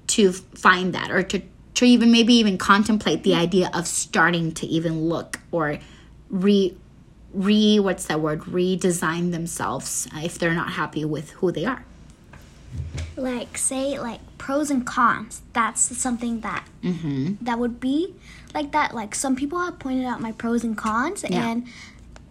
to 0.09 0.33
find 0.33 0.93
that 0.93 1.09
or 1.13 1.23
to 1.23 1.41
to 1.75 1.85
even 1.85 2.11
maybe 2.11 2.35
even 2.35 2.59
contemplate 2.59 3.23
the 3.23 3.35
idea 3.35 3.71
of 3.73 3.87
starting 3.87 4.51
to 4.51 4.67
even 4.67 5.03
look 5.03 5.39
or 5.53 5.79
re 6.31 6.77
re 7.35 7.79
what's 7.81 8.07
that 8.07 8.21
word 8.21 8.41
redesign 8.43 9.33
themselves 9.33 10.09
if 10.15 10.39
they're 10.39 10.55
not 10.55 10.71
happy 10.71 11.05
with 11.05 11.31
who 11.33 11.51
they 11.53 11.65
are 11.65 11.85
Like 13.17 13.59
say 13.59 13.99
like 13.99 14.21
pros 14.39 14.71
and 14.71 14.85
cons. 14.87 15.43
That's 15.53 15.81
something 15.97 16.41
that 16.41 16.67
mm-hmm. 16.83 17.35
that 17.43 17.59
would 17.59 17.81
be 17.81 18.15
like 18.55 18.73
that. 18.73 18.95
Like 18.95 19.15
some 19.15 19.37
people 19.37 19.59
have 19.61 19.79
pointed 19.79 20.05
out 20.05 20.21
my 20.21 20.33
pros 20.33 20.65
and 20.65 20.77
cons 20.77 21.25
Yeah. 21.29 21.49
and 21.49 21.67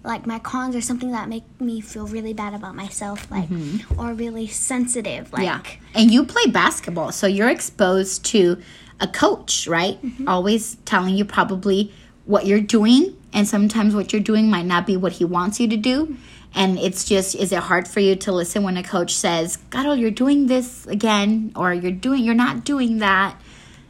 like 0.03 0.27
my 0.27 0.39
cons 0.39 0.75
are 0.75 0.81
something 0.81 1.11
that 1.11 1.29
make 1.29 1.43
me 1.61 1.79
feel 1.79 2.07
really 2.07 2.33
bad 2.33 2.53
about 2.53 2.75
myself, 2.75 3.31
like 3.31 3.49
or 3.97 4.13
really 4.13 4.47
sensitive. 4.47 5.31
Like 5.31 5.47
Mm-hmm. 5.47 5.81
Yeah. 5.93 6.01
And 6.01 6.11
you 6.11 6.25
play 6.25 6.47
basketball, 6.47 7.11
so 7.11 7.25
you're 7.27 7.49
exposed 7.49 8.25
to 8.25 8.61
a 8.99 9.07
coach, 9.07 9.67
right? 9.67 9.97
Always 10.27 10.75
telling 10.85 11.15
you 11.15 11.25
probably 11.25 11.91
what 12.25 12.45
you're 12.45 12.61
doing, 12.61 13.17
and 13.33 13.47
sometimes 13.47 13.95
what 13.95 14.13
you're 14.13 14.21
doing 14.21 14.49
might 14.49 14.65
not 14.65 14.85
be 14.85 14.97
what 14.97 15.13
he 15.13 15.25
wants 15.25 15.59
you 15.59 15.67
to 15.67 15.77
do. 15.77 16.17
And 16.55 16.77
it's 16.77 17.05
just, 17.05 17.33
is 17.35 17.51
it 17.51 17.59
hard 17.59 17.87
for 17.87 17.99
you 17.99 18.15
to 18.15 18.31
listen 18.31 18.63
when 18.63 18.77
a 18.77 18.83
coach 18.83 19.15
says, 19.15 19.57
Carol, 19.71 19.95
you're 19.95 20.11
doing 20.11 20.47
this 20.47 20.85
again, 20.85 21.51
or 21.55 21.73
you're 21.73 21.91
doing, 21.91 22.23
you're 22.23 22.35
not 22.35 22.63
doing 22.63 22.99
that? 22.99 23.41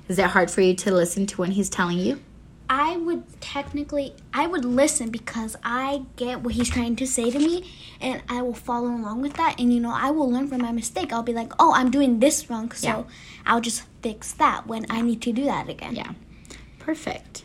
Is 0.07 0.17
it 0.17 0.27
hard 0.27 0.49
for 0.49 0.61
you 0.61 0.73
to 0.75 0.91
listen 0.93 1.25
to 1.27 1.41
when 1.41 1.51
he's 1.51 1.69
telling 1.69 1.97
you? 1.97 2.21
I 2.69 2.97
would 2.97 3.23
technically 3.41 4.15
I 4.33 4.47
would 4.47 4.65
listen 4.65 5.09
because 5.09 5.55
I 5.63 6.05
get 6.15 6.41
what 6.41 6.53
he's 6.55 6.69
trying 6.69 6.95
to 6.95 7.05
say 7.05 7.29
to 7.29 7.37
me 7.37 7.69
and 8.01 8.23
I 8.29 8.41
will 8.41 8.53
follow 8.53 8.87
along 8.87 9.21
with 9.21 9.33
that 9.33 9.59
and 9.59 9.71
you 9.73 9.79
know 9.79 9.93
I 9.93 10.11
will 10.11 10.31
learn 10.31 10.47
from 10.47 10.61
my 10.61 10.71
mistake. 10.71 11.11
I'll 11.13 11.23
be 11.23 11.33
like, 11.33 11.53
"Oh, 11.59 11.73
I'm 11.73 11.91
doing 11.91 12.19
this 12.19 12.49
wrong." 12.49 12.71
So 12.71 12.87
Yeah. 12.87 13.03
I'll 13.45 13.61
just 13.61 13.83
fix 14.01 14.31
that 14.33 14.65
when 14.65 14.85
I 14.89 15.01
need 15.01 15.21
to 15.23 15.33
do 15.33 15.43
that 15.43 15.69
again. 15.69 15.95
Yeah. 15.95 16.13
Perfect. 16.79 17.43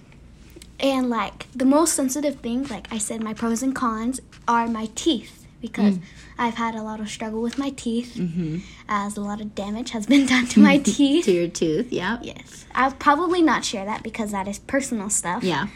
And 0.81 1.11
like 1.11 1.51
the 1.53 1.64
most 1.64 1.95
sensitive 1.95 2.37
thing, 2.37 2.64
like 2.69 2.93
I 2.93 2.99
said 2.99 3.23
my 3.23 3.35
pros 3.35 3.62
and 3.62 3.75
cons 3.75 4.21
are 4.47 4.67
my 4.69 4.88
teeth 4.95 5.47
because 5.61 5.99
I've 6.38 6.55
had 6.55 6.77
a 6.77 6.83
lot 6.83 7.01
of 7.01 7.09
struggle 7.09 7.43
with 7.43 7.59
my 7.59 7.71
teeth 7.71 8.14
Mm-hmm. 8.14 8.59
as 8.88 9.17
a 9.17 9.21
lot 9.21 9.41
of 9.41 9.57
damage 9.57 9.91
has 9.91 10.07
been 10.07 10.25
done 10.35 10.47
to 10.49 10.61
my 10.61 10.79
teeth. 10.93 11.25
To 11.25 11.33
your 11.33 11.49
tooth, 11.49 11.93
yeah. 11.93 12.19
Yes. 12.23 12.64
I'll 12.77 12.93
probably 12.93 13.43
not 13.43 13.64
share 13.64 13.85
that 13.85 14.05
because 14.05 14.31
that 14.31 14.47
is 14.47 14.61
personal 14.61 15.11
stuff. 15.11 15.43
Yeah. 15.43 15.67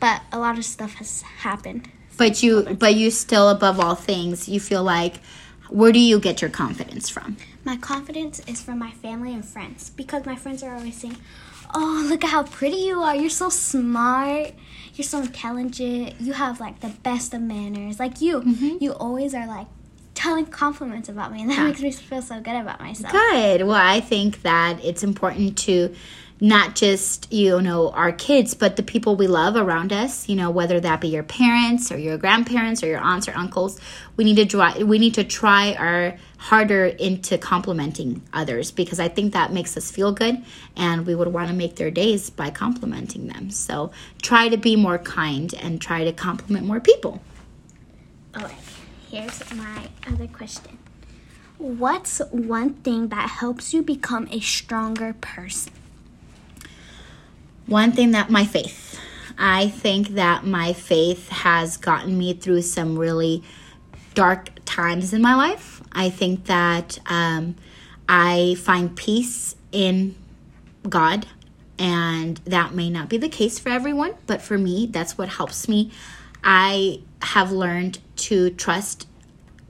But 0.00 0.22
a 0.32 0.38
lot 0.40 0.58
of 0.58 0.64
stuff 0.64 0.94
has 0.94 1.22
happened. 1.22 1.88
But 2.16 2.42
you, 2.42 2.62
but 2.78 2.96
you 2.96 3.12
still, 3.12 3.48
above 3.48 3.78
all 3.78 3.94
things, 3.94 4.48
you 4.48 4.58
feel 4.58 4.82
like, 4.82 5.20
where 5.68 5.92
do 5.92 6.00
you 6.00 6.18
get 6.18 6.40
your 6.42 6.50
confidence 6.50 7.08
from? 7.08 7.36
My 7.64 7.76
confidence 7.76 8.40
is 8.48 8.60
from 8.60 8.78
my 8.80 8.90
family 8.90 9.32
and 9.32 9.44
friends 9.44 9.90
because 9.90 10.26
my 10.26 10.34
friends 10.34 10.64
are 10.64 10.74
always 10.74 10.96
saying, 10.96 11.16
"Oh, 11.74 12.06
look 12.08 12.24
at 12.24 12.30
how 12.30 12.42
pretty 12.44 12.76
you 12.78 13.00
are. 13.02 13.14
You're 13.14 13.30
so 13.30 13.48
smart. 13.48 14.52
You're 14.94 15.04
so 15.04 15.20
intelligent. 15.20 16.20
You 16.20 16.32
have 16.32 16.60
like 16.60 16.80
the 16.80 16.88
best 17.02 17.34
of 17.34 17.40
manners. 17.42 17.98
Like 18.00 18.20
you, 18.20 18.40
mm-hmm. 18.40 18.76
you 18.80 18.92
always 18.92 19.34
are 19.34 19.46
like 19.46 19.66
telling 20.14 20.46
compliments 20.46 21.08
about 21.08 21.32
me, 21.32 21.42
and 21.42 21.50
that 21.50 21.58
Yeah. 21.58 21.64
makes 21.64 21.80
me 21.80 21.92
feel 21.92 22.22
so 22.22 22.40
good 22.40 22.56
about 22.56 22.80
myself." 22.80 23.12
Good. 23.12 23.62
Well, 23.62 23.76
I 23.76 24.00
think 24.00 24.42
that 24.42 24.84
it's 24.84 25.02
important 25.02 25.56
to 25.58 25.94
not 26.40 26.76
just, 26.76 27.32
you 27.32 27.60
know, 27.60 27.90
our 27.90 28.12
kids, 28.12 28.54
but 28.54 28.76
the 28.76 28.82
people 28.82 29.16
we 29.16 29.26
love 29.26 29.56
around 29.56 29.92
us, 29.92 30.28
you 30.28 30.36
know, 30.36 30.50
whether 30.50 30.78
that 30.78 31.00
be 31.00 31.08
your 31.08 31.24
parents 31.24 31.90
or 31.90 31.98
your 31.98 32.16
grandparents 32.16 32.82
or 32.82 32.86
your 32.86 33.00
aunts 33.00 33.28
or 33.28 33.36
uncles. 33.36 33.80
We 34.16 34.24
need 34.24 34.36
to 34.36 34.46
try 34.46 34.82
we 34.82 34.98
need 34.98 35.14
to 35.14 35.24
try 35.24 35.74
our 35.74 36.16
harder 36.36 36.86
into 36.86 37.38
complimenting 37.38 38.22
others 38.32 38.70
because 38.70 39.00
I 39.00 39.08
think 39.08 39.32
that 39.32 39.52
makes 39.52 39.76
us 39.76 39.90
feel 39.90 40.12
good 40.12 40.44
and 40.76 41.06
we 41.06 41.14
would 41.14 41.28
want 41.28 41.48
to 41.48 41.54
make 41.54 41.76
their 41.76 41.90
days 41.90 42.30
by 42.30 42.50
complimenting 42.50 43.26
them. 43.26 43.50
So, 43.50 43.90
try 44.22 44.48
to 44.48 44.56
be 44.56 44.76
more 44.76 44.98
kind 44.98 45.52
and 45.54 45.80
try 45.80 46.04
to 46.04 46.12
compliment 46.12 46.66
more 46.66 46.80
people. 46.80 47.20
Okay, 48.36 48.56
here's 49.10 49.52
my 49.54 49.88
other 50.06 50.28
question. 50.28 50.78
What's 51.58 52.20
one 52.30 52.74
thing 52.74 53.08
that 53.08 53.28
helps 53.28 53.74
you 53.74 53.82
become 53.82 54.28
a 54.30 54.38
stronger 54.38 55.14
person? 55.20 55.72
One 57.68 57.92
thing 57.92 58.12
that 58.12 58.30
my 58.30 58.46
faith. 58.46 58.98
I 59.36 59.68
think 59.68 60.08
that 60.14 60.44
my 60.44 60.72
faith 60.72 61.28
has 61.28 61.76
gotten 61.76 62.16
me 62.16 62.32
through 62.32 62.62
some 62.62 62.98
really 62.98 63.44
dark 64.14 64.48
times 64.64 65.12
in 65.12 65.20
my 65.20 65.34
life. 65.34 65.82
I 65.92 66.08
think 66.08 66.46
that 66.46 66.98
um, 67.04 67.56
I 68.08 68.56
find 68.58 68.96
peace 68.96 69.54
in 69.70 70.16
God, 70.88 71.26
and 71.78 72.38
that 72.46 72.72
may 72.72 72.88
not 72.88 73.10
be 73.10 73.18
the 73.18 73.28
case 73.28 73.58
for 73.58 73.68
everyone, 73.68 74.14
but 74.26 74.40
for 74.40 74.56
me, 74.56 74.86
that's 74.86 75.18
what 75.18 75.28
helps 75.28 75.68
me. 75.68 75.92
I 76.42 77.02
have 77.20 77.52
learned 77.52 77.98
to 78.16 78.48
trust 78.48 79.06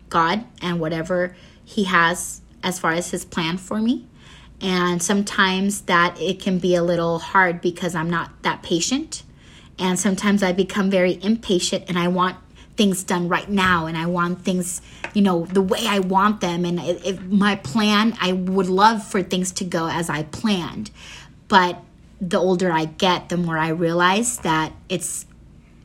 God 0.08 0.44
and 0.62 0.78
whatever 0.78 1.34
He 1.64 1.84
has 1.84 2.42
as 2.62 2.78
far 2.78 2.92
as 2.92 3.10
His 3.10 3.24
plan 3.24 3.58
for 3.58 3.80
me. 3.80 4.06
And 4.60 5.02
sometimes 5.02 5.82
that 5.82 6.20
it 6.20 6.40
can 6.40 6.58
be 6.58 6.74
a 6.74 6.82
little 6.82 7.18
hard 7.18 7.60
because 7.60 7.94
I'm 7.94 8.10
not 8.10 8.42
that 8.42 8.62
patient. 8.62 9.22
And 9.78 9.98
sometimes 9.98 10.42
I 10.42 10.52
become 10.52 10.90
very 10.90 11.22
impatient 11.22 11.84
and 11.88 11.98
I 11.98 12.08
want 12.08 12.36
things 12.76 13.04
done 13.04 13.28
right 13.28 13.48
now 13.48 13.86
and 13.86 13.96
I 13.96 14.06
want 14.06 14.42
things, 14.44 14.80
you 15.14 15.22
know, 15.22 15.44
the 15.46 15.62
way 15.62 15.86
I 15.86 16.00
want 16.00 16.40
them. 16.40 16.64
And 16.64 16.80
if 16.80 17.20
my 17.22 17.56
plan, 17.56 18.16
I 18.20 18.32
would 18.32 18.68
love 18.68 19.04
for 19.04 19.22
things 19.22 19.52
to 19.52 19.64
go 19.64 19.88
as 19.88 20.10
I 20.10 20.24
planned. 20.24 20.90
But 21.46 21.78
the 22.20 22.38
older 22.38 22.72
I 22.72 22.86
get, 22.86 23.28
the 23.28 23.36
more 23.36 23.58
I 23.58 23.68
realize 23.68 24.38
that 24.38 24.72
it's 24.88 25.26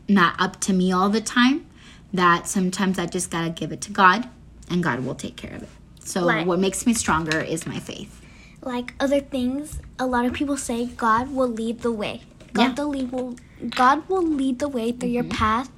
not 0.07 0.39
up 0.39 0.59
to 0.61 0.73
me 0.73 0.91
all 0.91 1.09
the 1.09 1.21
time. 1.21 1.65
That 2.11 2.47
sometimes 2.47 2.99
I 2.99 3.05
just 3.07 3.31
gotta 3.31 3.49
give 3.49 3.71
it 3.71 3.81
to 3.81 3.91
God, 3.91 4.29
and 4.69 4.83
God 4.83 5.03
will 5.03 5.15
take 5.15 5.35
care 5.35 5.55
of 5.55 5.63
it. 5.63 5.69
So 6.03 6.27
Right. 6.27 6.45
what 6.45 6.59
makes 6.59 6.85
me 6.85 6.93
stronger 6.93 7.39
is 7.39 7.65
my 7.65 7.79
faith. 7.79 8.21
Like 8.65 8.93
other 8.99 9.19
things, 9.19 9.79
a 9.99 10.05
lot 10.05 10.25
of 10.25 10.33
people 10.33 10.57
say 10.57 10.85
God 10.85 11.33
will 11.33 11.47
lead 11.47 11.81
the 11.81 11.91
way. 11.91 12.21
God 12.53 12.61
Yeah. 12.61 12.73
the 12.73 12.85
lead 12.85 13.11
will 13.11 13.35
God 13.69 14.07
will 14.09 14.23
lead 14.23 14.59
the 14.59 14.67
way 14.67 14.91
through 14.91 15.09
your 15.09 15.23
mm-hmm. 15.23 15.37
path. 15.37 15.71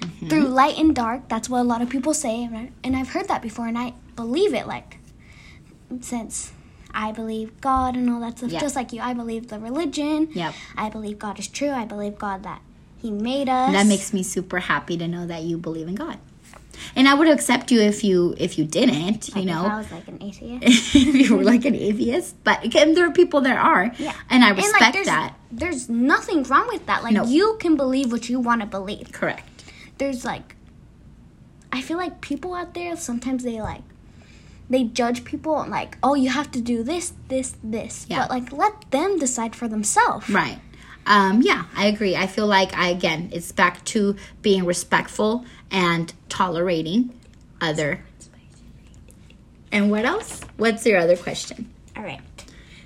Mm-hmm. 0.00 0.28
through 0.28 0.48
light 0.48 0.78
and 0.78 0.94
dark. 0.94 1.28
That's 1.28 1.48
what 1.50 1.60
a 1.60 1.64
lot 1.64 1.82
of 1.82 1.90
people 1.90 2.14
say, 2.14 2.48
and 2.82 2.96
I've 2.96 3.10
heard 3.10 3.28
that 3.28 3.42
before, 3.42 3.68
and 3.68 3.76
I 3.76 3.92
believe 4.16 4.54
it. 4.54 4.66
Like 4.66 4.98
since 6.00 6.52
I 6.92 7.12
believe 7.12 7.60
God 7.60 7.96
and 7.96 8.08
all 8.10 8.20
that 8.20 8.38
stuff, 8.38 8.50
Yeah. 8.50 8.60
just 8.60 8.76
like 8.76 8.92
you, 8.92 9.00
I 9.00 9.12
believe 9.12 9.48
the 9.48 9.58
religion. 9.58 10.28
Yep. 10.32 10.54
I 10.76 10.88
believe 10.88 11.18
God 11.18 11.38
is 11.38 11.48
true. 11.48 11.70
I 11.70 11.84
believe 11.84 12.18
God 12.18 12.42
that 12.44 12.62
He 13.00 13.10
made 13.10 13.48
us. 13.48 13.72
That 13.72 13.86
makes 13.86 14.12
me 14.12 14.22
super 14.22 14.60
happy 14.60 14.96
to 14.96 15.06
know 15.08 15.26
that 15.26 15.42
you 15.42 15.58
believe 15.58 15.88
in 15.88 15.94
God. 15.94 16.18
And 16.96 17.08
I 17.08 17.14
would 17.14 17.28
accept 17.28 17.70
you 17.70 17.80
if 17.80 18.02
you 18.04 18.34
if 18.38 18.58
you 18.58 18.64
didn't, 18.64 19.28
you 19.28 19.42
Like, 19.42 19.48
if 19.48 19.72
I 19.72 19.78
was 19.78 19.92
like 19.92 20.08
an 20.08 20.18
atheist. 20.22 20.94
if 20.94 21.14
you 21.14 21.36
were 21.36 21.44
like 21.44 21.64
an 21.64 21.74
atheist, 21.74 22.36
but 22.44 22.64
again, 22.64 22.94
there 22.94 23.06
are 23.06 23.12
people 23.12 23.40
that 23.42 23.56
are, 23.56 23.92
Yeah. 23.98 24.12
and 24.28 24.44
I 24.44 24.48
And, 24.50 24.56
like, 24.58 24.66
respect 24.66 24.94
there's, 24.94 25.06
that. 25.06 25.34
There's 25.52 25.88
nothing 25.88 26.42
wrong 26.44 26.68
with 26.68 26.86
that. 26.86 27.02
Like 27.02 27.14
No. 27.14 27.24
you 27.24 27.56
can 27.60 27.76
believe 27.76 28.12
what 28.12 28.28
you 28.28 28.40
want 28.40 28.60
to 28.62 28.66
believe. 28.66 29.12
Correct. 29.12 29.64
There's 29.98 30.24
like 30.24 30.56
I 31.72 31.80
feel 31.82 31.96
like 31.98 32.20
people 32.20 32.54
out 32.54 32.74
there 32.74 32.96
sometimes 32.96 33.44
they 33.44 33.60
like 33.60 33.82
they 34.68 34.84
judge 34.84 35.24
people 35.24 35.60
and 35.60 35.70
like, 35.70 35.98
oh, 36.02 36.14
you 36.14 36.30
have 36.30 36.50
to 36.52 36.60
do 36.60 36.84
this, 36.84 37.12
this, 37.28 37.56
this. 37.62 38.06
Yeah. 38.08 38.20
But 38.20 38.30
like 38.30 38.52
let 38.52 38.90
them 38.90 39.18
decide 39.18 39.56
for 39.56 39.66
themselves. 39.68 40.28
Right. 40.30 40.58
Um, 41.06 41.42
yeah, 41.42 41.64
I 41.74 41.86
agree. 41.86 42.16
I 42.16 42.26
feel 42.26 42.46
like 42.46 42.76
I 42.76 42.88
again, 42.88 43.30
it's 43.32 43.52
back 43.52 43.84
to 43.86 44.16
being 44.42 44.64
respectful 44.64 45.44
and 45.70 46.12
tolerating 46.28 47.18
other. 47.60 48.04
And 49.72 49.90
what 49.90 50.04
else? 50.04 50.40
What's 50.56 50.84
your 50.84 50.98
other 50.98 51.16
question? 51.16 51.70
All 51.96 52.02
right. 52.02 52.20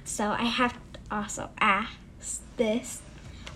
So 0.05 0.31
I 0.31 0.45
have 0.45 0.73
to 0.73 1.01
also 1.11 1.51
ask 1.59 1.93
this. 2.57 3.01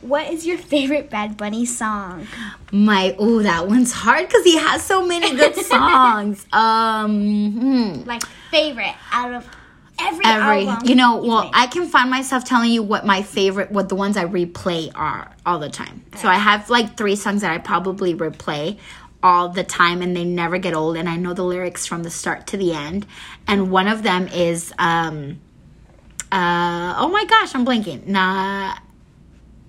What 0.00 0.30
is 0.30 0.46
your 0.46 0.58
favorite 0.58 1.10
Bad 1.10 1.36
Bunny 1.36 1.66
song? 1.66 2.28
My 2.70 3.16
oh, 3.18 3.42
that 3.42 3.66
one's 3.66 3.92
hard 3.92 4.28
because 4.28 4.44
he 4.44 4.56
has 4.56 4.82
so 4.82 5.04
many 5.04 5.34
good 5.34 5.56
songs. 5.64 6.46
um, 6.52 7.52
hmm. 7.52 8.02
Like 8.08 8.24
favorite 8.50 8.94
out 9.10 9.32
of 9.32 9.46
every, 10.00 10.24
every 10.24 10.66
album 10.66 10.88
you 10.88 10.94
know 10.94 11.16
well 11.16 11.50
i 11.54 11.66
can 11.66 11.86
find 11.86 12.10
myself 12.10 12.44
telling 12.44 12.70
you 12.70 12.82
what 12.82 13.04
my 13.04 13.22
favorite 13.22 13.70
what 13.70 13.88
the 13.88 13.94
ones 13.94 14.16
i 14.16 14.24
replay 14.24 14.90
are 14.94 15.30
all 15.44 15.58
the 15.58 15.68
time. 15.70 16.04
So 16.16 16.28
i 16.28 16.34
have 16.34 16.70
like 16.70 16.96
three 16.96 17.16
songs 17.16 17.42
that 17.42 17.52
i 17.52 17.58
probably 17.58 18.14
replay 18.14 18.78
all 19.22 19.48
the 19.48 19.64
time 19.64 20.00
and 20.02 20.16
they 20.16 20.24
never 20.24 20.58
get 20.58 20.74
old 20.74 20.96
and 20.96 21.08
i 21.08 21.16
know 21.16 21.34
the 21.34 21.42
lyrics 21.44 21.86
from 21.86 22.02
the 22.02 22.10
start 22.10 22.46
to 22.48 22.56
the 22.56 22.72
end. 22.72 23.06
And 23.46 23.70
one 23.70 23.88
of 23.88 24.02
them 24.02 24.28
is 24.28 24.72
um 24.78 25.40
uh 26.30 26.94
oh 26.98 27.08
my 27.08 27.24
gosh 27.24 27.54
i'm 27.54 27.64
blanking. 27.66 28.06
Nah 28.06 28.76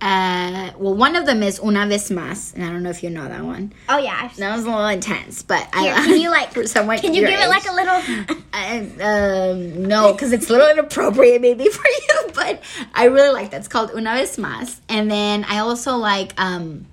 uh 0.02 0.72
well 0.78 0.93
one 0.95 1.16
of 1.16 1.26
them 1.26 1.43
is 1.43 1.60
una 1.60 1.86
vez 1.86 2.10
más 2.10 2.54
and 2.54 2.64
i 2.64 2.70
don't 2.70 2.84
know 2.84 2.89
if 2.89 3.04
you 3.04 3.10
know 3.10 3.28
that 3.28 3.43
one 3.43 3.74
Oh 3.89 3.97
yeah. 3.97 4.18
I've 4.22 4.36
that 4.38 4.56
was 4.56 4.64
a 4.64 4.70
little 4.70 4.88
intense 4.88 5.43
but 5.43 5.64
Here, 5.76 5.93
i 5.93 6.06
can 6.06 6.22
you 6.22 6.30
like 6.30 6.54
for 6.54 6.66
someone 6.68 7.00
can 7.00 7.14
you 7.14 7.28
give 7.28 7.38
it 7.38 7.50
like 7.50 7.68
a 7.68 7.74
little 7.74 8.38
I, 8.54 8.80
um, 9.02 9.86
no, 9.86 10.12
because 10.12 10.34
it's 10.34 10.50
a 10.50 10.54
little 10.54 10.70
inappropriate 10.70 11.41
maybe 11.41 11.70
for 11.70 11.88
you, 11.88 12.32
but 12.34 12.62
I 12.93 13.06
really 13.06 13.30
like 13.30 13.52
that. 13.52 13.58
It's 13.58 13.68
called 13.68 13.91
Una 13.91 14.16
Vez 14.16 14.36
Más. 14.38 14.80
And 14.89 15.10
then 15.10 15.45
I 15.45 15.60
also 15.60 15.95
like 15.95 16.34
um, 16.39 16.86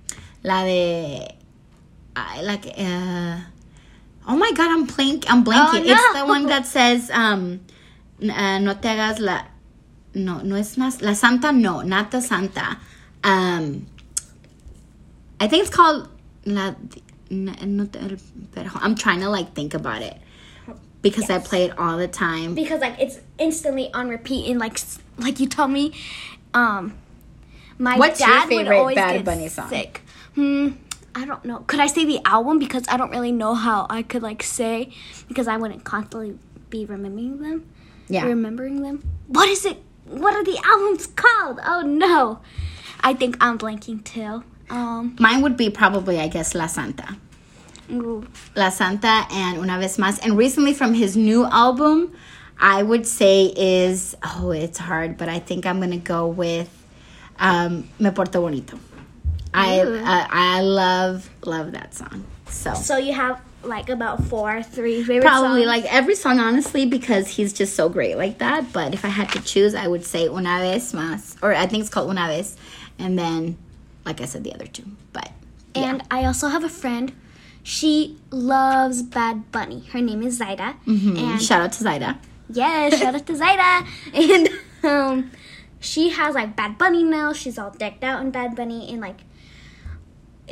la 0.42 0.64
de, 0.64 1.28
I 2.14 2.42
like, 2.42 2.66
uh, 2.66 3.40
oh 4.28 4.36
my 4.36 4.52
god, 4.52 4.70
I'm 4.70 4.84
blank, 4.84 5.24
I'm 5.28 5.44
blanking. 5.44 5.86
Oh, 5.86 5.92
It's 5.92 6.18
the 6.20 6.26
one 6.26 6.46
that 6.46 6.66
says, 6.66 7.10
um, 7.10 7.60
uh, 8.22 8.58
no 8.58 8.74
te 8.74 8.88
hagas 8.88 9.18
la, 9.18 9.42
no, 10.14 10.38
no 10.42 10.56
es 10.56 10.76
más, 10.76 11.02
la 11.02 11.14
santa, 11.14 11.52
no, 11.52 11.80
not 11.82 12.10
the 12.10 12.20
santa. 12.20 12.78
Um, 13.24 13.86
I 15.40 15.48
think 15.48 15.62
it's 15.66 15.74
called 15.74 16.08
la, 16.44 16.74
n- 17.30 17.56
no 17.66 17.84
te, 17.86 18.16
pero 18.52 18.70
I'm 18.76 18.94
trying 18.94 19.20
to 19.20 19.28
like 19.28 19.52
think 19.54 19.74
about 19.74 20.02
it. 20.02 20.16
Because 21.02 21.30
I 21.30 21.38
play 21.38 21.64
it 21.64 21.78
all 21.78 21.96
the 21.98 22.08
time. 22.08 22.54
because 22.54 22.80
like 22.80 22.98
it's 22.98 23.20
instantly 23.38 23.92
on 23.92 24.08
repeat 24.08 24.50
and 24.50 24.58
like 24.58 24.78
like 25.18 25.38
you 25.38 25.46
told 25.46 25.70
me 25.70 25.92
um 26.52 26.94
my 27.78 27.96
What's 27.96 28.18
your 28.18 28.28
dad 28.28 28.48
would 28.48 28.58
favorite 28.66 28.76
always 28.78 28.94
Bad 28.96 29.24
Bunny 29.24 29.48
song? 29.48 29.68
sick. 29.68 30.02
Hmm 30.34 30.68
i 31.14 31.24
don't 31.24 31.44
know. 31.44 31.58
Could 31.66 31.80
i 31.80 31.86
say 31.86 32.04
the 32.04 32.20
album? 32.26 32.58
Because 32.58 32.84
i 32.88 32.96
don't 32.96 33.10
really 33.10 33.30
know 33.32 33.54
how 33.54 33.86
i 33.88 34.02
could 34.02 34.22
like 34.22 34.42
say 34.42 34.90
because 35.28 35.46
i 35.46 35.56
wouldn't 35.56 35.84
constantly 35.84 36.38
be 36.70 36.84
remembering 36.84 37.38
them 37.40 37.66
Yeah. 38.08 38.24
remembering 38.24 38.82
them. 38.82 39.02
What 39.28 39.48
is 39.48 39.64
it? 39.64 39.78
What 40.06 40.34
are 40.34 40.42
the 40.44 40.58
albums 40.64 41.06
called? 41.06 41.60
Oh 41.64 41.82
no 41.82 42.40
i 43.00 43.12
think 43.14 43.36
i'm 43.40 43.58
blanking 43.58 44.02
too 44.04 44.42
um 44.68 45.14
Mine 45.20 45.42
would 45.42 45.56
be 45.56 45.70
probably, 45.70 46.18
I 46.18 46.26
guess, 46.26 46.52
La 46.54 46.66
Santa. 46.66 47.16
ooh. 47.92 48.26
La 48.56 48.70
Santa 48.70 49.26
and 49.30 49.58
Una 49.58 49.78
Vez 49.78 49.96
Más. 49.96 50.18
And 50.24 50.36
recently 50.36 50.74
from 50.74 50.92
his 50.92 51.16
new 51.16 51.44
album, 51.44 52.12
I 52.58 52.82
would 52.82 53.06
say 53.06 53.52
is, 53.56 54.16
oh, 54.24 54.50
it's 54.50 54.78
hard, 54.78 55.18
but 55.18 55.28
I 55.28 55.38
think 55.38 55.66
I'm 55.66 55.78
going 55.78 55.92
to 55.92 55.98
go 55.98 56.26
with 56.26 56.68
um, 57.38 57.88
Me 58.00 58.10
Porto 58.10 58.40
Bonito. 58.40 58.76
I, 59.54 59.80
uh, 59.82 60.26
I 60.30 60.62
love, 60.62 61.30
love 61.44 61.70
that 61.72 61.94
song. 61.94 62.24
So. 62.48 62.74
so 62.74 62.96
you 62.96 63.12
have 63.12 63.40
like 63.66 63.88
about 63.88 64.24
four 64.24 64.62
three 64.62 65.02
favorite 65.02 65.22
Probably 65.26 65.64
songs? 65.64 65.82
like 65.82 65.92
every 65.92 66.14
song, 66.14 66.38
honestly, 66.38 66.86
because 66.86 67.26
he's 67.28 67.52
just 67.52 67.74
so 67.74 67.88
great 67.88 68.16
like 68.16 68.38
that. 68.38 68.72
But 68.72 68.94
if 68.94 69.04
I 69.04 69.08
had 69.08 69.30
to 69.32 69.40
choose, 69.42 69.74
I 69.74 69.86
would 69.88 70.04
say 70.04 70.26
Una 70.26 70.58
Vez 70.60 70.92
Más, 70.92 71.36
or 71.42 71.54
I 71.54 71.66
think 71.66 71.80
it's 71.82 71.90
called 71.90 72.10
Una 72.10 72.26
Vez, 72.28 72.56
and 72.98 73.18
then, 73.18 73.56
like 74.04 74.20
I 74.20 74.24
said, 74.26 74.44
the 74.44 74.54
other 74.54 74.66
two. 74.66 74.84
But 75.12 75.30
yeah. 75.74 75.90
And 75.90 76.02
I 76.10 76.24
also 76.24 76.48
have 76.48 76.64
a 76.64 76.68
friend. 76.68 77.12
She 77.62 78.16
loves 78.30 79.02
Bad 79.02 79.50
Bunny. 79.50 79.84
Her 79.92 80.00
name 80.00 80.22
is 80.22 80.38
Zaida. 80.38 80.76
Mhm. 80.86 81.18
And 81.18 81.42
shout 81.42 81.60
out 81.60 81.72
to 81.72 81.82
Zaida. 81.82 82.18
yes, 82.48 82.98
shout 83.00 83.14
out 83.14 83.26
to 83.26 83.34
Zaida. 83.36 83.84
And 84.14 84.48
um, 84.84 85.30
she 85.80 86.10
has 86.10 86.34
like 86.34 86.54
Bad 86.54 86.78
Bunny 86.78 87.02
now. 87.02 87.32
She's 87.32 87.58
all 87.58 87.70
decked 87.70 88.04
out 88.04 88.20
in 88.20 88.30
Bad 88.30 88.54
Bunny, 88.54 88.88
and 88.90 89.00
like 89.00 89.20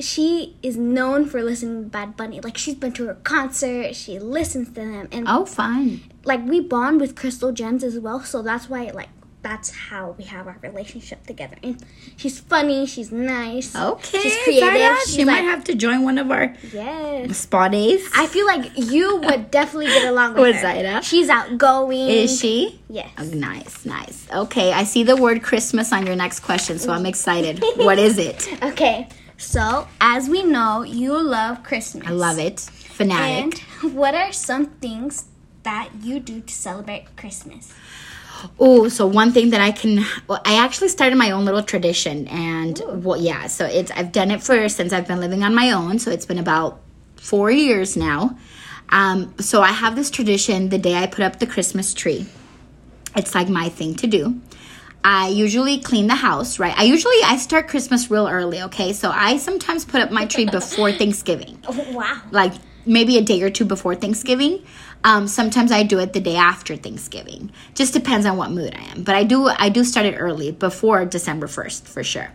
she 0.00 0.56
is 0.62 0.76
known 0.76 1.26
for 1.26 1.42
listening 1.42 1.84
to 1.84 1.88
Bad 1.88 2.16
Bunny. 2.16 2.40
Like 2.40 2.56
she's 2.58 2.74
been 2.74 2.92
to 2.94 3.06
her 3.06 3.14
concert. 3.14 3.94
She 3.94 4.18
listens 4.18 4.68
to 4.68 4.74
them, 4.74 5.08
and 5.12 5.26
Oh, 5.28 5.44
fun. 5.46 6.00
like 6.24 6.44
we 6.46 6.60
bond 6.60 7.00
with 7.00 7.14
Crystal 7.16 7.52
Gems 7.52 7.84
as 7.84 7.98
well. 7.98 8.20
So 8.20 8.42
that's 8.42 8.68
why 8.68 8.90
like. 8.94 9.08
That's 9.42 9.68
how 9.68 10.14
we 10.16 10.24
have 10.24 10.46
our 10.46 10.56
relationship 10.62 11.26
together. 11.26 11.56
And 11.62 11.76
she's 12.16 12.40
funny. 12.40 12.86
She's 12.86 13.12
nice. 13.12 13.76
Okay, 13.76 14.18
She's 14.20 14.36
creative. 14.42 14.96
She's 15.04 15.14
she 15.16 15.24
like, 15.26 15.34
might 15.44 15.50
have 15.50 15.64
to 15.64 15.74
join 15.74 16.02
one 16.02 16.16
of 16.16 16.30
our 16.30 16.54
yes. 16.72 17.36
spa 17.36 17.68
days. 17.68 18.08
I 18.16 18.26
feel 18.26 18.46
like 18.46 18.72
you 18.74 19.18
would 19.18 19.50
definitely 19.50 19.88
get 19.88 20.08
along 20.08 20.32
with, 20.32 20.40
With 20.44 20.56
her. 20.56 20.62
Zaida? 20.62 21.02
She's 21.02 21.28
outgoing. 21.28 22.08
Is 22.08 22.40
she? 22.40 22.80
Yes. 22.88 23.10
Oh, 23.18 23.24
nice, 23.34 23.84
nice. 23.84 24.26
Okay, 24.32 24.72
I 24.72 24.84
see 24.84 25.02
the 25.04 25.14
word 25.14 25.42
Christmas 25.42 25.92
on 25.92 26.06
your 26.06 26.16
next 26.16 26.40
question, 26.40 26.78
so 26.78 26.90
I'm 26.90 27.04
excited. 27.14 27.62
what 27.76 27.98
is 27.98 28.16
it? 28.16 28.48
Okay. 28.62 29.08
So, 29.36 29.88
as 30.00 30.28
we 30.28 30.42
know, 30.42 30.82
you 30.82 31.20
love 31.20 31.62
Christmas. 31.62 32.06
I 32.06 32.10
love 32.10 32.38
it. 32.38 32.60
Fanatic. 32.60 33.64
And 33.82 33.94
what 33.94 34.14
are 34.14 34.32
some 34.32 34.66
things 34.66 35.26
that 35.64 35.90
you 36.00 36.20
do 36.20 36.40
to 36.40 36.52
celebrate 36.54 37.16
Christmas? 37.16 37.72
Oh, 38.58 38.88
so 38.88 39.06
one 39.06 39.32
thing 39.32 39.50
that 39.50 39.60
I 39.60 39.72
can, 39.72 40.04
well, 40.28 40.40
I 40.44 40.62
actually 40.62 40.88
started 40.88 41.16
my 41.16 41.30
own 41.30 41.44
little 41.44 41.62
tradition, 41.62 42.28
and 42.28 42.80
well, 42.86 43.20
yeah, 43.20 43.46
so 43.46 43.64
it's 43.64 43.90
I've 43.92 44.12
done 44.12 44.30
it 44.30 44.42
for 44.42 44.68
since 44.68 44.92
I've 44.92 45.08
been 45.08 45.20
living 45.20 45.42
on 45.42 45.54
my 45.54 45.72
own, 45.72 45.98
so 45.98 46.10
it's 46.10 46.26
been 46.26 46.38
about 46.38 46.80
four 47.16 47.50
years 47.50 47.96
now. 47.96 48.36
Um, 48.90 49.34
so 49.38 49.62
I 49.62 49.72
have 49.72 49.96
this 49.96 50.10
tradition 50.10 50.68
the 50.68 50.78
day 50.78 50.94
I 50.94 51.06
put 51.06 51.24
up 51.24 51.38
the 51.38 51.46
Christmas 51.46 51.94
tree. 51.94 52.26
It's 53.16 53.34
like 53.34 53.48
my 53.48 53.68
thing 53.68 53.94
to 53.96 54.06
do. 54.06 54.40
I 55.06 55.28
usually 55.28 55.80
clean 55.80 56.06
the 56.06 56.14
house, 56.14 56.58
right? 56.58 56.74
I 56.76 56.84
usually 56.84 57.16
I 57.24 57.36
start 57.36 57.68
Christmas 57.68 58.10
real 58.10 58.26
early, 58.26 58.62
okay? 58.62 58.94
So 58.94 59.10
I 59.10 59.36
sometimes 59.36 59.84
put 59.84 60.00
up 60.00 60.10
my 60.10 60.24
tree 60.24 60.46
before 60.46 60.90
Thanksgiving 61.00 61.60
Oh, 61.68 61.92
wow. 61.92 62.22
like 62.30 62.54
maybe 62.86 63.18
a 63.18 63.22
day 63.22 63.42
or 63.42 63.50
two 63.50 63.66
before 63.66 63.94
Thanksgiving. 63.94 64.64
Um, 65.04 65.28
sometimes 65.28 65.70
I 65.70 65.82
do 65.82 65.98
it 65.98 66.14
the 66.14 66.20
day 66.20 66.36
after 66.36 66.76
Thanksgiving. 66.76 67.52
Just 67.74 67.92
depends 67.92 68.24
on 68.24 68.38
what 68.38 68.50
mood 68.50 68.74
I 68.74 68.82
am. 68.92 69.02
But 69.02 69.14
I 69.14 69.24
do 69.24 69.46
I 69.48 69.68
do 69.68 69.84
start 69.84 70.06
it 70.06 70.16
early 70.16 70.52
before 70.52 71.04
December 71.04 71.48
first 71.48 71.86
for 71.86 72.02
sure. 72.02 72.30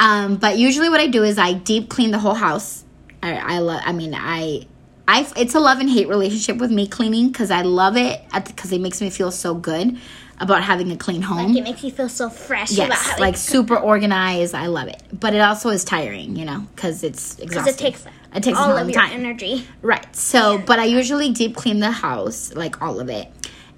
Um, 0.00 0.36
but 0.36 0.58
usually 0.58 0.88
what 0.88 0.98
I 1.00 1.06
do 1.06 1.22
is 1.22 1.38
I 1.38 1.52
deep 1.52 1.88
clean 1.88 2.10
the 2.10 2.18
whole 2.18 2.34
house. 2.34 2.84
I 3.22 3.34
I, 3.36 3.58
lo- 3.60 3.78
I 3.80 3.92
mean 3.92 4.14
I. 4.16 4.66
I, 5.12 5.26
it's 5.36 5.56
a 5.56 5.58
love 5.60 5.80
and 5.80 5.90
hate 5.90 6.06
relationship 6.06 6.58
with 6.58 6.70
me 6.70 6.86
cleaning 6.86 7.28
because 7.32 7.50
I 7.50 7.62
love 7.62 7.96
it 7.96 8.20
because 8.46 8.70
it 8.70 8.80
makes 8.80 9.00
me 9.00 9.10
feel 9.10 9.32
so 9.32 9.54
good 9.56 9.98
about 10.40 10.62
having 10.62 10.90
a 10.90 10.96
clean 10.96 11.22
home. 11.22 11.48
Like, 11.48 11.58
it 11.58 11.62
makes 11.62 11.84
you 11.84 11.90
feel 11.90 12.08
so 12.08 12.30
fresh. 12.30 12.72
yes, 12.72 13.18
like 13.20 13.36
super 13.36 13.76
organized. 13.76 14.54
I 14.54 14.66
love 14.66 14.88
it, 14.88 15.02
but 15.12 15.34
it 15.34 15.40
also 15.40 15.68
is 15.68 15.84
tiring, 15.84 16.34
you 16.36 16.44
know, 16.44 16.66
because 16.74 17.04
it's 17.04 17.34
Because 17.36 17.56
exhausting. 17.66 17.74
it 17.74 17.78
takes, 17.78 18.04
it 18.34 18.42
takes 18.42 18.58
a 18.58 18.60
all 18.60 18.70
long 18.70 18.80
of 18.80 18.90
your 18.90 19.00
time. 19.00 19.12
energy. 19.12 19.66
Right. 19.82 20.14
So, 20.16 20.58
but 20.58 20.78
I 20.78 20.84
usually 20.86 21.30
deep 21.30 21.54
clean 21.56 21.80
the 21.80 21.90
house, 21.90 22.54
like 22.54 22.80
all 22.82 23.00
of 23.00 23.08
it. 23.10 23.28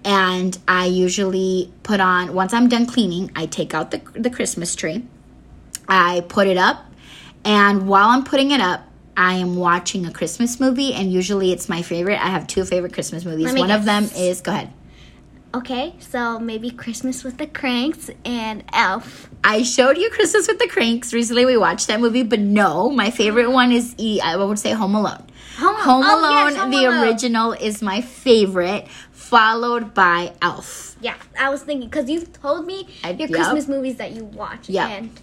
And 0.05 0.57
I 0.67 0.87
usually 0.87 1.73
put 1.83 2.01
on, 2.01 2.35
once 2.35 2.53
I'm 2.53 2.69
done 2.69 2.87
cleaning, 2.87 3.31
I 3.37 3.47
take 3.47 3.75
out 3.75 3.91
the, 3.93 4.01
the 4.15 4.31
Christmas 4.31 4.75
tree. 4.75 5.05
I 5.89 6.25
put 6.29 6.47
it 6.47 6.57
up. 6.57 6.85
And 7.45 7.89
while 7.89 8.09
I'm 8.09 8.25
putting 8.25 8.51
it 8.53 8.61
up, 8.61 8.83
I 9.17 9.35
am 9.35 9.57
watching 9.57 10.07
a 10.07 10.13
Christmas 10.13 10.59
movie, 10.59 10.95
and 10.95 11.13
usually 11.13 11.53
it's 11.53 11.69
my 11.69 11.83
favorite. 11.83 12.15
I 12.25 12.29
have 12.29 12.47
two 12.47 12.65
favorite 12.65 12.95
Christmas 12.95 13.25
movies. 13.25 13.53
One 13.53 13.71
of 13.71 13.85
them 13.85 14.05
is 14.17 14.41
go 14.41 14.53
ahead. 14.53 14.73
Okay, 15.55 15.95
so 15.99 16.39
maybe 16.39 16.71
Christmas 16.71 17.23
with 17.25 17.37
the 17.37 17.47
Cranks 17.47 18.11
and 18.25 18.65
Elf. 18.73 19.29
I 19.45 19.63
showed 19.63 19.99
you 19.99 20.09
Christmas 20.09 20.49
with 20.49 20.59
the 20.59 20.67
Cranks 20.67 21.13
recently. 21.13 21.45
We 21.45 21.59
watched 21.59 21.89
that 21.89 22.01
movie, 22.01 22.23
but 22.23 22.39
no, 22.41 22.89
my 22.89 23.11
favorite 23.11 23.51
one 23.51 23.71
is 23.71 23.95
E. 23.99 24.19
I 24.23 24.37
would 24.37 24.59
say 24.59 24.71
Home 24.73 24.95
Alone. 24.95 25.27
Home, 25.59 25.77
Home 25.77 26.05
oh, 26.07 26.21
Alone, 26.21 26.49
yes, 26.53 26.57
Home 26.57 26.71
the 26.71 26.85
Alone. 26.87 27.05
original, 27.07 27.53
is 27.53 27.83
my 27.83 28.01
favorite, 28.01 28.89
followed 29.13 29.93
by 29.93 30.33
Elf. 30.41 30.97
Yeah, 31.03 31.17
I 31.39 31.51
was 31.51 31.63
thinking 31.63 31.91
because 31.91 32.09
you've 32.09 32.33
told 32.33 32.65
me 32.65 32.89
I- 33.05 33.11
your 33.11 33.29
yep. 33.29 33.31
Christmas 33.31 33.69
movies 33.69 33.97
that 33.97 34.13
you 34.13 34.25
watch. 34.25 34.71
Yep. 34.71 34.89
And 34.89 35.21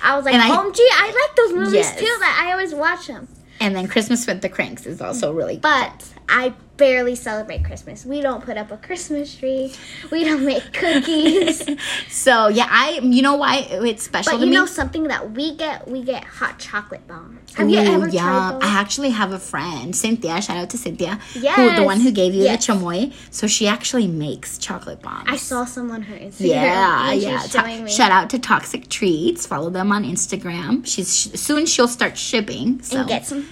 I 0.00 0.14
was 0.14 0.24
like, 0.24 0.34
And 0.34 0.42
I- 0.44 0.48
OMG, 0.56 0.78
I 0.78 1.06
like 1.06 1.36
those 1.36 1.56
movies 1.56 1.74
Yes. 1.74 1.98
too. 1.98 2.06
That 2.20 2.44
I 2.46 2.52
always 2.52 2.72
watch 2.72 3.08
them. 3.08 3.26
And 3.58 3.74
then 3.74 3.88
Christmas 3.88 4.26
with 4.26 4.42
the 4.42 4.48
Cranks 4.48 4.86
is 4.86 5.00
also 5.00 5.32
really 5.32 5.54
good. 5.54 5.62
But 5.62 6.08
I 6.28 6.52
barely 6.82 7.14
celebrate 7.14 7.64
Christmas. 7.64 8.04
We 8.04 8.20
don't 8.20 8.42
put 8.42 8.56
up 8.56 8.72
a 8.72 8.76
Christmas 8.76 9.36
tree. 9.36 9.72
We 10.10 10.24
don't 10.24 10.44
make 10.44 10.72
cookies. 10.72 11.62
So 12.08 12.48
yeah, 12.48 12.66
I 12.70 13.00
you 13.02 13.22
know 13.22 13.36
why 13.36 13.66
it's 13.70 14.02
special 14.02 14.32
but 14.32 14.40
you 14.40 14.46
me. 14.46 14.56
know 14.56 14.66
something 14.66 15.04
that 15.04 15.32
we 15.32 15.54
get? 15.56 15.86
We 15.88 16.02
get 16.02 16.24
hot 16.24 16.58
chocolate 16.58 17.06
bombs. 17.06 17.54
Have 17.54 17.68
you 17.70 17.78
Ooh, 17.80 17.94
ever 17.94 18.08
yeah. 18.08 18.22
tried 18.22 18.52
those? 18.54 18.62
I 18.62 18.80
actually 18.80 19.10
have 19.10 19.32
a 19.32 19.38
friend, 19.38 19.94
Cynthia. 19.94 20.40
Shout 20.42 20.56
out 20.56 20.70
to 20.70 20.78
Cynthia, 20.78 21.14
who 21.34 21.74
the 21.76 21.82
one 21.84 22.00
who 22.00 22.10
gave 22.10 22.34
you 22.34 22.42
Yes. 22.42 22.66
the 22.66 22.72
chamoy. 22.72 23.12
So 23.30 23.46
she 23.46 23.66
actually 23.66 24.06
makes 24.08 24.58
chocolate 24.58 25.02
bombs. 25.02 25.26
I 25.28 25.36
saw 25.36 25.64
someone 25.64 26.02
her 26.02 26.16
Instagram. 26.16 26.40
Yeah, 26.40 27.12
yeah. 27.12 27.42
was 27.42 27.50
showing 27.52 27.84
me. 27.84 27.90
shout 27.90 28.10
out 28.10 28.30
to 28.30 28.38
Toxic 28.38 28.88
Treats. 28.88 29.46
Follow 29.46 29.70
them 29.70 29.92
on 29.92 30.04
Instagram. 30.04 30.86
She's 30.86 31.08
soon 31.40 31.66
she'll 31.66 31.88
start 31.88 32.18
shipping. 32.18 32.82
So 32.82 32.98
and 33.00 33.08
get 33.08 33.26
some. 33.26 33.46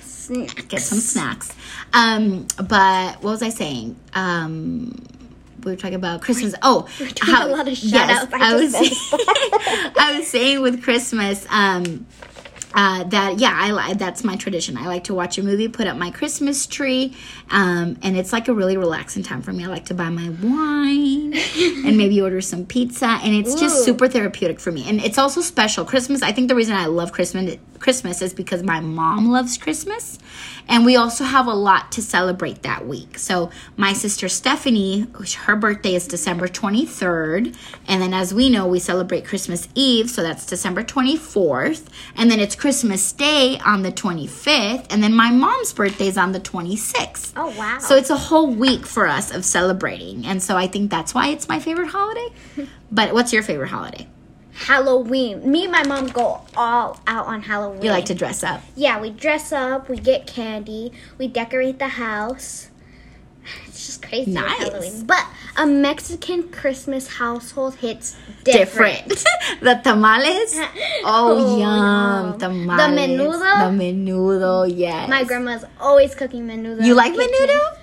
Get 0.69 0.81
some 0.81 0.99
snacks. 0.99 1.55
Um, 1.93 2.47
but 2.57 3.15
what 3.23 3.31
was 3.33 3.43
I 3.43 3.49
saying? 3.51 3.97
Um, 4.15 5.07
we 5.65 5.73
were 5.73 5.77
talking 5.77 5.95
about 5.95 6.23
Christmas. 6.23 6.55
Oh, 6.63 6.89
doing 6.99 7.37
a 7.37 7.47
lot 7.47 7.69
of 7.69 7.77
shout-outs. 7.77 8.33
I 8.33 8.53
I 8.53 8.55
was. 8.55 8.75
I 9.99 10.17
was 10.19 10.29
saying 10.29 10.63
with 10.63 10.83
Christmas. 10.83 11.47
Um, 11.51 12.07
uh, 12.75 13.05
that 13.05 13.39
yeah, 13.39 13.53
I 13.53 13.95
that's 13.95 14.25
my 14.25 14.37
tradition. 14.37 14.77
I 14.77 14.87
like 14.87 15.05
to 15.05 15.15
watch 15.15 15.39
a 15.39 15.43
movie, 15.43 15.69
put 15.69 15.87
up 15.87 15.97
my 15.97 16.11
Christmas 16.11 16.67
tree, 16.67 17.17
um, 17.51 17.99
and 18.03 18.17
it's 18.17 18.33
like 18.33 18.49
a 18.49 18.55
really 18.55 18.77
relaxing 18.77 19.23
time 19.23 19.43
for 19.43 19.53
me. 19.53 19.65
I 19.65 19.69
like 19.69 19.87
to 19.87 19.95
buy 19.95 20.09
my 20.09 20.31
wine 20.43 21.35
and 21.87 21.97
maybe 21.97 22.21
order 22.21 22.41
some 22.41 22.65
pizza, 22.65 23.07
and 23.07 23.35
it's 23.35 23.55
just 23.55 23.85
super 23.85 24.09
therapeutic 24.09 24.61
for 24.61 24.71
me. 24.71 24.89
And 24.89 25.01
it's 25.01 25.19
also 25.19 25.41
special. 25.41 25.85
Christmas. 25.85 26.23
I 26.23 26.33
think 26.33 26.49
the 26.49 26.55
reason 26.55 26.77
I 26.77 26.87
love 26.87 27.13
Christmas 27.13 27.57
Christmas 27.79 28.21
is 28.21 28.35
because 28.35 28.63
my 28.63 28.81
mom 28.81 29.31
loves 29.31 29.57
Christmas, 29.57 30.19
and 30.69 30.85
we 30.85 30.97
also 30.97 31.25
have 31.25 31.47
a 31.47 31.55
lot 31.55 31.91
to 31.93 32.03
celebrate 32.03 32.63
that 32.63 32.87
week. 32.87 33.19
So 33.19 33.51
my 33.77 33.95
sister 33.95 34.29
Stephanie, 34.29 35.07
her 35.45 35.57
birthday 35.57 35.95
is 35.95 36.07
December 36.07 36.47
twenty 36.47 36.87
third, 36.87 37.57
and 37.89 38.03
then 38.03 38.15
as 38.15 38.33
we 38.35 38.51
know, 38.51 38.67
we 38.67 38.79
celebrate 38.79 39.25
Christmas 39.25 39.67
Eve, 39.75 40.11
so 40.11 40.23
that's 40.23 40.47
December 40.47 40.83
twenty 40.83 41.17
fourth, 41.17 41.89
and 42.15 42.31
then 42.31 42.39
it's 42.39 42.55
Christmas 42.61 43.11
Day 43.13 43.59
on 43.65 43.81
the 43.81 43.91
twenty 43.91 44.27
fifth, 44.27 44.87
and 44.91 45.03
then 45.03 45.15
my 45.15 45.31
mom's 45.31 45.73
birthday 45.73 46.09
is 46.09 46.19
on 46.19 46.33
the 46.33 46.41
twenty 46.41 46.77
sixth. 46.77 47.33
Oh 47.35 47.49
wow. 47.57 47.79
So 47.79 47.97
it's 47.97 48.11
a 48.11 48.19
whole 48.19 48.53
week 48.53 48.85
for 48.85 49.07
us 49.07 49.35
of 49.35 49.47
celebrating, 49.47 50.27
and 50.27 50.43
so 50.43 50.59
I 50.59 50.67
think 50.67 50.91
that's 50.91 51.15
why 51.15 51.29
it's 51.29 51.49
my 51.49 51.59
favorite 51.59 51.89
holiday. 51.89 52.29
But 52.93 53.15
what's 53.15 53.33
your 53.33 53.43
favorite 53.43 53.69
holiday? 53.69 54.09
Halloween. 54.53 55.51
Me 55.51 55.63
and 55.63 55.73
my 55.73 55.85
mom 55.85 56.09
go 56.09 56.43
all 56.55 57.01
out 57.07 57.27
on 57.27 57.41
Halloween. 57.41 57.83
You 57.83 57.93
like 57.93 58.05
to 58.07 58.15
dress 58.15 58.43
up? 58.43 58.61
Yeah, 58.77 59.01
we 59.01 59.09
dress 59.09 59.53
up, 59.53 59.89
we 59.89 59.97
get 59.97 60.27
candy, 60.27 60.93
we 61.17 61.29
decorate 61.29 61.79
the 61.79 61.89
house. 61.89 62.69
It's 63.67 63.87
just 63.87 64.03
crazy 64.03 64.31
Nice. 64.33 65.03
But 65.03 65.25
a 65.57 65.67
Mexican 65.67 66.49
Christmas 66.51 67.09
household 67.17 67.75
hits 67.77 68.17
different. 68.45 69.09
different. 69.09 69.61
the 69.63 69.81
tamales. 69.83 70.55
Oh, 71.05 71.33
Oh, 71.33 71.59
yum. 71.59 72.33
yum. 72.33 72.39
Tamales. 72.39 72.77
The 72.77 72.89
menudo? 73.01 73.41
The 73.41 73.85
menudo, 73.85 74.73
yes. 74.77 75.09
My 75.09 75.25
grandma's 75.25 75.65
always 75.81 76.15
cooking 76.15 76.47
menudo. 76.47 76.85
You 76.85 76.95
like 76.95 77.15
menudo? 77.15 77.77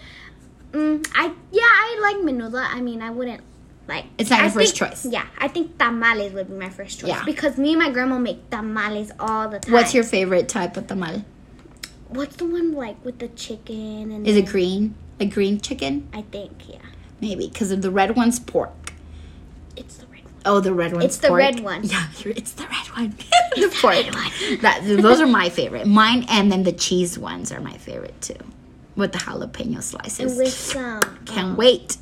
Mm, 0.72 1.08
I 1.16 1.32
yeah, 1.52 1.62
I 1.64 2.00
like 2.02 2.18
menudo. 2.18 2.60
I 2.64 2.82
mean, 2.82 3.02
I 3.02 3.10
wouldn't 3.10 3.42
like. 3.88 4.06
It's 4.18 4.30
not 4.30 4.40
I 4.42 4.44
your 4.44 4.52
first 4.52 4.76
choice. 4.76 5.06
Yeah, 5.06 5.26
I 5.40 5.48
think 5.48 5.78
tamales 5.80 6.34
would 6.34 6.50
be 6.50 6.56
my 6.56 6.70
first 6.70 7.00
choice 7.00 7.10
Yeah. 7.10 7.24
because 7.26 7.58
me 7.58 7.74
and 7.74 7.82
my 7.82 7.90
grandma 7.90 8.20
make 8.20 8.50
tamales 8.50 9.12
all 9.20 9.50
the 9.50 9.60
time. 9.60 9.74
What's 9.74 9.94
your 9.94 10.04
favorite 10.04 10.48
type 10.50 10.78
of 10.78 10.88
tamal? 10.88 11.24
What's 12.10 12.36
the 12.36 12.46
one 12.46 12.74
like 12.74 13.04
with 13.04 13.20
the 13.20 13.30
chicken 13.30 14.12
and? 14.12 14.28
Is 14.28 14.36
it 14.38 14.46
green? 14.46 14.94
A 15.20 15.26
green 15.26 15.60
chicken? 15.60 16.08
I 16.14 16.22
think 16.22 16.70
yeah, 16.70 16.78
Maybe, 17.22 17.48
because 17.48 17.72
of 17.72 17.82
the 17.82 17.90
red 17.92 18.16
one's 18.16 18.40
pork. 18.40 18.94
it's 19.76 19.98
the 19.98 20.06
red 20.08 20.24
one. 20.24 20.34
Oh, 20.46 20.60
the 20.60 20.74
red 20.74 20.94
one's 20.94 21.06
It's 21.06 21.18
the 21.18 21.30
pork. 21.30 21.40
red 21.40 21.60
one. 21.62 21.84
Yeah, 21.84 22.08
it's 22.26 22.54
the 22.54 22.64
red 22.68 22.88
one. 22.96 23.16
the 23.56 23.70
pork. 23.82 24.62
That, 24.62 24.82
those 24.86 25.20
are 25.20 25.28
my 25.28 25.50
favorite. 25.50 25.88
Mine 25.88 26.26
and 26.30 26.52
then 26.52 26.64
the 26.64 26.72
cheese 26.72 27.18
ones 27.18 27.52
are 27.52 27.60
my 27.62 27.78
favorite 27.78 28.20
too. 28.22 28.36
With 28.96 29.12
the 29.12 29.20
jalapeno 29.20 29.82
slices. 29.82 30.20
And 30.20 30.38
with 30.38 30.54
some 30.54 31.02
Can't 31.26 31.50
um, 31.50 31.58
wait. 31.58 31.98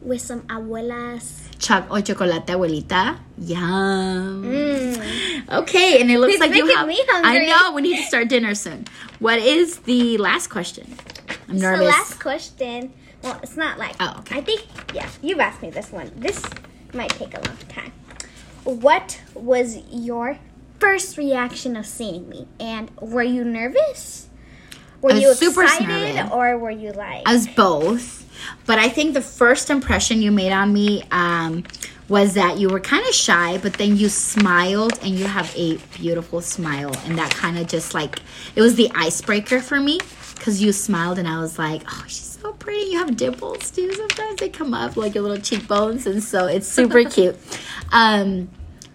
with 0.00 0.20
some 0.20 0.42
abuelas. 0.42 1.44
Choc 1.58 1.86
o 1.90 2.00
chocolate 2.00 2.46
abuelita. 2.46 3.18
Yum. 3.38 4.44
Mm. 4.44 5.58
Okay, 5.60 6.00
and 6.00 6.10
it 6.10 6.18
looks 6.18 6.38
like 6.38 6.54
you 6.54 6.66
have. 6.74 6.86
me 6.86 7.02
I 7.08 7.44
know 7.46 7.72
we 7.74 7.82
need 7.82 7.96
to 7.96 8.02
start 8.04 8.28
dinner 8.28 8.54
soon. 8.54 8.86
What 9.18 9.38
is 9.38 9.78
the 9.80 10.16
last 10.18 10.48
question? 10.48 10.86
I'm 11.48 11.58
So 11.58 11.70
nervous. 11.70 11.86
last 11.86 12.20
question. 12.20 12.92
Well, 13.22 13.38
it's 13.42 13.56
not 13.56 13.78
like. 13.78 13.96
Oh, 14.00 14.16
okay. 14.20 14.38
I 14.38 14.40
think 14.42 14.66
yeah, 14.94 15.08
you've 15.22 15.40
asked 15.40 15.62
me 15.62 15.70
this 15.70 15.90
one. 15.90 16.12
This 16.16 16.44
might 16.94 17.10
take 17.10 17.34
a 17.36 17.40
long 17.40 17.56
time. 17.68 17.92
What 18.64 19.20
was 19.34 19.78
your 19.90 20.38
first 20.78 21.16
reaction 21.18 21.76
of 21.76 21.86
seeing 21.86 22.28
me, 22.28 22.46
and 22.60 22.90
were 23.00 23.22
you 23.22 23.44
nervous? 23.44 24.27
Were 25.00 25.12
you 25.12 25.34
super 25.34 25.62
excited, 25.62 26.30
or 26.32 26.58
were 26.58 26.70
you 26.70 26.92
like? 26.92 27.22
I 27.26 27.32
was 27.32 27.46
both, 27.46 28.26
but 28.66 28.78
I 28.78 28.88
think 28.88 29.14
the 29.14 29.20
first 29.20 29.70
impression 29.70 30.20
you 30.20 30.32
made 30.32 30.52
on 30.52 30.72
me 30.72 31.04
um, 31.10 31.64
was 32.08 32.34
that 32.34 32.58
you 32.58 32.68
were 32.68 32.80
kind 32.80 33.06
of 33.06 33.14
shy, 33.14 33.58
but 33.58 33.74
then 33.74 33.96
you 33.96 34.08
smiled 34.08 34.98
and 35.02 35.10
you 35.10 35.26
have 35.26 35.54
a 35.56 35.76
beautiful 35.96 36.40
smile, 36.40 36.92
and 37.04 37.16
that 37.16 37.30
kind 37.30 37.58
of 37.58 37.68
just 37.68 37.94
like 37.94 38.20
it 38.56 38.60
was 38.60 38.74
the 38.74 38.90
icebreaker 38.94 39.60
for 39.60 39.78
me 39.78 40.00
because 40.34 40.62
you 40.62 40.72
smiled 40.72 41.18
and 41.18 41.28
I 41.28 41.40
was 41.40 41.58
like, 41.58 41.82
oh, 41.86 42.04
she's 42.06 42.38
so 42.40 42.52
pretty. 42.54 42.90
You 42.90 42.98
have 42.98 43.16
dimples 43.16 43.70
too. 43.70 43.92
Sometimes 43.92 44.40
they 44.40 44.48
come 44.48 44.72
up 44.72 44.96
like 44.96 45.14
your 45.14 45.22
little 45.22 45.42
cheekbones, 45.42 46.06
and 46.06 46.22
so 46.22 46.46
it's 46.46 46.66
super 46.78 47.04
cute. 47.04 47.36
Um, 47.92 48.48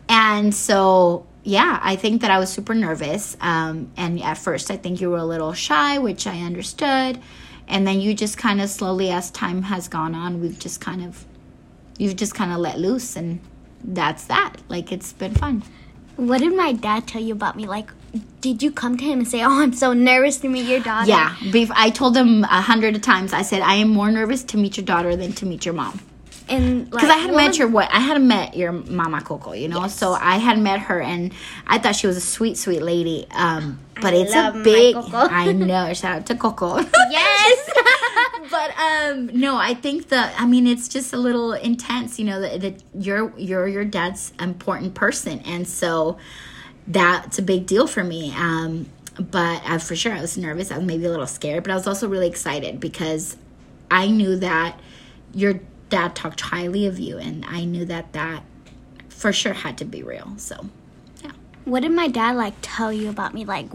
and 0.09 0.53
so 0.53 1.25
yeah 1.43 1.79
i 1.83 1.95
think 1.95 2.21
that 2.21 2.31
i 2.31 2.39
was 2.39 2.51
super 2.51 2.73
nervous 2.73 3.37
um, 3.41 3.91
and 3.97 4.21
at 4.21 4.37
first 4.37 4.71
i 4.71 4.77
think 4.77 5.01
you 5.01 5.09
were 5.09 5.17
a 5.17 5.25
little 5.25 5.53
shy 5.53 5.97
which 5.97 6.25
i 6.27 6.39
understood 6.41 7.19
and 7.67 7.87
then 7.87 8.01
you 8.01 8.13
just 8.13 8.37
kind 8.37 8.61
of 8.61 8.69
slowly 8.69 9.09
as 9.09 9.31
time 9.31 9.63
has 9.63 9.87
gone 9.87 10.15
on 10.15 10.41
we've 10.41 10.59
just 10.59 10.81
kind 10.81 11.03
of 11.03 11.25
you've 11.97 12.15
just 12.15 12.33
kind 12.33 12.51
of 12.51 12.59
let 12.59 12.79
loose 12.79 13.15
and 13.15 13.39
that's 13.83 14.25
that 14.25 14.55
like 14.69 14.91
it's 14.91 15.13
been 15.13 15.33
fun 15.33 15.63
what 16.15 16.39
did 16.39 16.55
my 16.55 16.73
dad 16.73 17.07
tell 17.07 17.21
you 17.21 17.33
about 17.33 17.55
me? 17.55 17.65
Like, 17.65 17.89
did 18.39 18.61
you 18.61 18.71
come 18.71 18.97
to 18.97 19.03
him 19.03 19.19
and 19.19 19.27
say, 19.27 19.43
"Oh, 19.43 19.61
I'm 19.61 19.73
so 19.73 19.93
nervous 19.93 20.37
to 20.37 20.49
meet 20.49 20.67
your 20.67 20.79
daughter"? 20.79 21.09
yeah 21.09 21.35
i 21.75 21.89
told 21.89 22.15
him 22.15 22.43
a 22.43 22.61
hundred 22.61 23.01
times 23.01 23.33
i 23.33 23.41
said 23.41 23.61
i 23.61 23.75
am 23.75 23.89
more 23.89 24.11
nervous 24.11 24.43
to 24.43 24.57
meet 24.57 24.77
your 24.77 24.85
daughter 24.85 25.15
than 25.15 25.33
to 25.33 25.45
meet 25.45 25.65
your 25.65 25.73
mom 25.73 25.99
and 26.49 26.89
because 26.89 27.09
like, 27.09 27.17
I 27.17 27.21
had 27.21 27.35
met 27.35 27.57
your 27.57 27.67
what 27.67 27.89
I 27.91 27.99
had 27.99 28.21
met 28.21 28.55
your 28.55 28.71
mama 28.71 29.21
Coco, 29.21 29.53
you 29.53 29.67
know. 29.67 29.81
Yes. 29.81 29.95
So 29.95 30.13
I 30.13 30.37
had 30.37 30.59
met 30.59 30.79
her, 30.81 31.01
and 31.01 31.33
I 31.67 31.79
thought 31.79 31.95
she 31.95 32.07
was 32.07 32.17
a 32.17 32.21
sweet, 32.21 32.57
sweet 32.57 32.81
lady. 32.81 33.27
Um, 33.31 33.79
but 33.95 34.13
I 34.13 34.17
it's 34.17 34.35
a 34.35 34.61
big. 34.63 34.95
Coco. 34.95 35.17
I 35.17 35.51
know. 35.51 35.93
Shout 35.93 36.17
out 36.17 36.25
to 36.27 36.35
Coco. 36.35 36.83
Yes. 37.09 37.69
but 38.51 38.71
um, 38.77 39.27
no, 39.39 39.55
I 39.57 39.73
think 39.73 40.09
the. 40.09 40.31
I 40.39 40.45
mean, 40.45 40.67
it's 40.67 40.87
just 40.87 41.13
a 41.13 41.17
little 41.17 41.53
intense, 41.53 42.17
you 42.17 42.25
know. 42.25 42.41
That, 42.41 42.61
that 42.61 42.83
you're 42.93 43.31
you're 43.37 43.67
your 43.67 43.85
dad's 43.85 44.33
important 44.39 44.95
person, 44.95 45.39
and 45.45 45.67
so 45.67 46.17
that's 46.87 47.39
a 47.39 47.41
big 47.41 47.65
deal 47.65 47.87
for 47.87 48.03
me. 48.03 48.33
Um, 48.35 48.89
but 49.19 49.61
uh, 49.65 49.77
for 49.77 49.95
sure, 49.95 50.13
I 50.13 50.21
was 50.21 50.37
nervous. 50.37 50.71
I 50.71 50.77
was 50.77 50.85
maybe 50.85 51.05
a 51.05 51.09
little 51.09 51.27
scared, 51.27 51.63
but 51.63 51.71
I 51.71 51.75
was 51.75 51.87
also 51.87 52.07
really 52.07 52.27
excited 52.27 52.79
because 52.79 53.37
I 53.91 54.07
knew 54.07 54.37
that 54.37 54.79
your 55.33 55.59
dad 55.89 56.15
talked 56.15 56.41
highly 56.41 56.85
of 56.87 56.99
you, 56.99 57.17
and 57.17 57.45
I 57.45 57.65
knew 57.65 57.85
that 57.85 58.13
that 58.13 58.43
for 59.09 59.31
sure 59.31 59.53
had 59.53 59.77
to 59.77 59.85
be 59.85 60.03
real. 60.03 60.33
So, 60.37 60.69
yeah. 61.23 61.31
What 61.65 61.81
did 61.81 61.91
my 61.91 62.07
dad 62.07 62.35
like 62.35 62.53
tell 62.61 62.91
you 62.91 63.09
about 63.09 63.33
me? 63.33 63.45
Like, 63.45 63.67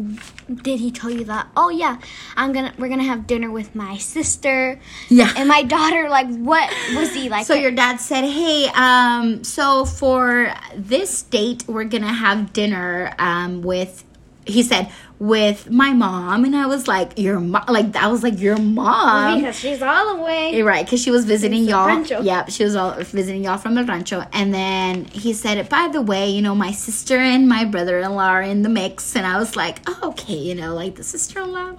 did 0.62 0.80
he 0.80 0.90
tell 0.90 1.10
you 1.10 1.24
that? 1.24 1.48
Oh 1.56 1.70
yeah, 1.70 1.98
I'm 2.36 2.52
gonna 2.52 2.74
we're 2.78 2.88
gonna 2.88 3.04
have 3.04 3.26
dinner 3.26 3.50
with 3.50 3.74
my 3.74 3.96
sister 3.98 4.80
yeah. 5.08 5.32
and 5.36 5.48
my 5.48 5.62
daughter. 5.62 6.08
Like, 6.08 6.28
what 6.36 6.70
was 6.94 7.14
he 7.14 7.28
like? 7.28 7.46
So 7.46 7.54
your 7.54 7.70
dad 7.70 7.96
said, 7.96 8.24
"Hey, 8.24 8.68
um, 8.74 9.44
so 9.44 9.84
for 9.84 10.52
this 10.76 11.22
date, 11.22 11.64
we're 11.66 11.84
gonna 11.84 12.12
have 12.12 12.52
dinner 12.52 13.14
um, 13.18 13.62
with 13.62 14.04
he 14.48 14.62
said 14.62 14.90
with 15.20 15.68
my 15.70 15.92
mom, 15.92 16.44
and 16.44 16.54
I 16.56 16.66
was 16.66 16.86
like, 16.86 17.18
your 17.18 17.40
mom, 17.40 17.64
like 17.68 17.94
I 17.96 18.06
was 18.06 18.22
like 18.22 18.38
your 18.38 18.56
mom. 18.56 19.38
because 19.40 19.58
she's 19.58 19.82
all 19.82 20.16
the 20.16 20.22
way. 20.22 20.56
You're 20.56 20.66
right, 20.66 20.84
because 20.84 21.02
she 21.02 21.10
was 21.10 21.24
visiting 21.24 21.64
From 21.66 22.04
y'all. 22.04 22.22
Yep, 22.22 22.50
she 22.50 22.64
was 22.64 22.76
all 22.76 22.92
visiting 22.94 23.44
y'all 23.44 23.58
from 23.58 23.74
the 23.74 23.84
rancho. 23.84 24.24
And 24.32 24.54
then 24.54 25.04
he 25.06 25.32
said, 25.32 25.68
by 25.68 25.88
the 25.92 26.00
way, 26.02 26.30
you 26.30 26.40
know, 26.42 26.54
my 26.54 26.70
sister 26.72 27.16
and 27.18 27.48
my 27.48 27.64
brother-in-law 27.64 28.28
are 28.28 28.42
in 28.42 28.62
the 28.62 28.68
mix. 28.68 29.16
And 29.16 29.26
I 29.26 29.38
was 29.38 29.56
like, 29.56 29.78
oh, 29.86 30.10
okay, 30.10 30.36
you 30.36 30.54
know, 30.54 30.74
like 30.74 30.94
the 30.94 31.04
sister-in-law. 31.04 31.74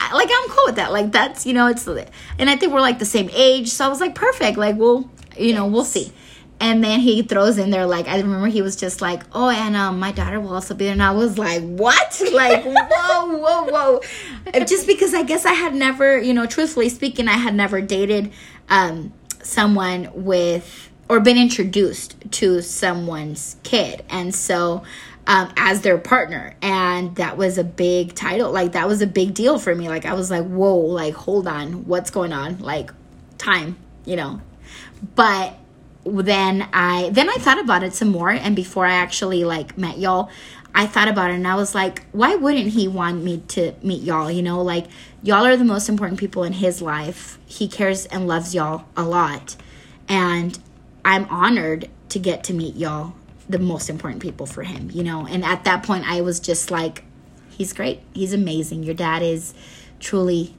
I- 0.00 0.14
Like 0.14 0.30
I'm 0.32 0.48
cool 0.50 0.64
with 0.66 0.76
that. 0.76 0.92
Like 0.92 1.10
that's 1.12 1.44
you 1.46 1.52
know, 1.54 1.66
it's 1.66 1.86
and 1.86 2.48
I 2.48 2.56
think 2.56 2.72
we're 2.72 2.80
like 2.80 2.98
the 3.00 3.04
same 3.04 3.28
age. 3.32 3.68
So 3.70 3.84
I 3.84 3.88
was 3.88 4.00
like, 4.00 4.14
perfect. 4.14 4.56
Like 4.56 4.76
we'll 4.76 5.10
you 5.36 5.54
know, 5.54 5.66
we'll 5.66 5.84
see. 5.84 6.12
And 6.60 6.82
then 6.82 7.00
he 7.00 7.22
throws 7.22 7.56
in 7.56 7.70
there 7.70 7.86
like 7.86 8.08
I 8.08 8.16
remember 8.16 8.48
he 8.48 8.62
was 8.62 8.74
just 8.74 9.00
like, 9.00 9.22
oh, 9.32 9.48
and 9.48 9.76
um, 9.76 10.00
my 10.00 10.10
daughter 10.12 10.40
will 10.40 10.54
also 10.54 10.74
be 10.74 10.84
there. 10.84 10.92
And 10.92 11.02
I 11.02 11.12
was 11.12 11.38
like, 11.38 11.62
what? 11.62 12.22
Like 12.38 12.62
whoa, 12.64 13.36
whoa, 13.36 13.64
whoa. 13.64 14.00
Just 14.64 14.86
because 14.86 15.12
I 15.12 15.22
guess 15.22 15.44
I 15.44 15.52
had 15.52 15.74
never, 15.74 16.18
you 16.18 16.32
know, 16.32 16.46
truthfully 16.46 16.88
speaking, 16.88 17.26
I 17.26 17.32
had 17.32 17.54
never 17.54 17.80
dated 17.80 18.32
um 18.68 19.12
someone 19.42 20.10
with 20.14 20.90
or 21.08 21.20
been 21.20 21.38
introduced 21.38 22.16
to 22.32 22.60
someone's 22.62 23.56
kid, 23.62 24.04
and 24.08 24.34
so. 24.34 24.82
Um, 25.30 25.52
as 25.58 25.82
their 25.82 25.98
partner 25.98 26.56
and 26.62 27.14
that 27.16 27.36
was 27.36 27.58
a 27.58 27.64
big 27.64 28.14
title 28.14 28.50
like 28.50 28.72
that 28.72 28.88
was 28.88 29.02
a 29.02 29.06
big 29.06 29.34
deal 29.34 29.58
for 29.58 29.74
me 29.74 29.90
like 29.90 30.06
i 30.06 30.14
was 30.14 30.30
like 30.30 30.46
whoa 30.46 30.74
like 30.74 31.12
hold 31.12 31.46
on 31.46 31.84
what's 31.84 32.08
going 32.08 32.32
on 32.32 32.56
like 32.60 32.90
time 33.36 33.76
you 34.06 34.16
know 34.16 34.40
but 35.14 35.54
then 36.12 36.68
i 36.72 37.10
then 37.10 37.28
i 37.28 37.34
thought 37.34 37.60
about 37.60 37.82
it 37.82 37.92
some 37.92 38.08
more 38.08 38.30
and 38.30 38.54
before 38.56 38.86
i 38.86 38.92
actually 38.92 39.44
like 39.44 39.76
met 39.76 39.98
y'all 39.98 40.30
i 40.74 40.86
thought 40.86 41.08
about 41.08 41.30
it 41.30 41.34
and 41.34 41.46
i 41.46 41.54
was 41.54 41.74
like 41.74 42.04
why 42.12 42.34
wouldn't 42.34 42.68
he 42.68 42.88
want 42.88 43.22
me 43.22 43.42
to 43.48 43.72
meet 43.82 44.02
y'all 44.02 44.30
you 44.30 44.42
know? 44.42 44.62
Like 44.62 44.86
y'all 45.22 45.44
are 45.46 45.56
the 45.56 45.64
most 45.64 45.88
important 45.88 46.20
people 46.20 46.44
in 46.44 46.52
his 46.52 46.80
life. 46.80 47.38
He 47.46 47.66
cares 47.68 48.06
and 48.06 48.26
loves 48.26 48.54
y'all 48.54 48.84
a 48.96 49.02
lot. 49.02 49.56
And 50.08 50.58
i'm 51.04 51.24
honored 51.26 51.88
to 52.10 52.18
get 52.18 52.44
to 52.44 52.54
meet 52.54 52.76
y'all 52.76 53.14
the 53.48 53.58
most 53.58 53.88
important 53.88 54.20
people 54.22 54.46
for 54.46 54.62
him 54.62 54.90
you 54.92 55.02
know? 55.02 55.26
And 55.26 55.44
at 55.44 55.64
that 55.64 55.82
point 55.82 56.08
i 56.08 56.20
was 56.20 56.40
just 56.40 56.70
like 56.70 57.04
he's 57.58 57.72
great. 57.72 58.00
He's 58.14 58.32
amazing. 58.32 58.84
Your 58.84 58.94
dad 58.94 59.22
is 59.22 59.52
truly 60.00 60.54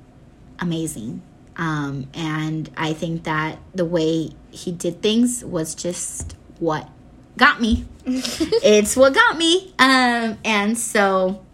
amazing. 0.59 1.21
Um, 1.59 2.07
and 2.13 2.71
I 2.77 2.93
think 2.93 3.25
that 3.25 3.59
the 3.75 3.83
way 3.83 4.29
he 4.49 4.71
did 4.71 5.01
things 5.01 5.43
was 5.43 5.75
just 5.75 6.37
what 6.59 6.89
got 7.35 7.59
me. 7.59 7.85
it's 8.05 8.95
what 8.95 9.13
got 9.13 9.37
me. 9.37 9.73
Um, 9.77 10.37
and 10.45 10.77
so, 10.77 11.45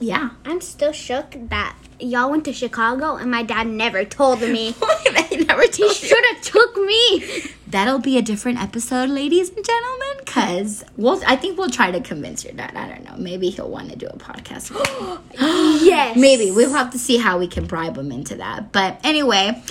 yeah. 0.00 0.30
I'm 0.46 0.62
still 0.62 0.92
shook 0.92 1.36
that 1.50 1.76
y'all 2.00 2.30
went 2.30 2.46
to 2.46 2.52
Chicago 2.54 3.16
and 3.16 3.30
my 3.30 3.42
dad 3.42 3.66
never 3.66 4.06
told 4.06 4.40
me. 4.40 4.74
they 5.04 5.44
never 5.44 5.66
told 5.66 5.78
you. 5.78 5.92
Should 5.92 6.24
have 6.32 6.40
took 6.40 6.76
me. 6.78 7.44
That'll 7.72 7.98
be 7.98 8.18
a 8.18 8.22
different 8.22 8.62
episode, 8.62 9.08
ladies 9.08 9.48
and 9.48 9.64
gentlemen, 9.64 10.16
because 10.18 10.84
we'll, 10.98 11.22
I 11.26 11.36
think 11.36 11.56
we'll 11.56 11.70
try 11.70 11.90
to 11.90 12.00
convince 12.00 12.44
your 12.44 12.52
dad. 12.52 12.76
I 12.76 12.86
don't 12.86 13.02
know. 13.02 13.16
Maybe 13.16 13.48
he'll 13.48 13.70
want 13.70 13.88
to 13.88 13.96
do 13.96 14.08
a 14.08 14.18
podcast. 14.18 14.70
yes. 15.82 16.14
Maybe 16.14 16.50
we'll 16.50 16.74
have 16.74 16.90
to 16.90 16.98
see 16.98 17.16
how 17.16 17.38
we 17.38 17.46
can 17.46 17.64
bribe 17.64 17.96
him 17.96 18.12
into 18.12 18.34
that. 18.36 18.72
But 18.72 19.00
anyway, 19.02 19.62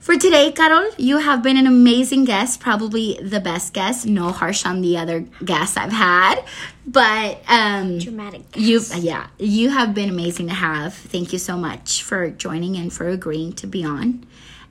for 0.00 0.18
today, 0.18 0.52
Carol, 0.52 0.90
you 0.98 1.16
have 1.16 1.42
been 1.42 1.56
an 1.56 1.66
amazing 1.66 2.26
guest, 2.26 2.60
probably 2.60 3.18
the 3.22 3.40
best 3.40 3.72
guest. 3.72 4.06
No 4.06 4.32
harsh 4.32 4.66
on 4.66 4.82
the 4.82 4.98
other 4.98 5.20
guests 5.42 5.78
I've 5.78 5.92
had, 5.92 6.44
but 6.86 7.40
um, 7.48 7.98
Dramatic. 7.98 8.42
you, 8.54 8.82
yeah, 8.98 9.28
you 9.38 9.70
have 9.70 9.94
been 9.94 10.10
amazing 10.10 10.48
to 10.48 10.54
have. 10.54 10.92
Thank 10.92 11.32
you 11.32 11.38
so 11.38 11.56
much 11.56 12.02
for 12.02 12.28
joining 12.28 12.76
and 12.76 12.92
for 12.92 13.08
agreeing 13.08 13.54
to 13.54 13.66
be 13.66 13.82
on. 13.82 14.26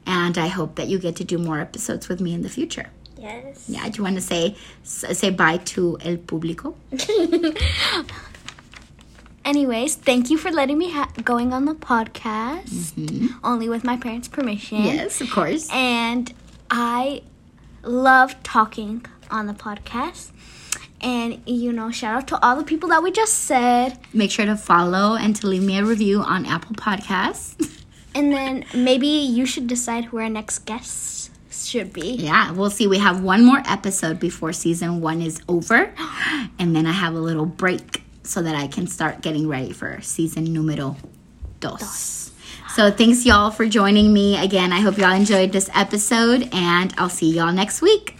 And 0.05 0.37
I 0.37 0.47
hope 0.47 0.75
that 0.75 0.87
you 0.87 0.99
get 0.99 1.15
to 1.17 1.23
do 1.23 1.37
more 1.37 1.59
episodes 1.59 2.07
with 2.09 2.21
me 2.21 2.33
in 2.33 2.41
the 2.41 2.49
future. 2.49 2.89
Yes. 3.17 3.65
Yeah, 3.67 3.87
do 3.89 3.97
you 3.97 4.03
want 4.03 4.15
to 4.15 4.21
say 4.21 4.55
say 4.83 5.29
bye 5.31 5.57
to 5.57 5.97
el 6.01 6.17
público? 6.17 6.75
Anyways, 9.45 9.95
thank 9.95 10.29
you 10.31 10.37
for 10.37 10.51
letting 10.51 10.77
me 10.77 10.89
ha- 10.89 11.11
going 11.23 11.53
on 11.53 11.65
the 11.65 11.75
podcast. 11.75 12.93
Mm-hmm. 12.93 13.27
Only 13.43 13.69
with 13.69 13.83
my 13.83 13.95
parents' 13.95 14.27
permission. 14.27 14.83
Yes, 14.83 15.21
of 15.21 15.29
course. 15.29 15.69
And 15.71 16.33
I 16.71 17.21
love 17.83 18.41
talking 18.41 19.05
on 19.29 19.45
the 19.45 19.53
podcast. 19.53 20.31
And 20.99 21.41
you 21.45 21.71
know, 21.71 21.91
shout 21.91 22.15
out 22.15 22.27
to 22.29 22.43
all 22.45 22.55
the 22.55 22.63
people 22.63 22.89
that 22.89 23.03
we 23.03 23.11
just 23.11 23.33
said. 23.33 23.99
Make 24.13 24.31
sure 24.31 24.45
to 24.45 24.57
follow 24.57 25.15
and 25.15 25.35
to 25.37 25.47
leave 25.47 25.61
me 25.63 25.77
a 25.77 25.85
review 25.85 26.21
on 26.21 26.45
Apple 26.45 26.75
Podcasts. 26.75 27.81
And 28.15 28.31
then 28.31 28.65
maybe 28.73 29.07
you 29.07 29.45
should 29.45 29.67
decide 29.67 30.05
who 30.05 30.17
our 30.17 30.29
next 30.29 30.59
guest 30.59 31.31
should 31.51 31.93
be. 31.93 32.15
Yeah, 32.15 32.51
we'll 32.51 32.69
see. 32.69 32.87
We 32.87 32.97
have 32.99 33.21
one 33.21 33.45
more 33.45 33.61
episode 33.65 34.19
before 34.19 34.53
season 34.53 35.01
one 35.01 35.21
is 35.21 35.41
over. 35.47 35.93
And 36.57 36.75
then 36.75 36.85
I 36.85 36.93
have 36.93 37.13
a 37.13 37.19
little 37.19 37.45
break 37.45 38.01
so 38.23 38.41
that 38.41 38.55
I 38.55 38.67
can 38.67 38.87
start 38.87 39.21
getting 39.21 39.47
ready 39.47 39.73
for 39.73 39.99
season 40.01 40.45
numero 40.53 40.95
dos. 41.59 42.31
So 42.75 42.91
thanks 42.91 43.25
y'all 43.25 43.51
for 43.51 43.67
joining 43.67 44.13
me 44.13 44.37
again. 44.37 44.71
I 44.71 44.79
hope 44.79 44.97
y'all 44.97 45.13
enjoyed 45.13 45.51
this 45.51 45.69
episode 45.73 46.49
and 46.53 46.93
I'll 46.97 47.09
see 47.09 47.31
y'all 47.31 47.53
next 47.53 47.81
week. 47.81 48.15